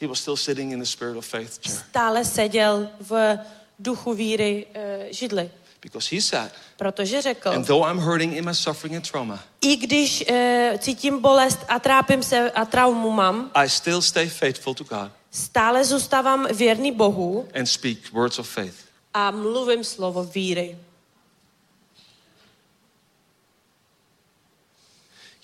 [0.00, 1.84] he was still sitting in the spirit of faith chair.
[1.90, 3.38] stále seděl v
[3.78, 5.50] duchu víry uh, židli.
[5.82, 9.76] Because he said, Protože řekl, and though I'm hurting in my suffering and trauma, i
[9.76, 10.36] když uh,
[10.78, 15.84] cítím bolest a trápím se a traumu mám, I still stay faithful to God stále
[15.84, 18.74] zůstávám věrný Bohu and speak words of faith.
[19.14, 20.78] a mluvím slovo víry.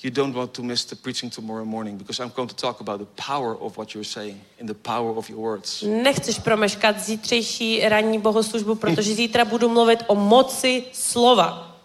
[0.03, 2.99] You don't want to miss the preaching tomorrow morning because I'm going to talk about
[2.99, 5.83] the power of what you're saying and the power of your words.
[5.83, 11.77] Nechceš promeškat zítřejší ranní bohoslužbu, protože zítra budu mluvit o moci slova.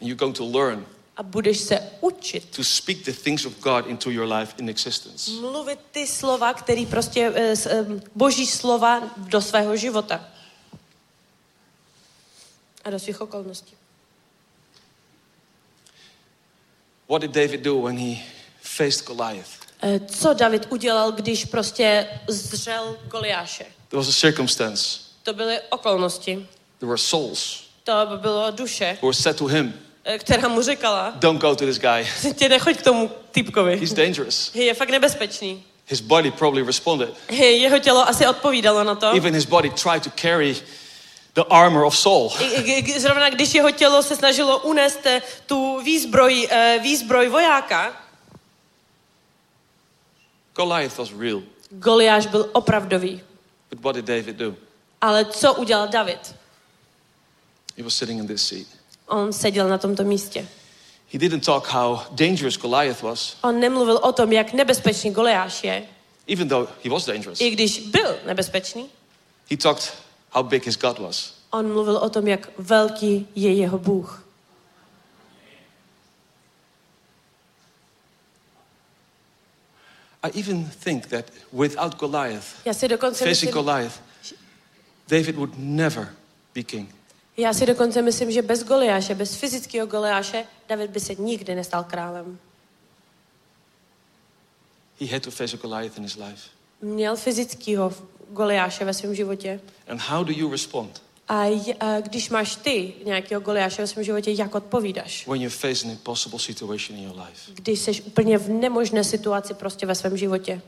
[0.00, 3.86] And you're going to learn A budeš se učit to speak the things of God
[3.86, 5.30] into your life in existence.
[5.30, 10.24] mluvit ty slova, který prostě, eh, eh, boží slova do svého života.
[12.84, 13.74] A do svých okolností.
[17.08, 18.16] What did David do when he
[18.60, 19.48] faced Goliath?
[19.82, 23.64] Eh, Co David udělal, když prostě zřel Goliáše?
[23.88, 24.98] There was a circumstance.
[25.22, 26.46] To byly okolnosti.
[26.78, 29.74] There were souls To bylo duše, who were said to him,
[30.04, 32.32] eh, která mu říkala, Don't go to this guy.
[32.34, 33.76] tě nechoď k tomu týpkovi.
[33.76, 34.54] He's dangerous.
[34.54, 35.64] Je fakt nebezpečný.
[35.86, 37.14] His body probably responded.
[37.30, 39.06] Jeho tělo asi odpovídalo na to.
[39.16, 40.56] Even his body tried to carry
[41.38, 42.30] the armor of Saul.
[42.98, 45.06] Zrovna když jeho tělo se snažilo unést
[45.46, 47.96] tu výzbroj, eh, výzbroj vojáka,
[50.54, 51.42] Goliath was real.
[51.70, 53.22] Goliáš byl opravdový.
[53.70, 54.54] But what did David do?
[55.00, 56.34] Ale co udělal David?
[57.76, 58.66] He was sitting in this seat.
[59.06, 60.48] On seděl na tomto místě.
[61.12, 65.86] He didn't talk how dangerous Goliath was, On nemluvil o tom, jak nebezpečný Goliáš je,
[66.28, 67.40] even though he was dangerous.
[67.40, 68.86] i když byl nebezpečný.
[69.50, 69.92] He talked
[70.34, 71.34] how big his God was.
[71.50, 74.24] On mluvil o tom, jak velký je jeho Bůh.
[80.22, 84.00] I even think that without Goliath, Já si dokonce facing myslím, Goliath,
[85.08, 86.14] David would never
[86.54, 86.94] be king.
[87.36, 91.84] já si dokonce myslím, že bez Goliáše, bez fyzického Goliáše, David by se nikdy nestal
[91.84, 92.38] králem.
[95.00, 96.50] He had to face a Goliath in his life.
[96.82, 97.92] Měl fyzického
[98.30, 99.60] Goliáše ve svém životě.
[99.88, 104.30] And how do you respond A, j- když máš ty nějakého Goliáše ve svém životě,
[104.30, 105.26] jak odpovídáš?
[105.26, 107.52] when you face an impossible situation in your life?
[107.54, 110.60] Když jsi úplně v nemožné situaci prostě ve svém životě.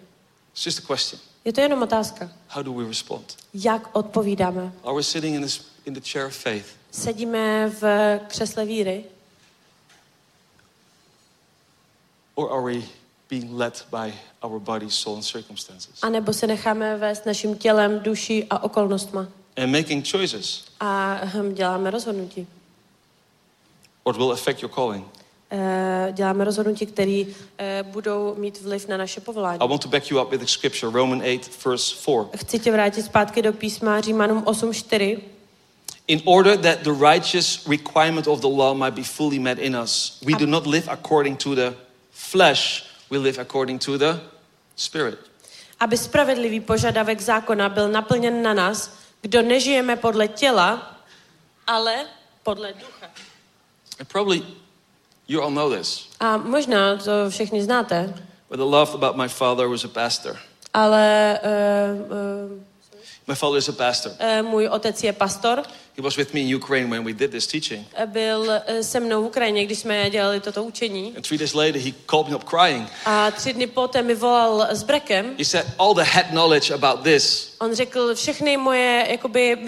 [0.53, 1.21] It's just a question.
[1.45, 2.33] Je to jenom otázka.
[2.49, 3.37] How do we respond?
[3.55, 4.73] Jak odpovídáme?
[4.85, 6.67] Are we sitting in, this, in the chair of faith?
[6.91, 7.85] Sedíme v
[8.29, 9.05] křesle víry,
[12.35, 12.83] Or are we
[13.31, 14.13] being led by
[14.43, 15.91] our body, soul, and circumstances?
[16.03, 19.27] anebo se necháme vést naším tělem, duší a okolnostma.
[19.57, 22.47] And making choices A hm, děláme rozhodnutí.
[24.07, 25.07] what will affect your calling.
[25.53, 27.25] Eh, Děláme rozhodnutí, které
[27.83, 29.59] budou mít vliv na naše povolání.
[29.61, 32.17] I want to back you up with the scripture, Romans 8, verse 4.
[32.37, 35.19] Chci tě vrátit zpátky do písma Římanům 8.4.
[36.07, 40.19] In order that the righteous requirement of the law might be fully met in us,
[40.27, 41.73] we do not live according to the
[42.13, 44.21] flesh, we live according to the
[44.77, 45.19] spirit.
[45.81, 50.97] Aby spravedlivý požadavek zákona byl naplněn na nás, kdo nežijeme podle těla,
[51.67, 52.07] ale
[52.43, 53.07] podle ducha.
[54.01, 54.43] And probably
[55.29, 58.15] you all know this, A možná to všichni znáte,
[58.49, 60.37] but the love about my father was a pastor.
[60.75, 62.63] ale uh, uh,
[63.27, 64.13] My father is a pastor.
[64.13, 65.63] uh, můj otec je pastor.
[66.01, 67.87] He was with me in Ukraine when we did this teaching.
[68.07, 71.13] Byl uh, se mnou v Ukrajině, když jsme dělali toto učení.
[71.17, 72.89] And three days later, he called me up crying.
[73.05, 75.35] A tři dny poté mi volal s brekem.
[75.39, 79.59] He said, All the head knowledge about this On řekl, všechny moje jakoby,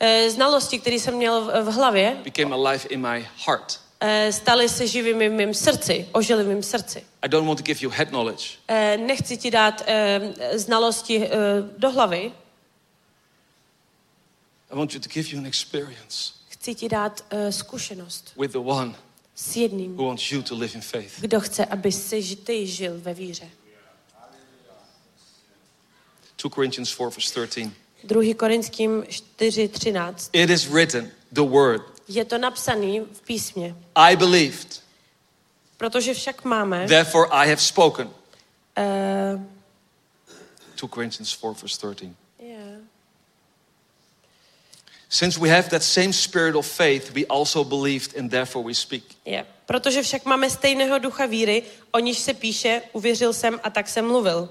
[0.00, 3.80] eh, znalosti, které jsem měl v, hlavě, became alive in my heart.
[4.00, 7.02] eh, staly se živými v mém srdci, ožily v mém srdci.
[7.22, 8.44] I don't want to give you head knowledge.
[8.68, 10.20] Eh, Nechci ti dát eh,
[10.52, 11.30] znalosti eh,
[11.78, 12.32] do hlavy,
[14.74, 18.58] I want you to give you an experience chci ti dát eh, zkušenost with the
[18.58, 18.94] one
[19.34, 21.20] s jedním, who wants you to live in faith.
[21.20, 23.48] kdo chce, aby si ty žil ve víře.
[26.42, 27.70] 2 Corinthians 4, verse 13.
[28.04, 28.34] 2.
[28.34, 30.30] Korinským 4.13.
[30.32, 33.74] It is written, the word, Je to napsaný v písmě.
[33.94, 34.82] I believed,
[35.76, 38.10] Protože však máme therefore I have spoken.
[38.76, 39.40] eh,
[40.76, 42.23] 2 Corinthians 4, verse 13.
[45.14, 45.18] yeah.
[45.18, 49.02] Since we have that same spirit of faith, we also believed and therefore we speak.
[49.24, 49.46] Je.
[49.66, 51.62] Protože však máme stejného ducha víry,
[51.92, 54.48] o níž se píše, uvěřil jsem a tak jsem mluvil.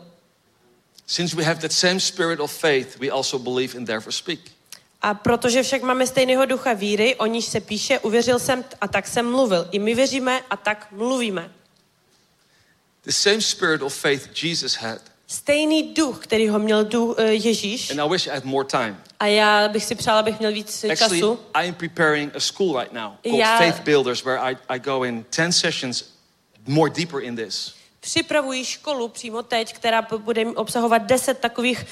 [1.07, 4.39] Since we have that same spirit of faith, we also believe and therefore speak.
[5.01, 9.07] A protože však máme stejného ducha víry, o níž se píše, uvěřil jsem a tak
[9.07, 9.67] jsem mluvil.
[9.71, 11.51] I my věříme a tak mluvíme.
[13.03, 15.01] The same spirit of faith Jesus had.
[15.27, 18.97] Stejný duch, který ho měl du, eh, Ježíš, And I wish I had more time.
[19.19, 21.39] a já bych si přála, abych měl víc Actually, času.
[21.53, 25.03] I am preparing a school right now called Ja- Faith Builders, where I, I go
[25.03, 26.03] in 10 sessions
[26.67, 27.73] more deeper in this.
[28.03, 31.85] Připravuji školu přímo teď, která bude obsahovat deset takových,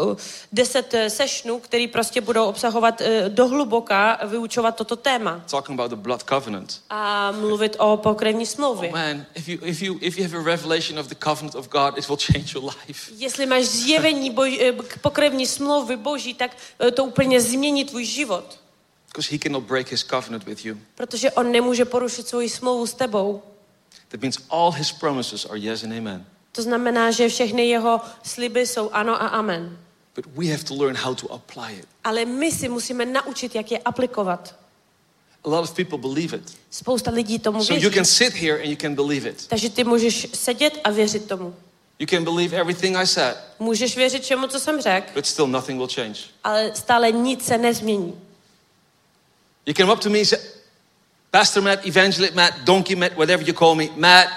[0.00, 0.16] um,
[0.52, 5.44] deset eh, sessionů, které prostě budou obsahovat uh, dohluboka vyučovat toto téma.
[5.50, 6.80] Talking about the blood covenant.
[6.90, 8.90] A mluvit o pokrevní smlouvě.
[8.90, 11.98] Man, if you, if, you, if you have a revelation of the covenant of God,
[11.98, 13.12] it will change your life.
[13.16, 18.58] Jestli máš zjevení bož, eh, pokrevní smlouvy Boží, tak eh, to úplně změní tvůj život.
[19.06, 20.76] Because he cannot break his covenant with you.
[20.94, 23.42] Protože on nemůže porušit svoji smlouvu s tebou.
[24.08, 26.26] That means all his promises are yes and amen.
[26.52, 29.78] To znamená, že všechny jeho sliby jsou ano a amen.
[30.14, 31.88] But we have to learn how to apply it.
[32.04, 34.54] Ale my si musíme naučit, jak je aplikovat.
[35.44, 36.56] A lot of people believe it.
[36.70, 37.94] Spousta lidí tomu So you věří.
[37.94, 39.46] can sit here and you can believe it.
[39.46, 41.54] Takže ty můžeš sedět a věřit tomu.
[41.98, 45.78] You can believe everything I said, Můžeš věřit čemu, co jsem řekl, but still nothing
[45.78, 46.18] will change.
[46.44, 48.14] ale stále nic se nezmění.
[49.66, 50.42] You came up to me and said,
[51.30, 54.28] Pastor Matt, Evangelist Matt, Donkey Matt, whatever you call me, Matt,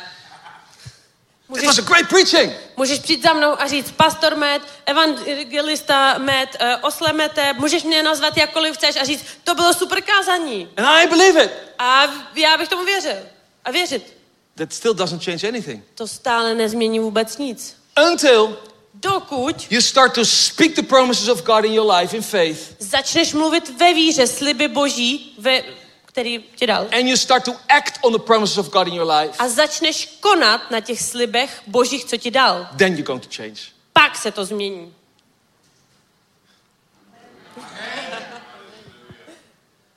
[1.49, 2.53] it was Můžeš, a great preaching.
[2.77, 8.03] můžeš přijít za mnou a říct, pastor Matt, evangelista Matt, uh, osle Mete, můžeš mě
[8.03, 10.67] nazvat jakkoliv chceš a říct, to bylo super kázání.
[10.77, 11.51] And I believe it.
[11.79, 12.03] A
[12.35, 13.17] já bych tomu věřil.
[13.65, 14.17] A věřit.
[14.55, 15.83] That still doesn't change anything.
[15.95, 17.77] To stále nezmění vůbec nic.
[18.11, 18.57] Until
[18.93, 23.33] Dokud you start to speak the promises of God in your life in faith, začneš
[23.33, 25.63] mluvit ve víře sliby boží ve,
[26.11, 29.11] který ti dal, and you start to act on the promises of God in your
[29.11, 33.29] life, a začneš konat na těch slibech božích, co ti dal, then you're going to
[33.35, 33.61] change.
[33.93, 34.93] pak se to změní.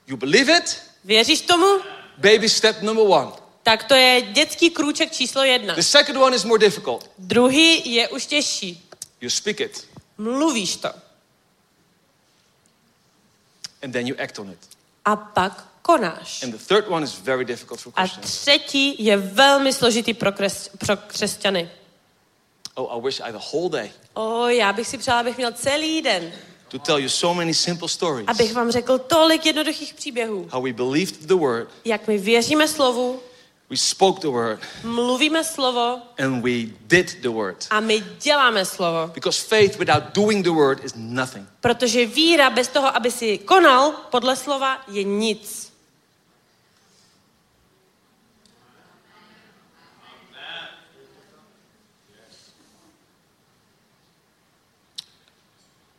[0.07, 0.82] You believe it?
[1.05, 1.66] Věříš tomu?
[2.19, 3.32] Baby step number one.
[3.62, 5.74] Tak to je dětský krůček číslo jedna.
[5.74, 7.11] The second one is more difficult.
[7.19, 8.89] Druhý je už těžší.
[9.20, 9.89] You speak it,
[10.19, 10.89] Mluvíš to.
[13.82, 14.59] and then you act on it.
[15.05, 16.43] A pak konáš.
[16.43, 18.40] And the third one is very difficult for A Christians.
[18.40, 21.70] třetí je velmi složitý pro, kres, pro křesťany.
[22.74, 25.52] Oh, I wish I had a whole day O, já bych si přála, abych měl
[25.52, 26.32] celý den,
[26.69, 28.28] to tell you so many simple stories.
[28.28, 30.48] abych vám řekl tolik jednoduchých příběhů.
[30.52, 33.20] How we believed the word, Jak my věříme slovu,
[33.70, 36.51] we spoke the word, mluvíme slovo and we
[36.81, 37.66] did the word.
[37.70, 39.11] a my děláme slovo.
[39.15, 41.48] Because faith without doing the word is nothing.
[41.61, 45.65] Protože víra bez toho, aby si konal podle slova, je nic.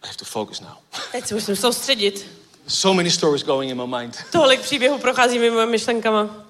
[0.04, 0.78] I have to focus now.
[1.12, 2.26] Teď se musím soustředit.
[2.68, 4.18] So many stories going in my mind.
[4.32, 6.46] Tolik příběhů prochází mi moje myšlenkama.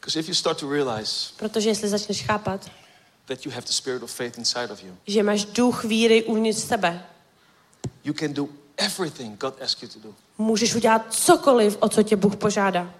[0.00, 2.70] Because if you start to realize Protože jestli začneš chápat,
[3.26, 6.60] that you have the spirit of faith inside of you, že máš duch víry uvnitř
[6.60, 7.06] sebe,
[8.04, 10.14] you can do everything God asks you to do.
[10.38, 12.94] můžeš udělat cokoliv, o co tě Bůh požádá.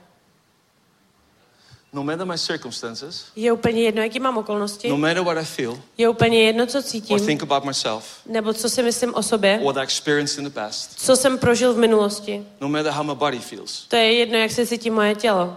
[1.95, 4.89] No matter my circumstances, Je úplně jedno, jaký mám okolnosti.
[4.89, 8.53] no matter what I feel Je úplně jedno, co or cítím, think about myself, nebo
[8.55, 11.79] co si myslím o sobě, what I experienced in the past, co jsem prožil v
[11.79, 12.47] minulosti.
[12.61, 15.57] no matter how my body feels, To je jedno, jak se cítí moje tělo.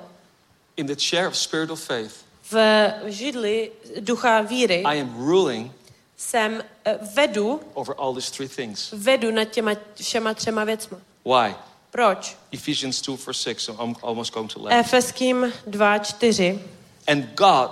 [0.78, 2.14] in the chair of spirit of faith,
[2.52, 2.58] V
[3.06, 5.72] židli ducha víry I am ruling
[6.18, 8.92] jsem eh, vedu, over all these three things.
[8.94, 10.98] vedu nad těma všema třema věcma.
[11.26, 11.56] Why?
[11.98, 12.38] Proč?
[12.52, 14.86] Ephesians 2 verse 6, so I'm almost going to land.
[14.86, 15.78] Efeským 2,
[16.22, 16.60] 4.
[17.08, 17.72] And God,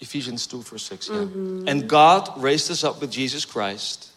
[0.00, 1.24] Ephesians 2 verse 6, yeah.
[1.24, 1.68] Mhm.
[1.70, 4.10] And God raised us up with Jesus Christ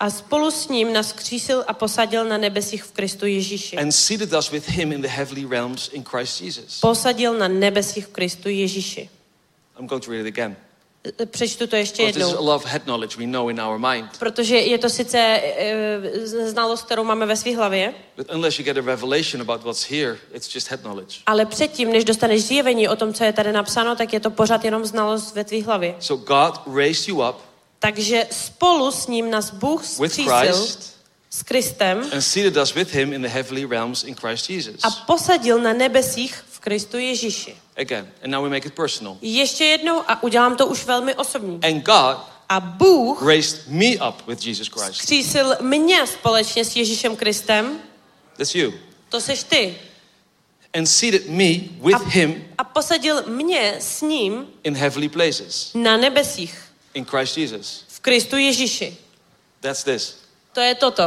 [0.00, 3.76] A spolu s ním nás křísil a posadil na nebesích v Kristu Ježíši.
[3.78, 6.80] and seated us with him in the heavenly realms in Christ Jesus.
[6.80, 9.08] Posadil na nebesích v Kristu Ježíši.
[9.78, 10.56] I'm going to read it again.
[11.20, 12.44] E, Přečtu to ještě a jednou.
[12.44, 14.08] lot of head knowledge we know in our mind.
[14.18, 18.76] Protože je to sice e, znalost, kterou máme ve své hlavě, But unless you get
[18.78, 21.16] a revelation about what's here, it's just head knowledge.
[21.26, 24.64] ale předtím, než dostaneš zjevení o tom, co je tady napsáno, tak je to pořád
[24.64, 25.94] jenom znalost ve tvý hlavě.
[26.00, 27.36] So God raised you up
[27.78, 30.66] Takže spolu s ním nás Bůh zkřísil
[31.30, 34.80] s Kristem and seated us with him in the heavenly realms in Christ Jesus.
[34.84, 37.56] a posadil na nebesích v Kristu Ježíši.
[37.76, 39.16] Again, and now we make it personal.
[39.22, 41.60] Ještě jednou a udělám to už velmi osobní.
[41.64, 42.16] And God
[42.48, 45.00] A Bůh raised me up with Jesus Christ.
[45.00, 47.80] křísil mě společně s Ježíšem Kristem,
[48.36, 48.72] That's you.
[49.08, 49.78] to seš ty.
[50.74, 51.48] And seated me
[51.82, 56.58] with A, him a posadil mě s ním in heavenly places na nebesích
[56.94, 57.84] in Christ Jesus.
[57.88, 58.96] v Kristu Ježíši.
[59.60, 60.16] That's this.
[60.52, 61.02] To je toto.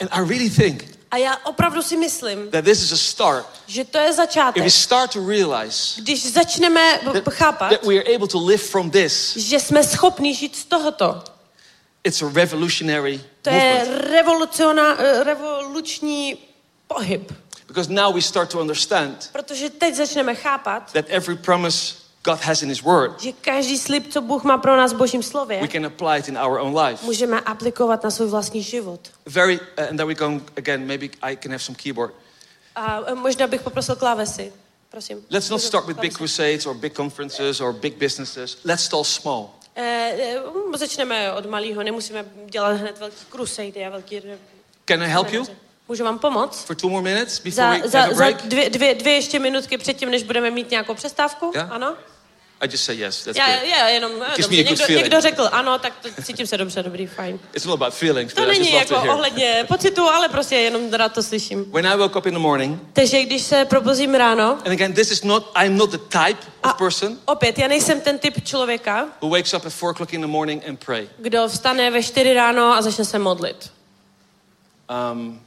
[0.00, 3.46] And I really think A já opravdu si myslím, that this is a start.
[3.66, 4.62] že to je If začátek.
[4.64, 8.90] we start to realize Když začneme b- chápat, that we are able to live from
[8.90, 11.22] this, že jsme schopni žít z tohoto,
[12.04, 14.04] it's a revolutionary to je movement.
[14.10, 16.38] revoluciona, eh, revoluční
[16.86, 17.32] pohyb.
[17.66, 21.94] Because now we start to understand Protože teď začneme chápat, that every promise
[22.26, 25.22] God has in His Word, že každý slib, co Bůh má pro nás v Božím
[25.22, 27.06] slově, we can apply it in our own life.
[27.06, 29.00] můžeme aplikovat na svůj vlastní život.
[29.26, 30.86] Very, uh, and then we go again.
[30.86, 32.14] Maybe I can have some keyboard.
[32.76, 34.52] A eh, možná bych poprosil klávesy.
[34.90, 35.24] Prosím.
[35.30, 38.58] Let's not start with big crusades or big conferences or big businesses.
[38.64, 39.50] Let's start small.
[39.76, 40.38] Eh,
[40.76, 44.22] začneme od malého, nemusíme dělat hned velký crusade a velký...
[44.84, 45.46] Can I help you
[45.88, 46.64] Můžu vám pomoct?
[46.64, 48.42] for two more minutes before Za, we za, have a za break?
[48.42, 51.50] dvě, dvě, dvě ještě minutky předtím, než budeme mít nějakou přestávku?
[51.54, 51.72] Yeah?
[51.72, 51.96] Ano?
[52.60, 53.24] I just say yes.
[53.24, 53.68] That's Já, good.
[53.68, 54.98] já jenom, dobře, někdo, feeling.
[55.04, 57.38] někdo řekl ano, tak to, cítím se dobře, dobrý, fajn.
[57.54, 61.64] It's not about feelings, To není jako ohledně pocitu, ale prostě jenom rád to slyším.
[61.72, 65.10] When I woke up in the morning, Takže když se probuzím ráno, and again, this
[65.10, 69.28] is not, I'm not the type of person opět, já nejsem ten typ člověka, who
[69.30, 71.08] wakes up at four o'clock in the morning and pray.
[71.18, 73.70] kdo vstane ve 4 ráno a začne se modlit.
[75.12, 75.40] Um,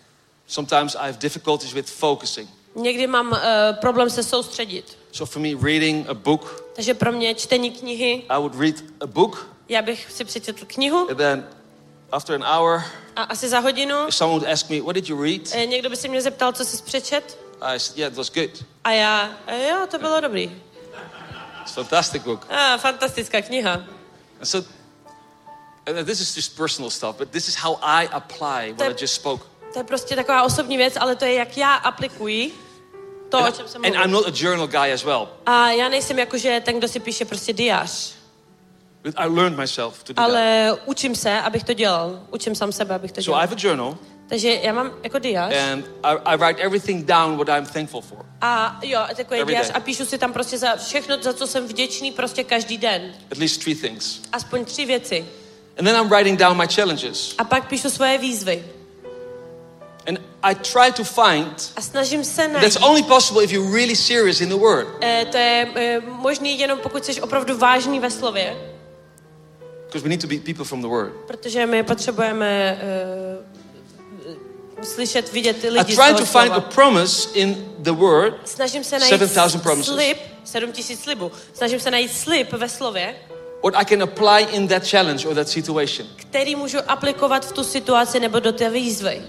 [0.47, 2.49] sometimes I have difficulties with focusing.
[2.75, 3.37] Někdy mám uh,
[3.81, 4.97] problém se soustředit.
[5.11, 9.07] So for me, reading a book, Takže pro mě čtení knihy, I would read a
[9.07, 11.47] book, já bych si přečetl knihu and then
[12.11, 12.83] after an hour,
[13.15, 15.89] a asi za hodinu if someone would ask me, "What did you read?" eh, někdo
[15.89, 18.65] by se mě zeptal, co jsi přečet I said, "Yeah, it was good.
[18.83, 20.61] a já, eh, jo, to bylo dobrý.
[21.61, 23.73] It's fantastic book." A, fantastická kniha.
[24.39, 24.69] And so,
[25.85, 29.13] And this is just personal stuff, but this is how I apply what I just
[29.13, 29.43] spoke.
[29.73, 32.68] To je prostě taková osobní věc, ale to je, jak já aplikuji
[33.29, 35.89] to, o And, čem jsem and I'm not a journal guy as well, A já
[35.89, 38.13] nejsem jakože ten, kdo si píše prostě diář.
[39.03, 40.23] but I learned myself to do that.
[40.25, 42.19] Ale učím se, abych to dělal.
[42.31, 43.41] Učím sám sebe, abych to So I dělal.
[43.41, 43.97] have a journal,
[44.29, 45.53] Takže já mám jako diář.
[45.71, 48.25] and I, I write everything down what I'm thankful for.
[48.41, 49.75] A jo, takový Every diář day.
[49.75, 53.13] a píšu si tam prostě za všechno, za co jsem vděčný prostě každý den.
[53.31, 54.19] At least three things.
[54.31, 55.25] Aspoň tři věci.
[55.79, 57.35] And then I'm writing down my challenges.
[57.37, 58.63] A pak píšu svoje výzvy.
[60.43, 62.73] I try to find A snažím se najít.
[62.73, 64.87] that's only possible if you're really serious in the word.
[65.01, 68.57] Eh, to je eh, možný jenom pokud jsi opravdu vážný ve slově,
[69.85, 71.13] Because we need to be people from the word.
[71.27, 72.79] protože my potřebujeme
[74.79, 76.59] uh, slyšet, vidět ty I lidi z try to find a slova.
[76.59, 79.93] promise in the word Snažím se najít 7,000 promises.
[79.95, 81.31] slib, 7 tisíc slibů.
[81.53, 83.15] Snažím se najít slib ve slově,
[83.63, 86.07] what I can apply in that challenge or that situation.
[86.15, 89.21] který můžu aplikovat v tu situaci nebo do té výzvy.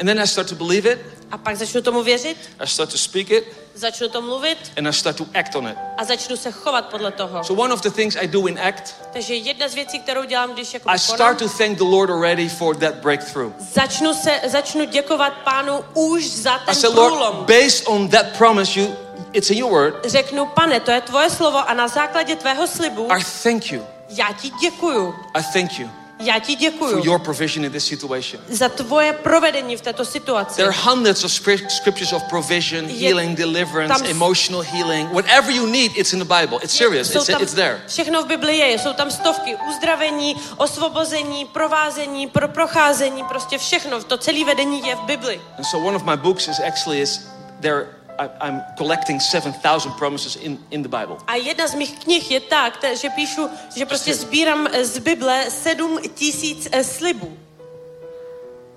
[0.00, 0.98] And then I start to believe it,
[1.30, 3.44] A pak začnu tomu věřit, I start to speak it,
[3.74, 5.76] začnu to mluvit and I start to act on it.
[5.96, 7.44] a začnu se chovat podle toho.
[7.44, 10.52] So one of the things I do in act, Takže jedna z věcí, kterou dělám,
[10.52, 13.52] když jako I start to thank the Lord already for that breakthrough.
[13.72, 17.18] začnu, se, začnu děkovat pánu už za I ten said, průlom.
[17.36, 18.96] Lord, based on that promise, you
[19.32, 19.94] it's in your word.
[20.06, 23.86] Řeknu, pane, to je tvoje slovo a na základě tvého slibu I thank you.
[24.08, 25.14] já ti děkuju.
[25.34, 28.42] I thank you Já ti for děkuju your provision in this situation.
[28.48, 30.56] za tvoje provedení v této situaci.
[30.56, 35.12] There are hundreds of scri- scriptures of provision, Je healing, deliverance, tam- emotional healing.
[35.12, 36.58] Whatever you need, it's in the Bible.
[36.62, 37.14] It's serious.
[37.14, 37.80] It's, tam- it's there.
[37.86, 38.78] Všechno v Biblii je.
[38.78, 44.02] Jsou tam stovky uzdravení, osvobození, provázení, pro procházení, prostě všechno.
[44.04, 45.40] To celé vedení je v Bibli.
[45.58, 47.20] And so one of my books is actually is
[47.60, 47.86] there.
[48.18, 51.16] I, I'm collecting seven thousand promises in, in the Bible.
[51.26, 55.44] A jedna z mých knih je tak, že píšu, že prostě sbírám eh, z Bible
[55.50, 57.36] sedm tisíc eh, slibů.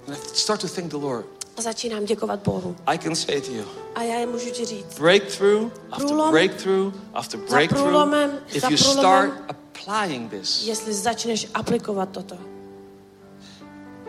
[0.07, 1.25] And I start to thank the Lord.
[1.57, 2.75] A začínám děkovat Bohu.
[2.87, 4.99] I can say to you, A já je můžu ti říct.
[4.99, 7.83] breakthrough after breakthrough after breakthrough.
[7.83, 9.31] průlomem, If za you průlomem.
[9.31, 12.37] start applying this, Jestli začneš aplikovat toto.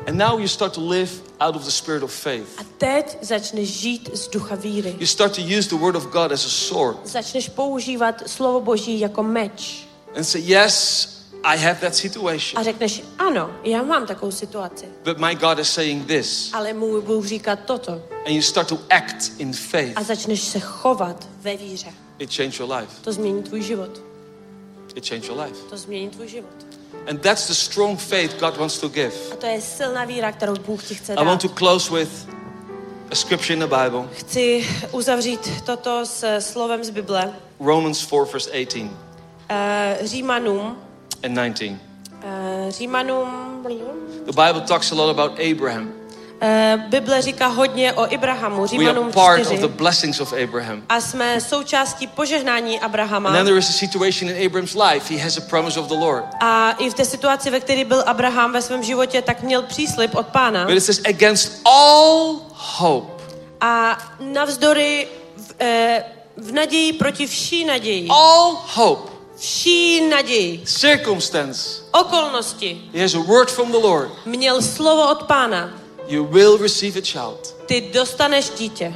[0.07, 1.11] And now you start to live
[1.41, 2.47] out of the spirit of faith.
[2.59, 4.95] A teď začneš žít z ducha víry.
[4.99, 9.01] You start to use the word of God as a sword Začneš používat slovo Boží
[9.01, 9.87] jako meč.
[10.17, 11.07] and say, Yes,
[11.45, 14.87] I have that situation, A řekneš, ano, já mám takovou situaci.
[15.05, 16.51] but my God is saying this.
[16.53, 17.93] Ale můj Bůh říká toto.
[18.27, 19.93] And you start to act in faith.
[19.97, 21.89] A začneš se chovat ve víře.
[22.19, 22.93] It changed your life.
[23.01, 24.03] To změní tvůj život.
[24.95, 25.57] It changed your life.
[25.71, 26.67] To změní tvůj život.
[27.07, 29.13] And that's the strong faith God wants to give.
[29.33, 32.29] A to je silná víra, kterou Bůh ti chce I want to close with
[33.11, 37.33] a scripture in the Bible, Chci uzavřít toto s slovem z Bible.
[37.61, 38.91] Romans 4, verse 18
[39.51, 40.77] Uh, Římanům.
[41.25, 41.63] and 19.
[41.63, 43.67] Uh, Římanům.
[44.25, 45.93] The Bible talks a lot about Abraham.
[46.43, 49.61] Uh, Bible říká hodně o are Římanům part of 4.
[49.61, 50.83] the blessings of Abraham.
[50.89, 53.31] A jsme součástí požehnání Abrahama.
[53.31, 55.15] And then there is a situation in Abraham's life.
[55.15, 56.25] He has a promise of the Lord.
[56.41, 60.15] A i v té situaci, ve které byl Abraham ve svém životě, tak měl příslip
[60.15, 60.65] od pána.
[60.65, 63.25] But it says, against all hope,
[63.61, 66.05] A navzdory v, eh,
[66.37, 73.51] v naději proti vší naději, all hope, vší naději, circumstance, okolnosti, he has a word
[73.51, 74.11] from the Lord.
[74.27, 75.80] měl slovo od pána.
[76.11, 77.55] You will receive a child.
[77.67, 78.95] Ty dostaneš dítě.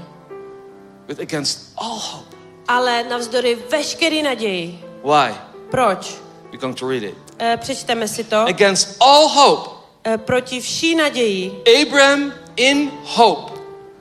[1.06, 2.36] But against all hope.
[2.68, 4.84] Ale navzdory veškeré naději.
[5.04, 5.34] Why?
[5.70, 6.14] Proč?
[6.50, 7.14] We're going to read it.
[7.38, 8.36] Eh, přečteme si to.
[8.40, 9.70] Against all hope,
[10.06, 13.52] Eh, proti vší naději Abraham in hope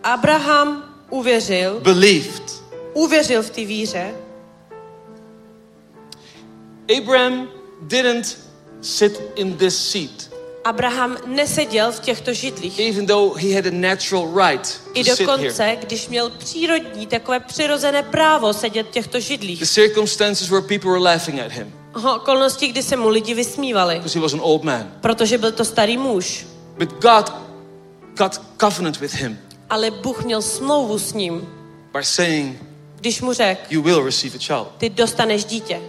[0.04, 2.44] Abraham uvěřil, believed.
[2.94, 4.16] uvěřil v té víře.
[6.98, 7.48] Abraham
[7.82, 8.38] didn't
[8.82, 10.30] sit in this seat,
[10.66, 12.80] Abraham neseděl v těchto židlích.
[12.80, 15.38] even though he had a natural right I to sit here.
[15.38, 19.60] dokonce, když měl přírodní, takové přirozené právo sedět v těchto židlích.
[19.60, 21.74] The circumstances where people were laughing at him
[22.16, 24.92] Okolnosti, kdy se mu lidi vysmívali, because he was an old man.
[25.02, 26.46] protože byl to starý muž.
[26.78, 27.34] But God
[28.18, 31.50] got covenant with him Ale Bůh měl smlouvu s ním,
[31.98, 32.58] by saying,
[33.00, 34.68] když mu řekl, You will receive a child.
[34.78, 35.80] ty dostaneš dítě.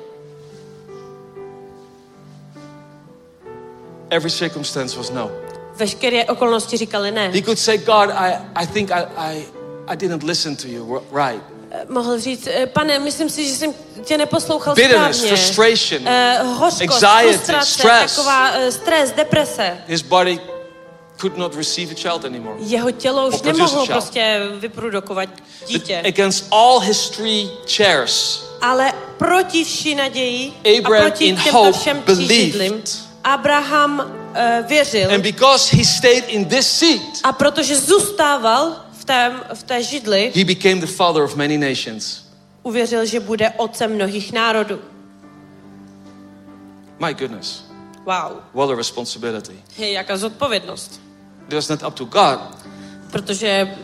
[4.14, 5.30] Every circumstance was no.
[5.76, 7.28] Veškeré okolnosti říkali ne.
[7.28, 9.44] He could say, God, I, I think I, I,
[9.86, 11.42] I didn't listen to you right.
[11.70, 13.74] Eh, Mohl říct, eh, pane, myslím si, že jsem
[14.04, 15.36] tě neposlouchal Bitterness, správně.
[15.36, 18.16] frustration, Eh, hořkost, anxiety, frustrace, stress.
[18.16, 19.78] taková eh, stres, deprese.
[19.86, 20.40] His body
[21.20, 22.56] could not receive a child anymore.
[22.58, 25.28] Jeho tělo už a nemohlo prostě vyprodukovat
[25.66, 26.02] dítě.
[26.06, 32.02] Against all his three chairs, Ale proti vší naději a Abraham proti in těmto všem
[32.06, 39.04] believed Abraham uh, věřil and because he stayed in this seat, a protože zůstával v
[39.04, 42.24] té, v té židli, he became the father of many nations.
[42.62, 44.78] uvěřil, že bude otcem mnohých národů.
[47.06, 47.64] My goodness,
[48.06, 49.52] Wow, what a responsibility.
[49.78, 51.00] je jaká zodpovědnost.
[51.48, 52.40] It was not up to God,
[53.10, 53.76] Protože,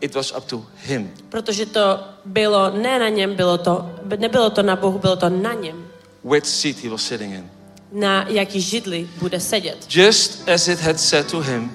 [0.00, 1.10] it was up to him.
[1.28, 1.80] protože to
[2.24, 5.86] bylo ne na něm, bylo to, nebylo to na Bohu, bylo to na něm.
[6.24, 7.50] Which seat he was sitting in.
[7.92, 9.86] Na jaký židli bude sedět.
[9.90, 11.70] Just as it had said to him,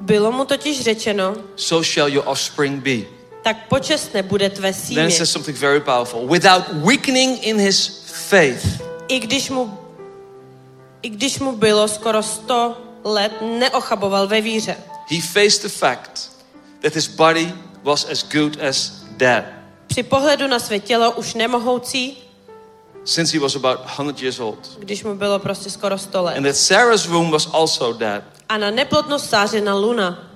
[0.00, 3.06] Bylo mu totiž řečeno, so shall your offspring be.
[3.42, 5.06] tak počestné bude tvé Then símě.
[5.08, 6.26] it says something very powerful.
[6.28, 9.78] Without weakening in his faith, I když mu,
[11.02, 14.76] i když mu bylo skoro 100 let, neochaboval ve víře.
[15.10, 16.30] he faced the fact
[16.82, 19.44] that his body was as good as dead.
[19.86, 22.18] Při pohledu na své tělo už nemohoucí,
[23.04, 24.78] Since he was about 100 years old.
[24.78, 26.36] když mu bylo prostě skoro 100 let.
[26.36, 28.24] And that Sarah's womb was also dead.
[28.48, 30.30] A na neplodnost zářena luna.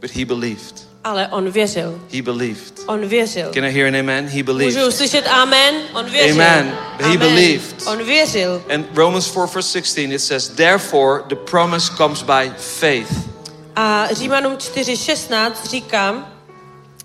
[0.00, 0.94] But he believed.
[1.04, 2.00] Ale on věřil.
[2.12, 2.80] He believed.
[2.86, 3.50] On věřil.
[3.52, 4.28] Can I hear an amen?
[4.28, 4.74] He believed.
[4.74, 5.74] Můžu uslyšet amen?
[5.94, 6.34] On věřil.
[6.34, 6.78] Amen.
[7.00, 7.86] He believed.
[7.86, 8.62] On věřil.
[8.74, 13.34] And Romans 4 verse 16 it says, Therefore the promise comes by faith.
[13.76, 16.32] A Římanům 4.16 říkám,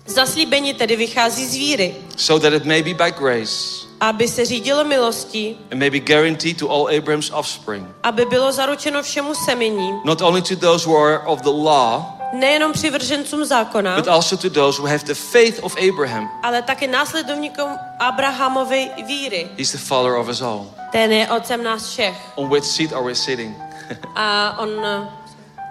[0.06, 4.84] zaslíbení tedy vychází z víry, So that it may be by grace aby se řídilo
[4.84, 7.88] milostí, and may be guaranteed to all Abraham's offspring.
[8.02, 12.02] aby bylo zaručeno všemu semení, Not only to those who are of the law,
[12.32, 16.30] nejenom přivržencům zákona, but also to those who have the faith of Abraham.
[16.42, 19.48] ale také následovníkům Abrahamovy víry.
[19.58, 20.66] He's the father of us all.
[20.92, 22.16] Ten je otcem nás všech.
[22.34, 23.56] On which seat are we sitting?
[24.16, 24.70] A on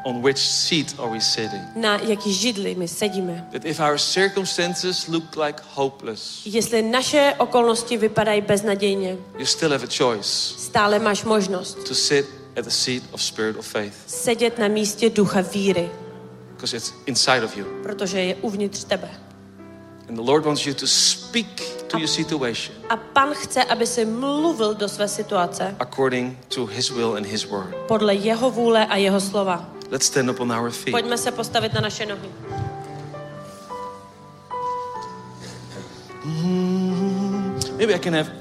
[0.04, 1.62] On which seat are we sitting?
[1.76, 3.48] na jaký židli my sedíme.
[3.52, 9.84] That if our circumstances look like hopeless, Jestli naše okolnosti vypadají beznadějně, you still have
[9.84, 12.26] a choice stále máš možnost to sit
[12.58, 15.90] at the seat of spirit of faith sedět na místě ducha víry,
[16.52, 17.66] because it's inside of you.
[17.84, 19.10] protože je uvnitř tebe.
[20.10, 21.48] And the Lord wants you to speak
[21.88, 26.90] to your situation A pan chce, aby si mluvil do své situace according to his
[26.90, 27.76] will and his word.
[27.88, 29.70] podle jeho vůle a jeho slova.
[29.92, 30.92] Let's stand up on our feet.
[30.92, 32.30] Pojďme se postavit na naše nohy.
[37.78, 38.32] Maybe I can have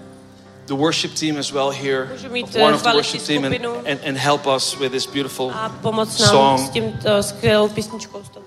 [0.66, 2.08] the worship team as well here.
[2.58, 3.54] One eh, of the worship team and,
[3.86, 5.52] and, and help us with this beautiful
[6.06, 6.58] song.
[8.12, 8.42] touto.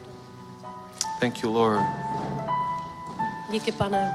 [1.20, 1.80] Thank you, Lord.
[3.52, 4.12] Díky, pane.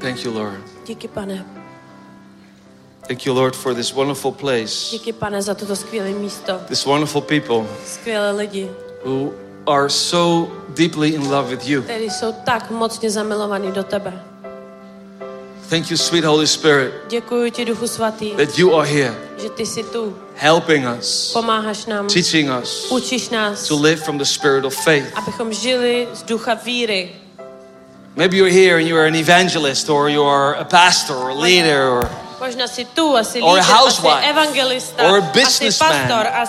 [0.00, 0.60] Thank you, Lord.
[0.84, 1.61] Díky, pane.
[3.12, 6.60] Thank you, Lord, for this wonderful place, Díky, pane, za toto skvělé místo.
[6.68, 8.70] this wonderful people Skvělé lidi,
[9.04, 9.32] who
[9.66, 11.82] are so deeply in love with you.
[11.82, 14.22] kteří jsou tak mocně zamilovaní do tebe.
[15.68, 19.66] Thank you, sweet Holy Spirit, Děkuji ti, Duchu Svatý, that you are here že ty
[19.66, 20.16] jsi tu.
[20.34, 25.12] helping us, Pomáháš nám, teaching us učíš nás, to live from the spirit of faith.
[25.14, 27.10] abychom žili z ducha víry.
[28.16, 31.34] Maybe you're here and you are an evangelist, or you are a pastor, or a
[31.34, 32.08] leader, or,
[32.42, 34.30] Možná jsi tu, asi Or a lídr, asi housewife.
[34.30, 36.08] evangelista, Or a businessman.
[36.08, 36.44] pastor, a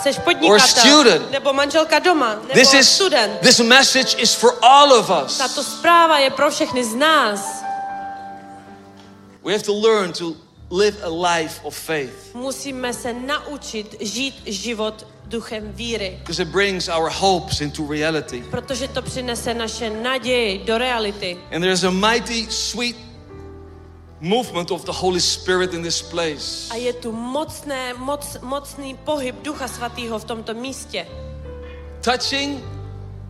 [0.48, 1.32] Or a student.
[1.32, 3.40] nebo manželka doma, nebo this is student.
[3.41, 5.38] this message is for all of us.
[5.38, 7.64] Tato zpráva je pro všechny z nás.
[9.44, 10.34] We have to learn to
[10.72, 16.88] live a life of faith Musíme se naučit žít život duchem víry, because it brings
[16.88, 18.44] our hopes into reality.
[18.52, 21.38] protože to přinese naše naději do reality.
[21.52, 22.95] And there's a mighty, sweet
[24.24, 26.70] movement of the Holy Spirit in this place.
[26.72, 31.08] A je tu mocné, moc, mocný pohyb Ducha Svatého v tomto místě.
[32.02, 32.64] Touching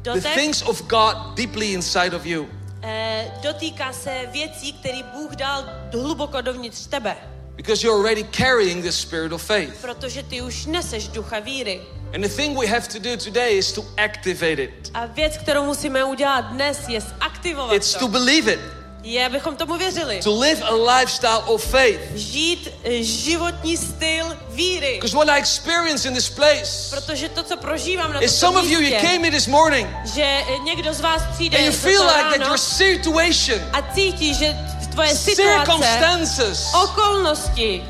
[0.03, 2.47] the Dotek, things of God deeply inside of you.
[2.81, 5.63] eh, dotýká se věcí, které Bůh dal
[5.93, 7.15] hluboko dovnitř tebe.
[7.55, 9.81] Because you're already carrying the spirit of faith.
[9.81, 11.81] Protože ty už neseš ducha víry.
[12.15, 14.91] And the thing we have to do today is to activate it.
[14.93, 18.07] A věc, kterou musíme udělat dnes, je zaktivovat It's to to.
[18.07, 18.59] believe it.
[19.03, 20.19] Je, abychom tomu věřili.
[20.23, 21.99] To live a lifestyle of faith.
[22.15, 24.93] Žít eh, životní styl víry.
[24.95, 28.67] Because what I experience in this place Protože to, co prožívám na is some tomto
[28.67, 31.71] of you, you came here this morning že eh, někdo z vás přijde and you
[31.71, 34.55] feel like that your situation, a cítí, že
[34.93, 37.83] tvoje situace, circumstances, okolnosti,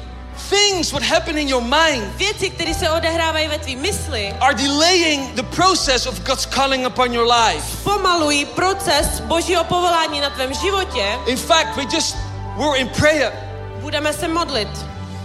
[0.49, 5.33] things what happen in your mind věci, které se odehrávají ve tvý mysli, are delaying
[5.35, 7.77] the process of God's calling upon your life.
[7.83, 11.19] pomalují proces božího povolání na tvém životě.
[11.25, 12.15] In fact, we just
[12.57, 13.31] were in prayer
[13.81, 14.69] Budeme se modlit.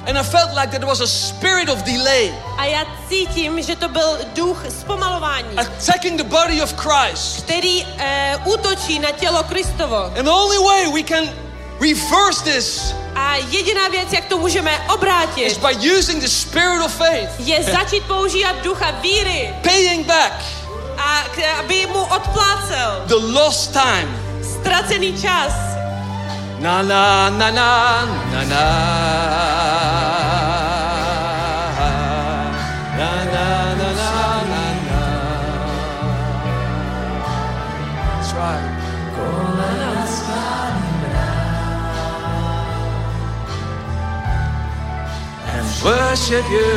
[0.06, 3.88] and I felt like there was a spirit of delay A já cítím, že to
[3.88, 7.42] byl duch zpomalování, attacking the body of Christ.
[7.44, 9.96] který eh, útočí na tělo Kristovo.
[10.04, 11.24] And the only way we can
[11.80, 16.94] reverse this A jediná věc, jak to můžeme is obrátit, by using the spirit of
[16.94, 20.32] faith, je začít používat ducha víry, paying back
[20.98, 21.24] a
[21.58, 24.08] aby mu odplácel the lost time.
[24.42, 25.52] ztracený čas.
[26.58, 28.44] Na na na na na.
[28.44, 30.17] Na
[45.88, 46.70] worship you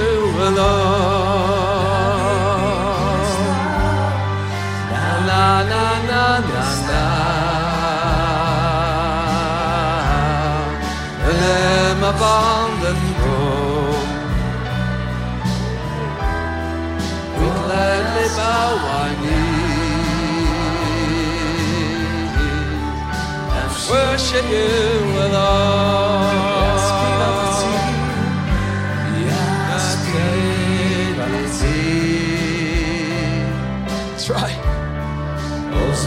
[0.48, 0.70] alone.
[4.92, 7.04] Na na na na na na.
[11.42, 14.10] Lamb upon the throne.
[17.38, 20.62] We gladly bow our knees
[23.60, 24.72] and worship you
[25.26, 26.11] alone.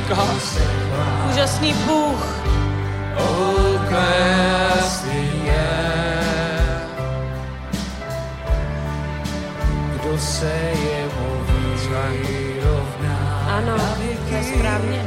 [0.07, 0.41] God,
[1.29, 2.23] úžasný Bůh,
[3.17, 5.67] oh, krásný je.
[9.95, 10.51] kdo se
[10.91, 13.17] jemu vyrovná.
[13.57, 13.77] ano,
[14.29, 15.01] to je správně.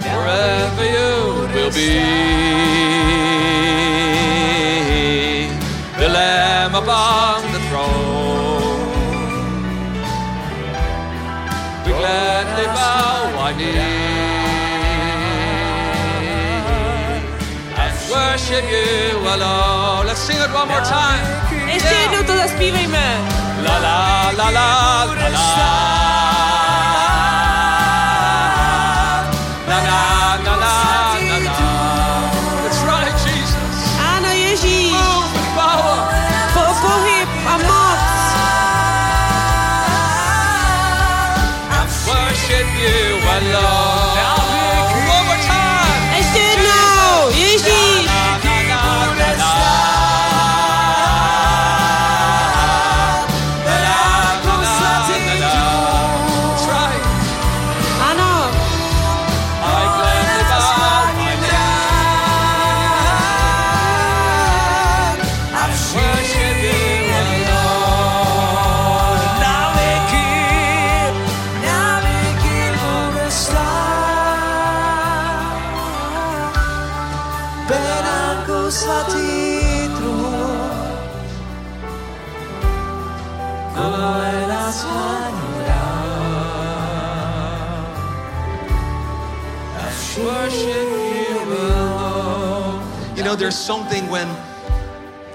[0.00, 1.92] Forever you will be
[5.98, 8.86] the Lamb upon the throne.
[11.84, 13.52] We gladly bow our
[18.48, 20.06] worship you alone.
[20.06, 21.26] Let's sing it one more time.
[21.66, 23.18] Ještě jednou to zaspívejme.
[23.64, 25.95] La la la la la la.
[90.18, 90.88] Worship
[91.28, 92.82] you alone.
[93.16, 94.28] You know, there's something when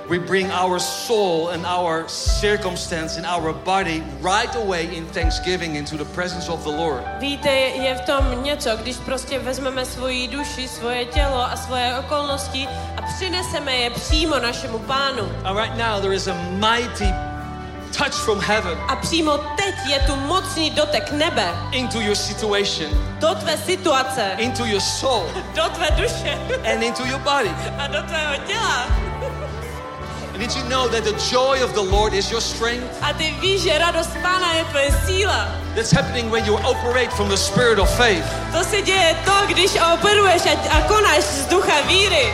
[0.09, 5.97] we bring our soul and our circumstance and our body right away in thanksgiving into
[5.97, 7.03] the presence of the Lord.
[7.19, 12.67] víte, je v tom něco, když prostě vezmeme svoji duši, svoje tělo a svoje okolnosti
[12.97, 15.23] a přineseme je přímo našemu pánu.
[15.43, 17.30] And right now, there is a mighty
[17.97, 22.89] touch from heaven A přímo teď je tu mocný dotek nebe into your situation,
[23.19, 26.39] do tvé situace, into your soul, do tvé duše
[26.73, 27.51] and into your body.
[27.77, 28.85] a do tvého těla.
[30.33, 32.87] And did you know that the joy of the Lord is your strength?
[33.01, 35.47] A ty víš, že radost pána je tvoje síla.
[35.75, 38.25] That's happening when you operate from the spirit of faith.
[38.51, 42.33] To se děje to, když operuješ a, a konáš z ducha víry.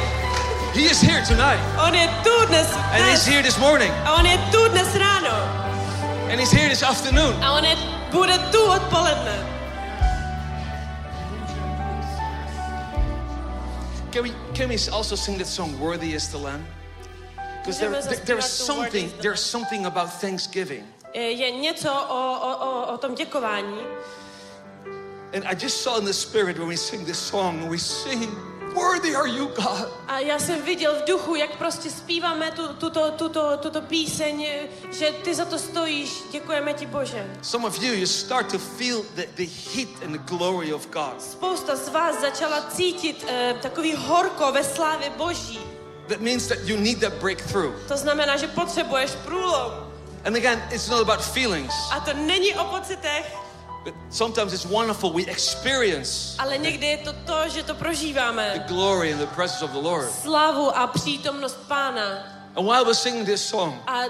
[0.75, 1.59] He is here tonight.
[1.87, 3.91] On je tu dnes, And he's here this morning.
[4.05, 5.16] a on je tu dnes ráno
[6.29, 7.33] And he's here this afternoon.
[7.41, 7.75] a on je,
[8.11, 9.45] bude tu odpoledne.
[14.11, 16.65] Can we, can we also sing that song, Worthy is the Lamb?
[17.59, 20.83] Because there, there, there is zaspívat tu Worthy something, there's something about Thanksgiving.
[21.13, 23.79] Je- Je něco o, o, o tom děkování.
[25.33, 28.29] And I just saw in the spirit when we sing this song, we sing,
[28.77, 29.89] Worthy are you, God.
[30.07, 34.47] A já jsem viděl v duchu, jak prostě zpíváme tu, tuto, tuto, tuto píseň,
[34.91, 36.23] že ty za to stojíš.
[36.31, 37.37] Děkujeme ti, Bože.
[37.41, 41.21] Some of you, you start to feel the, the heat and the glory of God.
[41.21, 45.59] Spousta z vás začala cítit eh, takový horko ve slávě Boží.
[46.07, 47.73] That means that you need that breakthrough.
[47.87, 49.71] To znamená, že potřebuješ průlom.
[50.25, 53.35] And again, it's not about feelings, A to není o pocitech,
[53.87, 55.13] but sometimes it's wonderful.
[55.13, 59.71] We experience ale někdy je to to, že to the glory and the presence of
[59.71, 60.11] the Lord.
[60.11, 62.37] Slavu a přítomnost Pána.
[62.55, 64.03] And while we're singing this song, A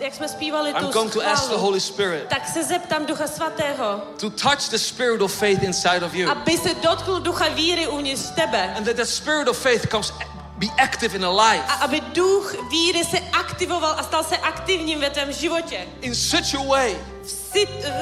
[0.00, 3.26] jak jsme zpívali I'm tu going to ask the Holy Spirit tak se zeptám Ducha
[3.26, 6.30] Svatého, to touch the spirit of faith inside of you.
[6.30, 8.74] aby se dotkl ducha víry uvnitř tebe.
[8.76, 10.12] And that the spirit of faith comes
[10.58, 15.00] be active in a life A aby duch víry se aktivoval a stal se aktivním
[15.00, 15.86] ve tvém životě.
[16.02, 16.96] in such a way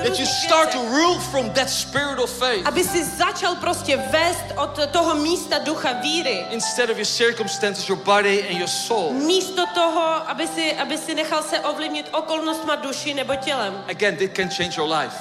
[0.05, 4.45] that you start to rule from that spirit of faith Aby si začal prostě vést
[4.57, 6.45] od toho místa ducha víry.
[6.51, 9.13] instead of your circumstances, your body, and your soul.
[9.13, 13.85] Místo toho, aby si, aby si nechal se ovlivnit okolnostma duši nebo tělem.
[13.89, 15.17] Again, it can change your life.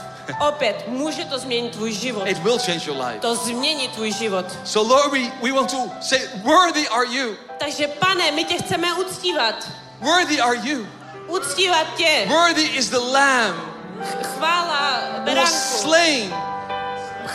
[0.48, 2.28] Opět, může to změnit tvůj život.
[2.28, 3.20] It will change your life.
[3.20, 4.46] To změní tvůj život.
[4.64, 7.36] So, Lord, we, we want to say, Worthy are you.
[7.58, 9.56] Takže pane, my tě chceme uctívat.
[10.02, 10.88] Worthy are you.
[11.28, 12.26] Uctívat tě.
[12.30, 13.76] Worthy is the Lamb
[14.24, 15.52] Chvála who was beránku.
[15.52, 16.34] slain,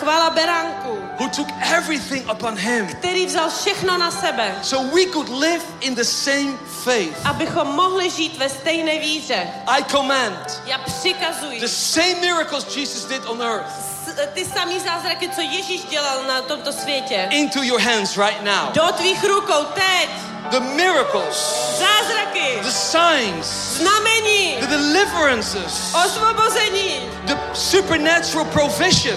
[0.00, 5.28] Chvála beránku, who took everything upon him který vzal všechno na sebe, so we could
[5.28, 7.16] live in the same faith.
[7.24, 9.48] abychom mohli žít ve stejné víře.
[9.66, 13.90] I command Já přikazuji the same miracles Jesus did on earth
[14.34, 17.28] ty samý zázraky, co Ježíš dělal na tomto světě.
[17.30, 18.72] into your hands right now.
[18.72, 20.08] Do tvých rukou teď.
[20.50, 21.36] The miracles,
[21.78, 23.46] Zázraky, the signs,
[23.76, 29.16] znamení, the deliverances, osvobození, the supernatural provision,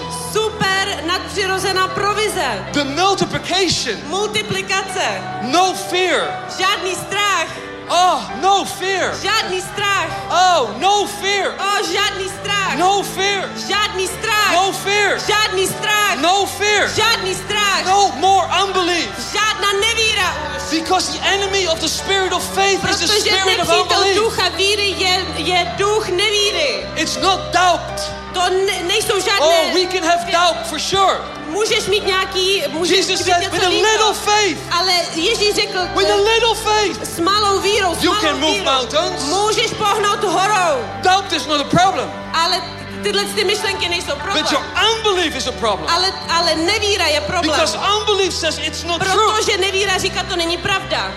[0.64, 6.22] super nadpřirozená provize, the multiplication, multiplikace, no fear.
[6.60, 7.48] žádný strach,
[7.90, 9.14] Oh, no fear.
[9.22, 11.48] žádný strach, Oh, no fear.
[11.60, 13.50] o žádný strach, No fear.
[13.68, 15.20] žádný strach, No fear.
[15.28, 16.90] žádný strach, No fear.
[16.96, 19.10] žádný strach, No more unbelief.
[19.34, 20.80] žádná nevíra už.
[20.80, 24.16] Because the enemy of the spirit of faith is the spirit of nepřítel unbelief.
[24.18, 26.86] ducha víry je, je duch nevíry.
[26.96, 28.23] It's not doubt.
[28.34, 29.46] To ne, nejsou žádné...
[29.46, 31.18] Oh, we can have doubt for sure.
[31.48, 32.64] Můžeš mít nějaký...
[32.70, 37.16] Můžeš Jesus být said, with a little faith, Ale Ježíš řekl, with a little faith,
[37.16, 39.24] s malou vírou, s You malou can move vírou, mountains.
[39.24, 40.86] můžeš pohnout horou.
[41.02, 42.12] doubt is not a problem.
[42.34, 42.62] Ale
[43.04, 44.44] tyhle ty myšlenky nejsou problém.
[44.44, 44.64] But your
[44.96, 45.90] unbelief is a problem.
[45.90, 47.52] Ale, ale nevíra je problém.
[47.52, 49.34] Because unbelief says it's not true.
[49.36, 51.12] Protože nevíra říká, to není pravda.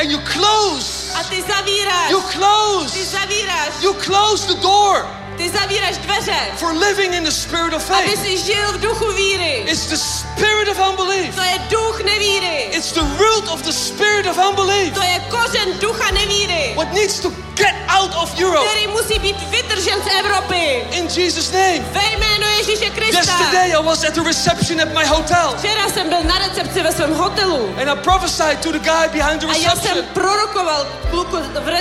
[0.00, 1.12] And you close.
[1.20, 2.10] A ty zavíráš.
[2.10, 3.04] You Ty close.
[3.04, 3.68] zavíráš.
[3.80, 6.36] You close the door Ty zavíráš dveře.
[6.56, 8.22] for living in the spirit of Aby faith.
[8.22, 9.64] si žil v duchu víry.
[9.66, 11.34] It's the spirit of unbelief.
[11.34, 12.68] To je duch nevíry.
[12.76, 14.94] It's the root of the spirit of unbelief.
[14.94, 16.72] To je kořen ducha nevíry.
[16.76, 20.84] What needs to get out of Europe Který musí být vytržen z Evropy.
[20.92, 21.78] in Jesus' name.
[21.92, 23.18] Ve jménu Ježíše Krista.
[23.18, 26.92] Yesterday I was at the reception at my hotel Včera jsem byl na recepci ve
[26.92, 27.74] svém hotelu.
[27.80, 30.04] and I prophesied to the guy behind the A já jsem reception.
[30.14, 31.36] prorokoval kluku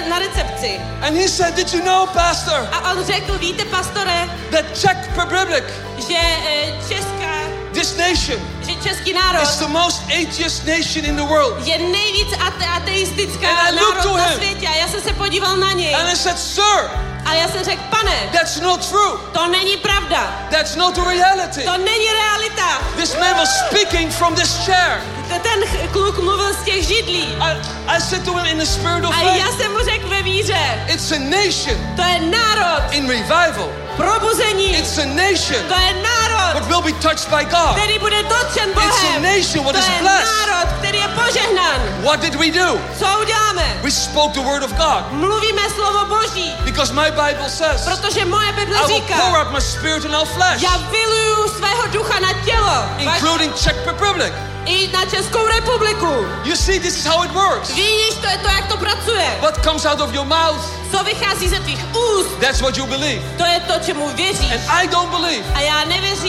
[0.10, 0.80] na recepci.
[1.02, 5.63] And he said, Did you know, Pastor, A on řekl, víte, pastore, that Czech Republic,
[6.07, 7.34] že eh, Česká,
[7.73, 11.67] this nation, že český národ is the most atheist nation in the world?
[11.67, 14.35] je nejvíc ate- ateistická And národ na him.
[14.38, 14.67] světě.
[14.67, 15.95] A já jsem se podíval na něj.
[15.95, 16.89] And I said, Sir,
[17.26, 19.17] A já jsem řekl, pane, that's not true.
[19.34, 20.47] to není pravda.
[20.51, 21.63] That's not the reality.
[21.63, 22.81] To není realita.
[22.97, 25.01] This man was speaking from this chair.
[25.30, 27.23] Ten kluk mluvil z těch židlí.
[27.39, 27.51] I,
[27.88, 30.85] I said to him in the spirit of A já jsem mu řekl ve víře,
[30.88, 32.69] It's a nation to je národ
[33.10, 33.69] revival.
[33.98, 34.77] probuzení.
[34.77, 37.76] It's a nation To je národ, what will be touched by God.
[37.76, 39.22] který bude dotčen It's a Bohem.
[39.22, 40.34] nation what To is blessed.
[40.48, 41.80] národ, který je požehnán.
[42.03, 42.80] What did we do?
[42.99, 43.65] Co uděláme?
[43.84, 45.11] We spoke the word of God.
[45.11, 49.61] Mluvíme slovo Boží, Because my Bible says, protože moje Bible I will pour out my
[49.61, 54.34] spirit in all flesh, já vyluju svého ducha na tělo, including Czech Republic.
[54.65, 56.26] i na Českou republiku.
[56.44, 57.69] You see, this is how it works.
[57.69, 59.26] Víš, to je to, jak to pracuje.
[59.41, 60.61] What comes out of your mouth,
[60.91, 63.22] Co vychází ze tvých úst, that's what you believe.
[63.38, 64.52] to je to, čemu věříš.
[64.52, 65.80] And I don't believe A já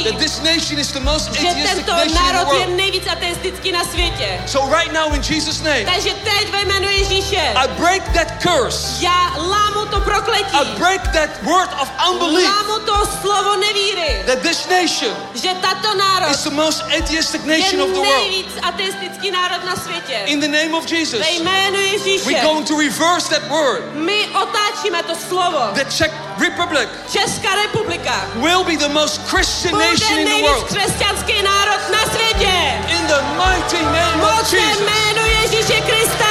[0.04, 2.76] that this nation is the most že atheistic tento nation in the národ je world.
[2.76, 4.40] nejvíc ateistický na světě.
[4.46, 9.04] So right now in Jesus' name, Takže teď ve jménu Ježíše I break that curse.
[9.04, 10.56] já lámu to prokletí.
[10.56, 14.22] I break that word of unbelief Lámu to slovo nevíry.
[14.26, 18.20] that this nation Že tato národ is the most atheistic nation of the world.
[18.30, 20.20] nejvíc ateistický národ na světě.
[20.26, 23.82] In the name of Jesus, Ve jménu Ježíše we're going to reverse that word.
[23.94, 25.70] my otáčíme to slovo.
[25.72, 30.50] The Czech Republic Česká republika will be the most Christian bude nation in the nejvíc
[30.50, 30.66] world.
[30.66, 32.52] křesťanský národ na světě.
[32.88, 34.78] In the mighty name of Jesus.
[34.80, 36.26] jméno Ježíše Krista.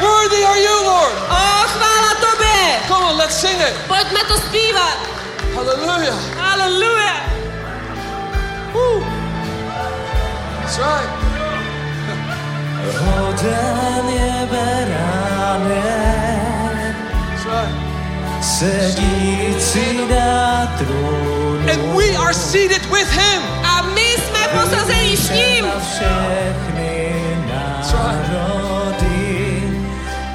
[0.00, 1.14] Worthy are you, Lord.
[1.30, 2.80] O, chvála tobě.
[2.88, 3.74] Come on, let's sing it.
[3.88, 4.98] Pojďme to zpívat.
[5.54, 6.18] Hallelujah.
[6.36, 7.16] Haleluja.
[10.62, 11.10] That's right.
[13.00, 16.25] Hoden je beránek,
[21.68, 23.42] And we are seated with him.
[23.64, 25.64] A my jsme posazeni s ním.
[25.64, 27.14] Na všechny
[27.92, 29.02] národy,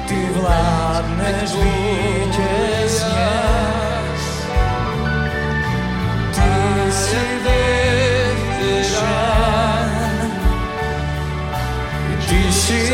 [0.08, 3.32] ty vládneš vítězně.
[6.34, 7.24] Ty jsi
[8.74, 9.12] vyvyšen,
[12.28, 12.92] ty jsi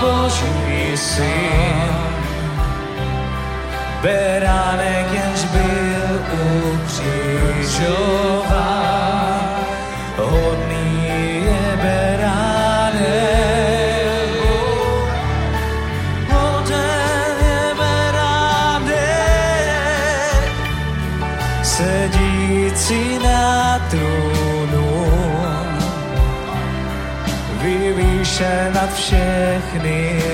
[0.00, 1.93] Boží syn.
[4.04, 6.20] Beránek, jenž byl
[6.74, 7.94] ukřižován,
[10.16, 11.06] hodný
[11.44, 13.04] je beránek.
[16.30, 18.94] Hoden je beránek,
[21.62, 24.88] sedící na trůnu,
[27.62, 30.33] vyvýšen nad všechny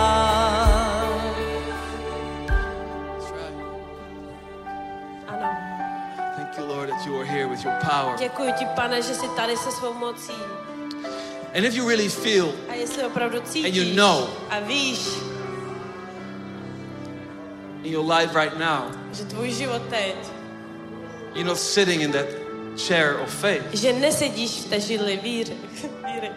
[7.91, 8.19] power.
[8.19, 10.33] Děkuji ti, pane, že jsi tady se svou mocí.
[11.55, 14.27] And if you really feel A jestli opravdu cítíš And you know.
[14.49, 14.99] a víš,
[17.83, 20.15] in your life right now, že tvůj život teď,
[21.33, 22.25] you're not sitting in that
[22.87, 25.53] chair of faith, že nesedíš v té židli víry.
[26.05, 26.31] víry.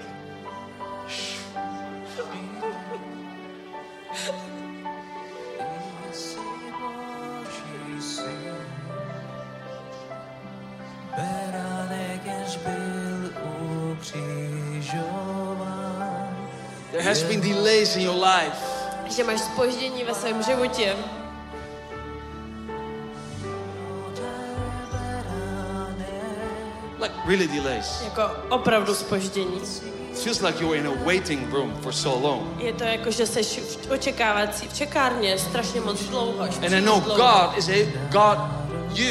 [16.95, 18.57] There has been delays in your life.
[19.11, 20.97] Že máš spoždění ve svém životě.
[27.03, 28.03] Like really delays.
[28.05, 29.61] Jako opravdu spoždění.
[30.13, 32.63] It feels like you're in a waiting room for so long.
[32.63, 36.43] Je to jako, že jsi v očekávací, v čekárně strašně moc dlouho.
[36.43, 37.01] And I know.
[37.01, 38.39] God is a God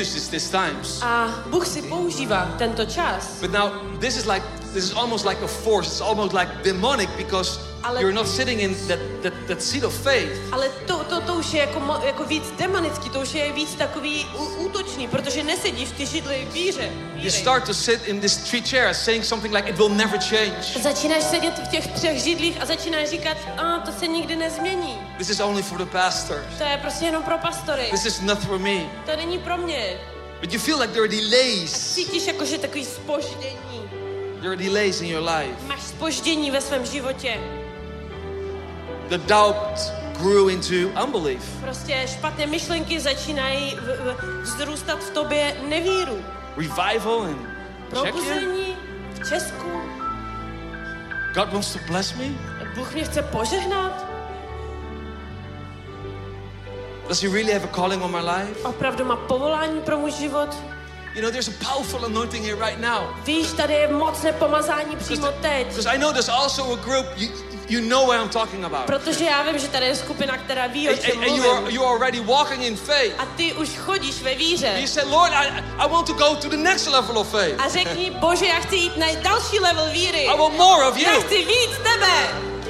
[0.01, 1.01] uses these times.
[1.01, 3.41] A Bůh si používá tento čas.
[3.41, 3.69] But now
[3.99, 5.87] this is like this is almost like a force.
[5.87, 9.93] It's almost like demonic because Ale- you're not sitting in that, that, that seat of
[9.93, 10.39] faith.
[10.51, 14.25] Ale to, to, to už je jako, jako víc demonický, to už je víc takový
[14.57, 16.91] útočný, protože nesedíš v ty židli víře.
[17.15, 20.79] You start to sit in this three chairs saying something like it will never change.
[20.81, 24.97] Začínáš sedět v těch třech židlích a začínáš říkat, a to se nikdy nezmění.
[25.17, 26.57] This is only for the pastors.
[26.57, 27.87] To je prostě jenom pro pastory.
[27.91, 28.81] This is not for me.
[29.05, 29.99] To není pro mě.
[30.41, 31.93] But you feel like there are delays.
[31.93, 33.89] Cítíš jako, že takový spoždění.
[34.43, 35.55] There are delays in your life.
[35.67, 37.39] Máš spoždění ve svém životě.
[39.07, 39.79] The doubt
[40.21, 41.43] grew into unbelief.
[41.61, 43.77] Prostě špatné myšlenky začínají
[44.41, 46.25] vzrůstat v tobě nevíru.
[46.57, 47.47] Revival in.
[47.89, 48.75] Probuzení
[49.13, 49.71] v Česku.
[51.33, 52.25] God wants to bless me.
[52.75, 54.05] Bůh mě chce požehnat.
[57.07, 58.63] Does He really have a calling on my life?
[58.63, 60.55] Opravdu má povolání pro můj život.
[61.15, 62.99] You know, there's a powerful anointing here right now.
[63.26, 65.68] Víš, tady je mocné pomazání přímo teď.
[65.68, 67.30] Because I know there's also a group, you,
[67.69, 68.85] you know what I'm talking about.
[68.85, 71.60] Protože já vím, že tady je skupina, která ví, o čem and, and you, are,
[71.60, 71.76] mluvím.
[71.76, 73.14] you are already walking in faith.
[73.19, 74.73] A ty už chodíš ve víře.
[74.77, 77.56] You say, Lord, I, I want to go to the next level of faith.
[77.60, 80.27] A řekni, Bože, já chci jít na další level víry.
[80.27, 81.22] I want more of Já you.
[81.22, 82.27] chci víc tebe.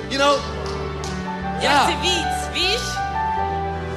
[0.10, 0.36] You know,
[1.60, 1.84] Já Yeah.
[1.84, 2.82] chci víc, víš?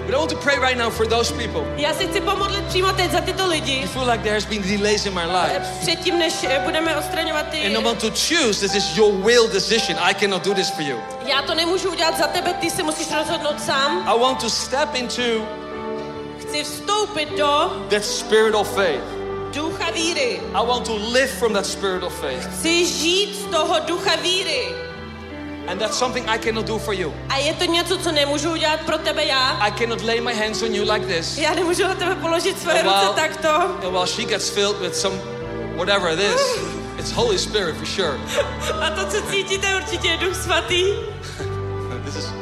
[0.07, 2.93] But I want to pray right now for those people Já si chci pomodlit přímo
[2.93, 5.61] teď za tyto lidi, who feel like there has been delays in my life.
[5.81, 7.67] předtím, než eh, budeme odstraňovat ty...
[7.67, 8.61] And I want to choose.
[8.61, 9.99] This is your will decision.
[10.01, 10.97] I cannot do this for you.
[11.27, 14.09] Já to nemůžu udělat za tebe, ty se musíš rozhodnout sám.
[14.09, 15.23] I want to step into
[16.41, 19.03] Chci vstoupit do that spirit of faith.
[19.55, 20.41] ducha víry.
[20.55, 22.47] I want to live from that spirit of faith.
[22.59, 24.86] Chci žít z toho ducha víry.
[25.69, 27.13] And that's something I cannot do for you.
[27.29, 29.59] A je to něco, co nemůžu udělat pro tebe já.
[29.61, 31.39] I cannot lay my hands on you like this.
[31.39, 33.49] Já nemůžu na tebe položit svoje oh, And ruce while, takto.
[33.49, 35.17] Oh, and while she gets filled with some
[35.77, 36.41] whatever it is,
[36.99, 38.19] it's Holy Spirit for sure.
[38.83, 40.85] A to, co cítíte, určitě je duch svatý.
[42.05, 42.27] This is.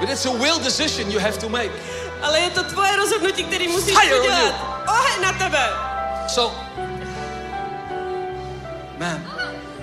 [0.00, 1.70] But it's a will decision you have to make.
[2.22, 4.54] Ale je to tvoje rozhodnutí, který musíš Fire udělat.
[4.88, 5.68] Oheň na tebe.
[6.28, 6.56] So,
[8.98, 9.24] man,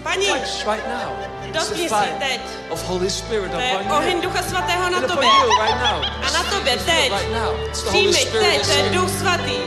[0.03, 1.09] Paní, touch right now.
[1.53, 2.41] Dotkni fire teď.
[2.69, 4.21] of Holy Spirit To je upon oheň you.
[4.21, 5.29] ducha svatého na tobě.
[5.61, 6.03] right now.
[6.27, 7.11] A na tobě teď.
[7.11, 7.55] Right now.
[7.55, 8.41] Holy Přijmi Spirit.
[8.51, 9.57] teď, to je duch svatý.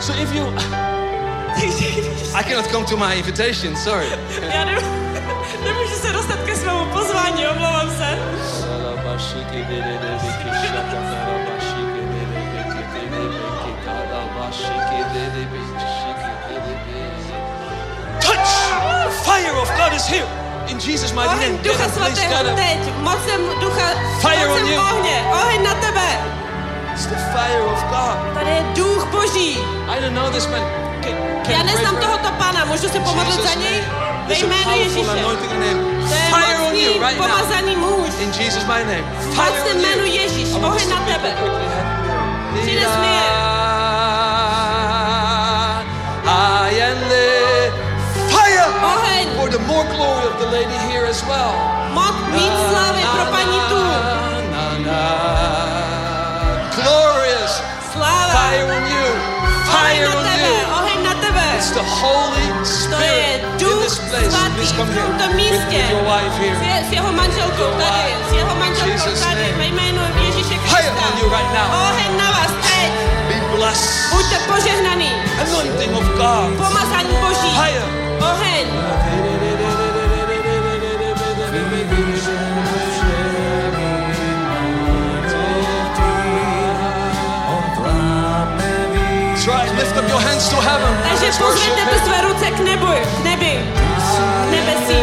[0.00, 0.46] So if you,
[2.34, 3.76] I cannot come to my invitation.
[3.76, 4.06] Sorry.
[4.54, 4.74] Já ne,
[5.64, 8.18] nemůžu se dostat ke svému pozvání, omlouvám se.
[9.06, 9.36] Touch!
[19.36, 20.26] fire of God is here.
[20.68, 21.56] In Jesus' mighty name.
[21.62, 22.78] Ducha svatého teď.
[22.98, 23.88] Mocem ducha,
[24.20, 24.80] Fire on mocem you.
[24.80, 25.24] ohně.
[25.32, 26.08] Oheň na tebe.
[26.92, 28.16] It's the fire of God.
[28.34, 29.58] Tady je duch boží.
[29.88, 30.62] I don't know this man.
[31.02, 31.12] Can,
[31.44, 33.84] can Já neznám tohoto pána, můžu se pomodlit za něj?
[34.26, 35.24] Ve jménu Ježíše.
[36.08, 38.10] To je Fire on you right pomazaný muž.
[38.20, 39.04] In Jesus' mighty name.
[39.34, 40.12] Fire on jménu you.
[40.12, 41.36] Ježíš, I want oheň na tebe.
[42.62, 43.55] Přines mi je.
[49.66, 51.52] More glory of the lady here as well.
[51.92, 53.82] moc víc slávy pro paní tu.
[54.52, 55.02] Na, na.
[56.76, 57.62] Glorious
[57.92, 59.06] Sláva, fire on you.
[59.06, 60.74] oheň Fire na on tebe, you.
[60.78, 61.44] oheň na tebe.
[61.58, 64.30] It's the Holy To je Spirit in duch this place.
[64.30, 65.78] svatý Please come v here tomto with, místě.
[65.82, 66.56] with your wife S, here.
[66.68, 69.58] je, s jeho manželkou tady, s jeho manželkou Jesus' tady, name.
[69.58, 71.02] ve jménu Ježíše Fire Krista.
[71.08, 71.68] on you right now.
[71.90, 72.90] Oheň na vás teď,
[73.28, 73.90] Be blessed.
[74.12, 75.10] buďte požehnaný.
[75.42, 76.48] Anointing of God.
[76.56, 77.82] Pomazání boží, Fire.
[78.20, 78.66] oheň.
[91.08, 92.86] Takže pozvedněte své ruce k nebu,
[93.20, 93.64] k nebi,
[94.46, 94.96] k nebesí.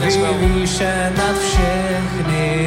[0.00, 0.34] Well.
[0.34, 2.64] Vyvýšen nad všechny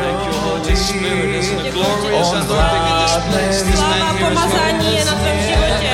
[0.00, 1.30] Thank you, Holy Spirit.
[1.32, 1.70] There's a národy.
[1.70, 3.62] glorious On anointing in this place.
[3.62, 5.92] This Sláva, pomazání je na tvém životě.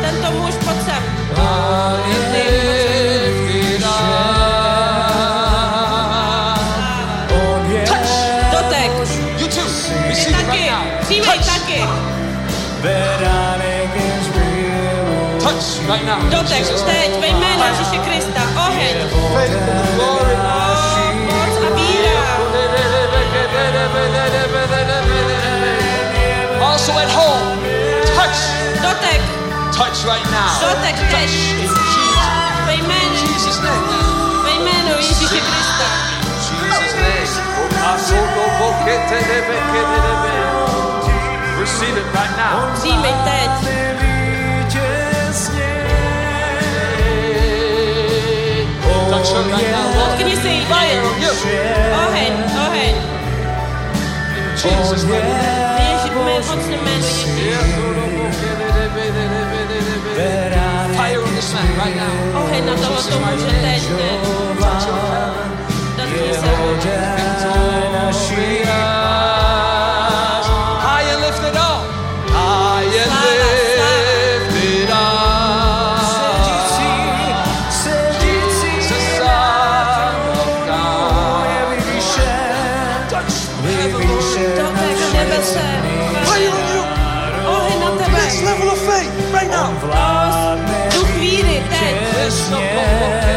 [0.00, 1.02] Tento muž, pojď sem.
[7.30, 7.86] On je
[10.32, 11.00] taky, right now.
[11.00, 11.46] přijmej Touch.
[11.46, 11.82] taky.
[12.82, 16.30] beránek jenž byl Touch right now.
[16.30, 18.27] Dotek, teď, ve jménu Ježíše Krista,
[26.60, 27.58] Also at home,
[28.16, 28.38] touch,
[28.80, 29.20] Dotek,
[29.76, 30.60] touch right now.
[30.60, 30.96] dotek
[31.28, 31.78] Jesus,
[33.60, 33.88] name.
[34.44, 35.84] ve oh, jménu Ježíše Krista.
[36.48, 37.08] Jesus' name.
[41.60, 43.87] Receive it right now.
[49.08, 50.10] Touch her right now, Lord.
[50.18, 51.10] Dotkni se jí Fire teď.
[51.10, 51.30] on you.
[52.06, 52.32] Oheň,
[52.66, 52.94] oheň.
[54.62, 55.24] Jesus' name.
[55.78, 57.26] Ježí, mé mocné jméno Ježíš.
[60.96, 62.42] Fire on this man right now.
[62.42, 64.20] Oheň na tohoto muže teď, teď.
[65.96, 66.32] Dotkni
[85.38, 86.50] You.
[87.46, 88.18] Oheň na tebe.
[88.26, 89.70] This level of faith right now.
[90.90, 93.27] Duch víry teď.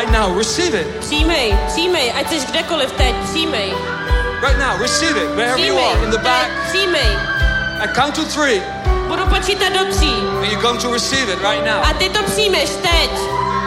[0.00, 0.86] Right now, receive it.
[1.00, 3.72] Přijmej, přijmej, ať jsi kdekoliv teď, přijmej.
[4.42, 5.28] Right now, receive it.
[5.36, 6.48] Wherever you are, in the back.
[6.68, 7.10] přijmej.
[7.84, 8.62] I count to three,
[9.08, 10.12] Budu počítat do tří.
[10.42, 11.80] and you come to receive it right now.
[11.90, 13.10] A ty to přijmeš teď.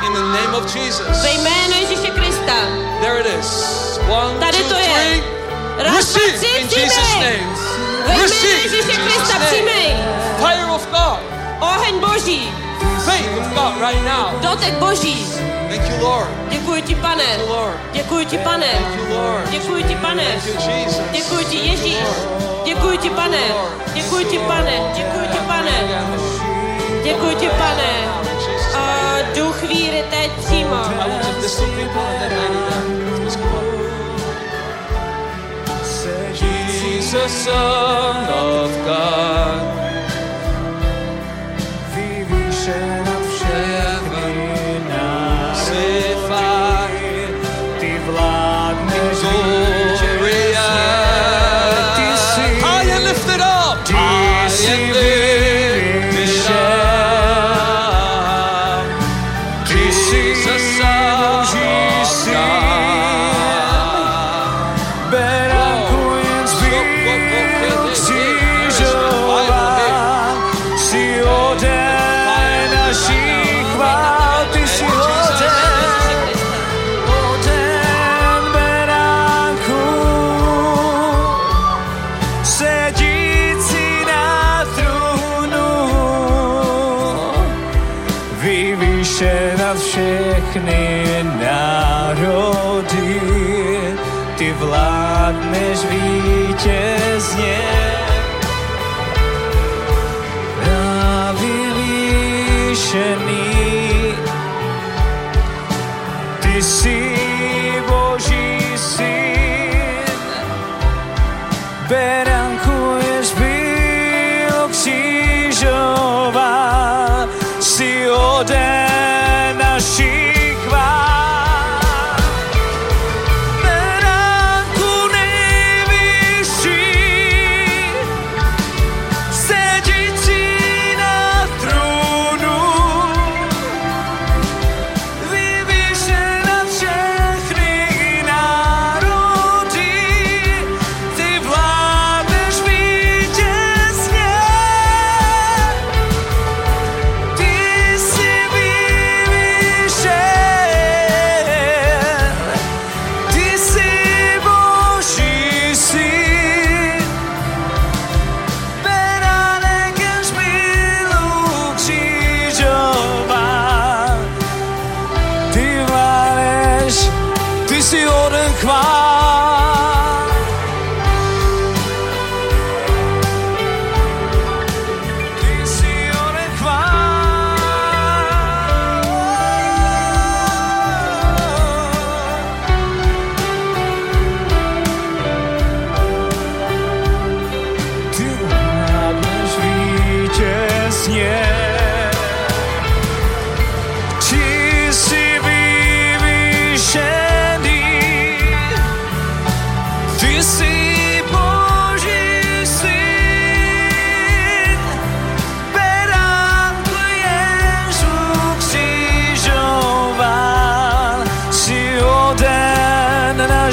[0.08, 1.22] In the name of Jesus.
[1.24, 2.56] Ve jménu Ježíše Krista.
[3.02, 3.50] There it is.
[4.10, 4.86] One, Tady two, to je.
[4.86, 5.24] three.
[5.78, 7.44] Raz, Receive tři, in Jesus' name.
[8.08, 9.96] Ve jménu Ježíše Krista přijmej.
[10.38, 11.20] Fire of God.
[11.60, 12.52] Oheň Boží.
[13.06, 14.40] Faith of God right now.
[14.42, 15.28] Dotek Boží.
[16.50, 17.24] Děkuji ti, pane.
[17.92, 18.68] Děkuji ti, pane.
[19.50, 20.24] Děkuji ti, pane.
[20.24, 21.02] Jesus.
[21.12, 21.98] Děkuji ti, Ježíš.
[22.66, 23.42] Děkuji ti, pane.
[23.94, 24.72] Děkuji ti, pane.
[24.96, 25.72] Děkuji ti, pane.
[27.04, 27.92] Děkuji ti, pane.
[28.76, 30.76] A duch víry teď přímo.
[30.76, 32.24] I want to listen to people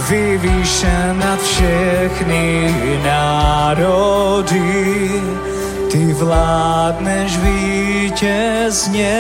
[0.08, 4.42] vyvýšen nad všechny národy,
[5.92, 9.18] ty vládneš vítězně.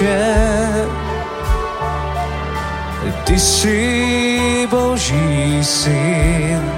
[0.00, 0.88] Vyvýšen,
[3.24, 6.72] ty jsi Boží syn,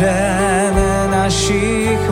[0.00, 2.10] Si hoden našich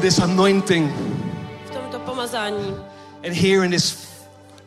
[0.00, 0.88] In this anointing
[1.66, 2.76] V tomto pomazání,
[3.24, 4.08] and here in this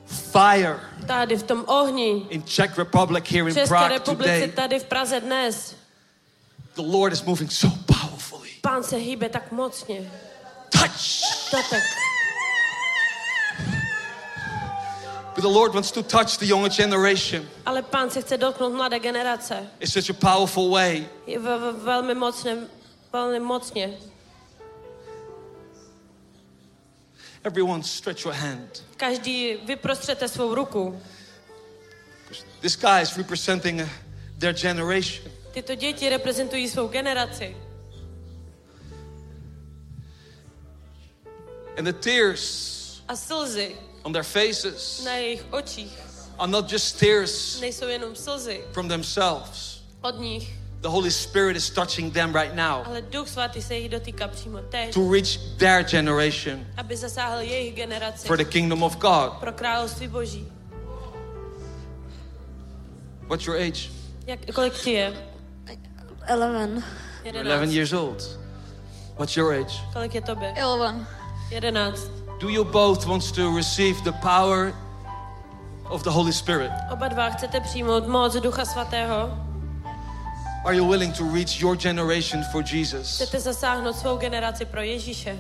[0.06, 5.20] fire tady v tom ohni, in Czech Republic, here in Prague today, tady v Praze
[5.20, 5.76] dnes,
[6.76, 8.50] the Lord is moving so powerfully.
[8.62, 10.12] pán se hýbe tak mocně.
[10.70, 11.22] Touch!
[11.52, 11.84] Dotek.
[15.36, 19.00] But the Lord wants to touch the younger generation Ale pán se chce dotknout mladé
[19.00, 19.68] generace.
[19.80, 21.08] in such a powerful way.
[21.28, 22.58] Je v, v, velmi mocně,
[23.14, 24.13] velmi mocně.
[27.44, 28.84] Everyone, stretch your hand.
[28.98, 31.02] Každý vyprostřete svou ruku.
[32.62, 33.88] This guy is representing uh,
[34.40, 35.32] their generation.
[35.52, 37.58] Tyto děti reprezentují svou generaci.
[41.78, 42.74] And the tears
[43.08, 46.00] A slzy on their faces na jejich očích
[46.40, 49.82] are not just tears nejsou jenom slzy from themselves.
[50.02, 53.90] od nich, The Holy Spirit is touching them right now ale Duch Svatý se jich
[53.90, 58.96] dotýká přímo teď, to reach their generation aby zasáhl jejich generaci for the kingdom of
[58.98, 59.34] God.
[59.40, 60.48] pro království Boží.
[63.28, 63.90] What's your age?
[64.28, 65.14] Jak, kolik ti je?
[66.30, 66.84] 11.
[67.24, 68.40] You're 11 years old.
[69.18, 69.74] What's your age?
[69.94, 70.54] Kolik je tobě?
[70.58, 71.08] 11.
[71.52, 72.02] 11.
[72.40, 74.74] Do you both want to receive the power
[75.86, 76.72] of the Holy Spirit?
[76.92, 79.53] Oba dva chcete přijmout moc Ducha Svatého?
[80.66, 83.16] Are you willing to reach your generation for Jesus?
[83.16, 85.38] Chcete zasáhnout svou generaci pro Ježíše?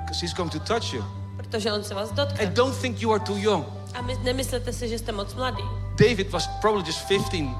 [0.00, 1.04] Because He's going to touch you.
[1.36, 2.46] Protože on se vás And dotkne.
[2.46, 3.64] don't think you are too young.
[3.94, 5.62] A my, nemyslete si, že jste moc mladý.
[5.98, 7.56] David was probably just 15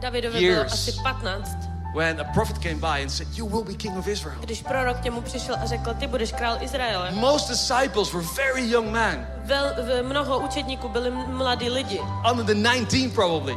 [0.00, 0.72] Davidovi bylo Years.
[0.72, 1.56] asi 15,
[1.94, 4.36] when a prophet came by and said, You will be king of Israel.
[4.40, 7.10] když prorok k němu přišel a řekl, ty budeš král Izraele.
[7.10, 13.14] Most disciples were very young men, Vel, mnoho učedníků byli mladí lidi, under the 19
[13.14, 13.56] probably.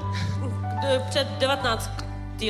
[1.10, 1.90] před 19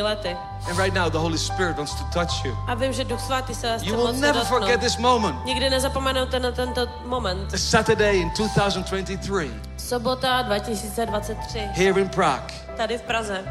[0.01, 0.35] lety.
[0.69, 2.57] And right now, the Holy Spirit wants to touch you.
[2.67, 4.47] A vím, že Duch Svatý se vás You will never dotknout.
[4.59, 5.45] forget this moment.
[5.45, 7.53] Nikdy nezapomenete na tento moment.
[7.53, 12.53] A Saturday in 2023, Sobota 2023, here in Prague.
[12.77, 13.43] tady v Praze.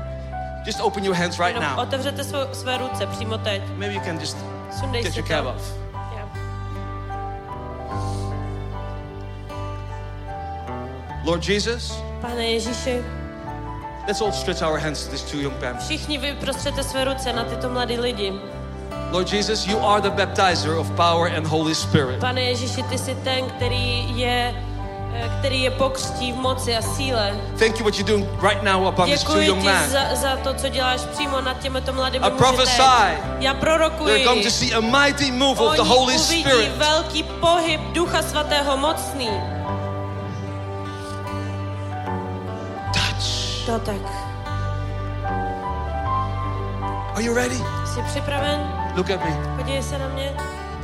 [0.67, 1.79] Just open your hands right Jenom now.
[1.87, 3.63] otevřete svou, své ruce přímo teď.
[3.77, 4.37] Maybe you can just
[4.81, 5.73] Sundej get your cap off.
[11.25, 13.03] Lord Jesus, Pane Ježíši,
[14.09, 15.77] let's all stretch our hands to these two young men.
[15.79, 18.33] všichni vyprostřete své ruce na tyto mladí lidi.
[19.11, 22.21] Lord Jesus, you are the baptizer of power and Holy Spirit.
[22.21, 24.55] Pane Ježíši, ty jsi ten, který je,
[25.15, 27.37] eh, který je pokřtí v moci a síle.
[27.59, 29.91] Thank you what you're doing right now upon these two Děkuji young men.
[29.91, 32.83] za, za to, co děláš přímo nad těmito mladými I prophesy.
[32.83, 34.25] Já They're prorokuji.
[34.25, 36.73] going to see a mighty move of Oni the Holy uvidí Spirit.
[36.77, 39.31] velký pohyb Ducha Svatého mocný.
[43.67, 44.03] To tak.
[47.15, 47.57] Are you ready?
[47.85, 48.61] Jsi připraven?
[48.97, 49.37] Look at me.
[49.57, 50.33] Podívej se na mě.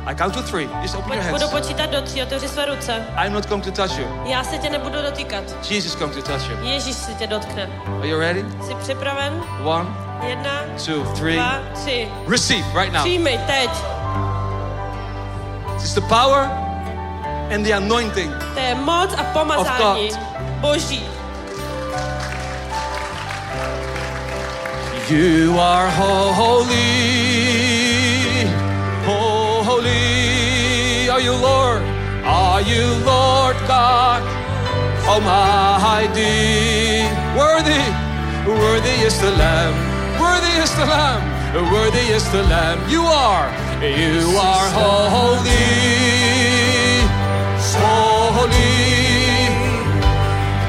[0.05, 0.69] I count to three.
[0.81, 1.51] Just open Pojď, your budu hands.
[1.61, 3.05] počítat do tří, otevři své ruce.
[3.25, 4.07] I'm not going to touch you.
[4.25, 5.43] Já se tě nebudu dotýkat.
[5.69, 6.57] Jesus is going to touch you.
[6.61, 7.69] Ježíš si tě dotkne.
[7.99, 8.45] Are you ready?
[8.67, 9.43] Jsi připraven?
[9.63, 9.89] One,
[10.27, 10.51] Jedna,
[10.85, 11.35] two, three.
[11.35, 12.09] dva, tři.
[12.27, 13.01] Receive right now.
[13.01, 13.69] Přijmej teď.
[15.75, 16.49] It's the power
[17.55, 18.43] and the anointing.
[18.53, 20.09] To je moc a pomazání
[20.61, 21.18] Boží.
[25.09, 26.69] You are holy,
[29.09, 31.81] holy are you, Lord.
[32.23, 34.21] Are you, Lord God
[35.09, 37.09] Almighty?
[37.35, 37.81] Worthy,
[38.45, 39.73] worthy is the Lamb.
[40.21, 41.25] Worthy is the Lamb.
[41.73, 42.87] Worthy is the Lamb.
[42.87, 43.49] You are,
[43.81, 45.49] you are holy,
[48.37, 49.57] holy.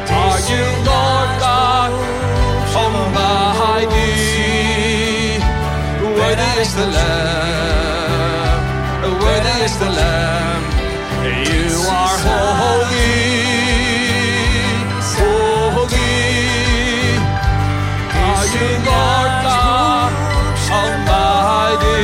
[0.09, 2.10] Are you, Lord God
[6.31, 8.62] Worthy is the Lamb.
[9.20, 10.62] Worthy is the Lamb.
[11.26, 13.18] You are holy,
[15.18, 16.15] holy.
[18.15, 20.12] Are you Lord God
[20.78, 21.99] Almighty?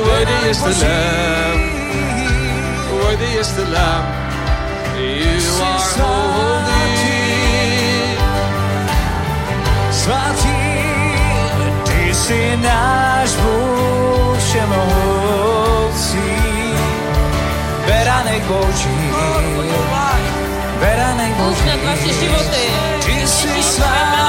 [0.00, 1.60] Worthy is the Lamb.
[2.96, 4.06] Worthy is the Lamb.
[4.96, 6.31] You are holy.
[13.22, 16.18] Náš Bůh všemohoucí,
[17.86, 19.10] beranek Boží,
[20.80, 22.62] beranek Bůh Boží, nad vaše životy.
[23.04, 24.21] ty jsi Ježíš,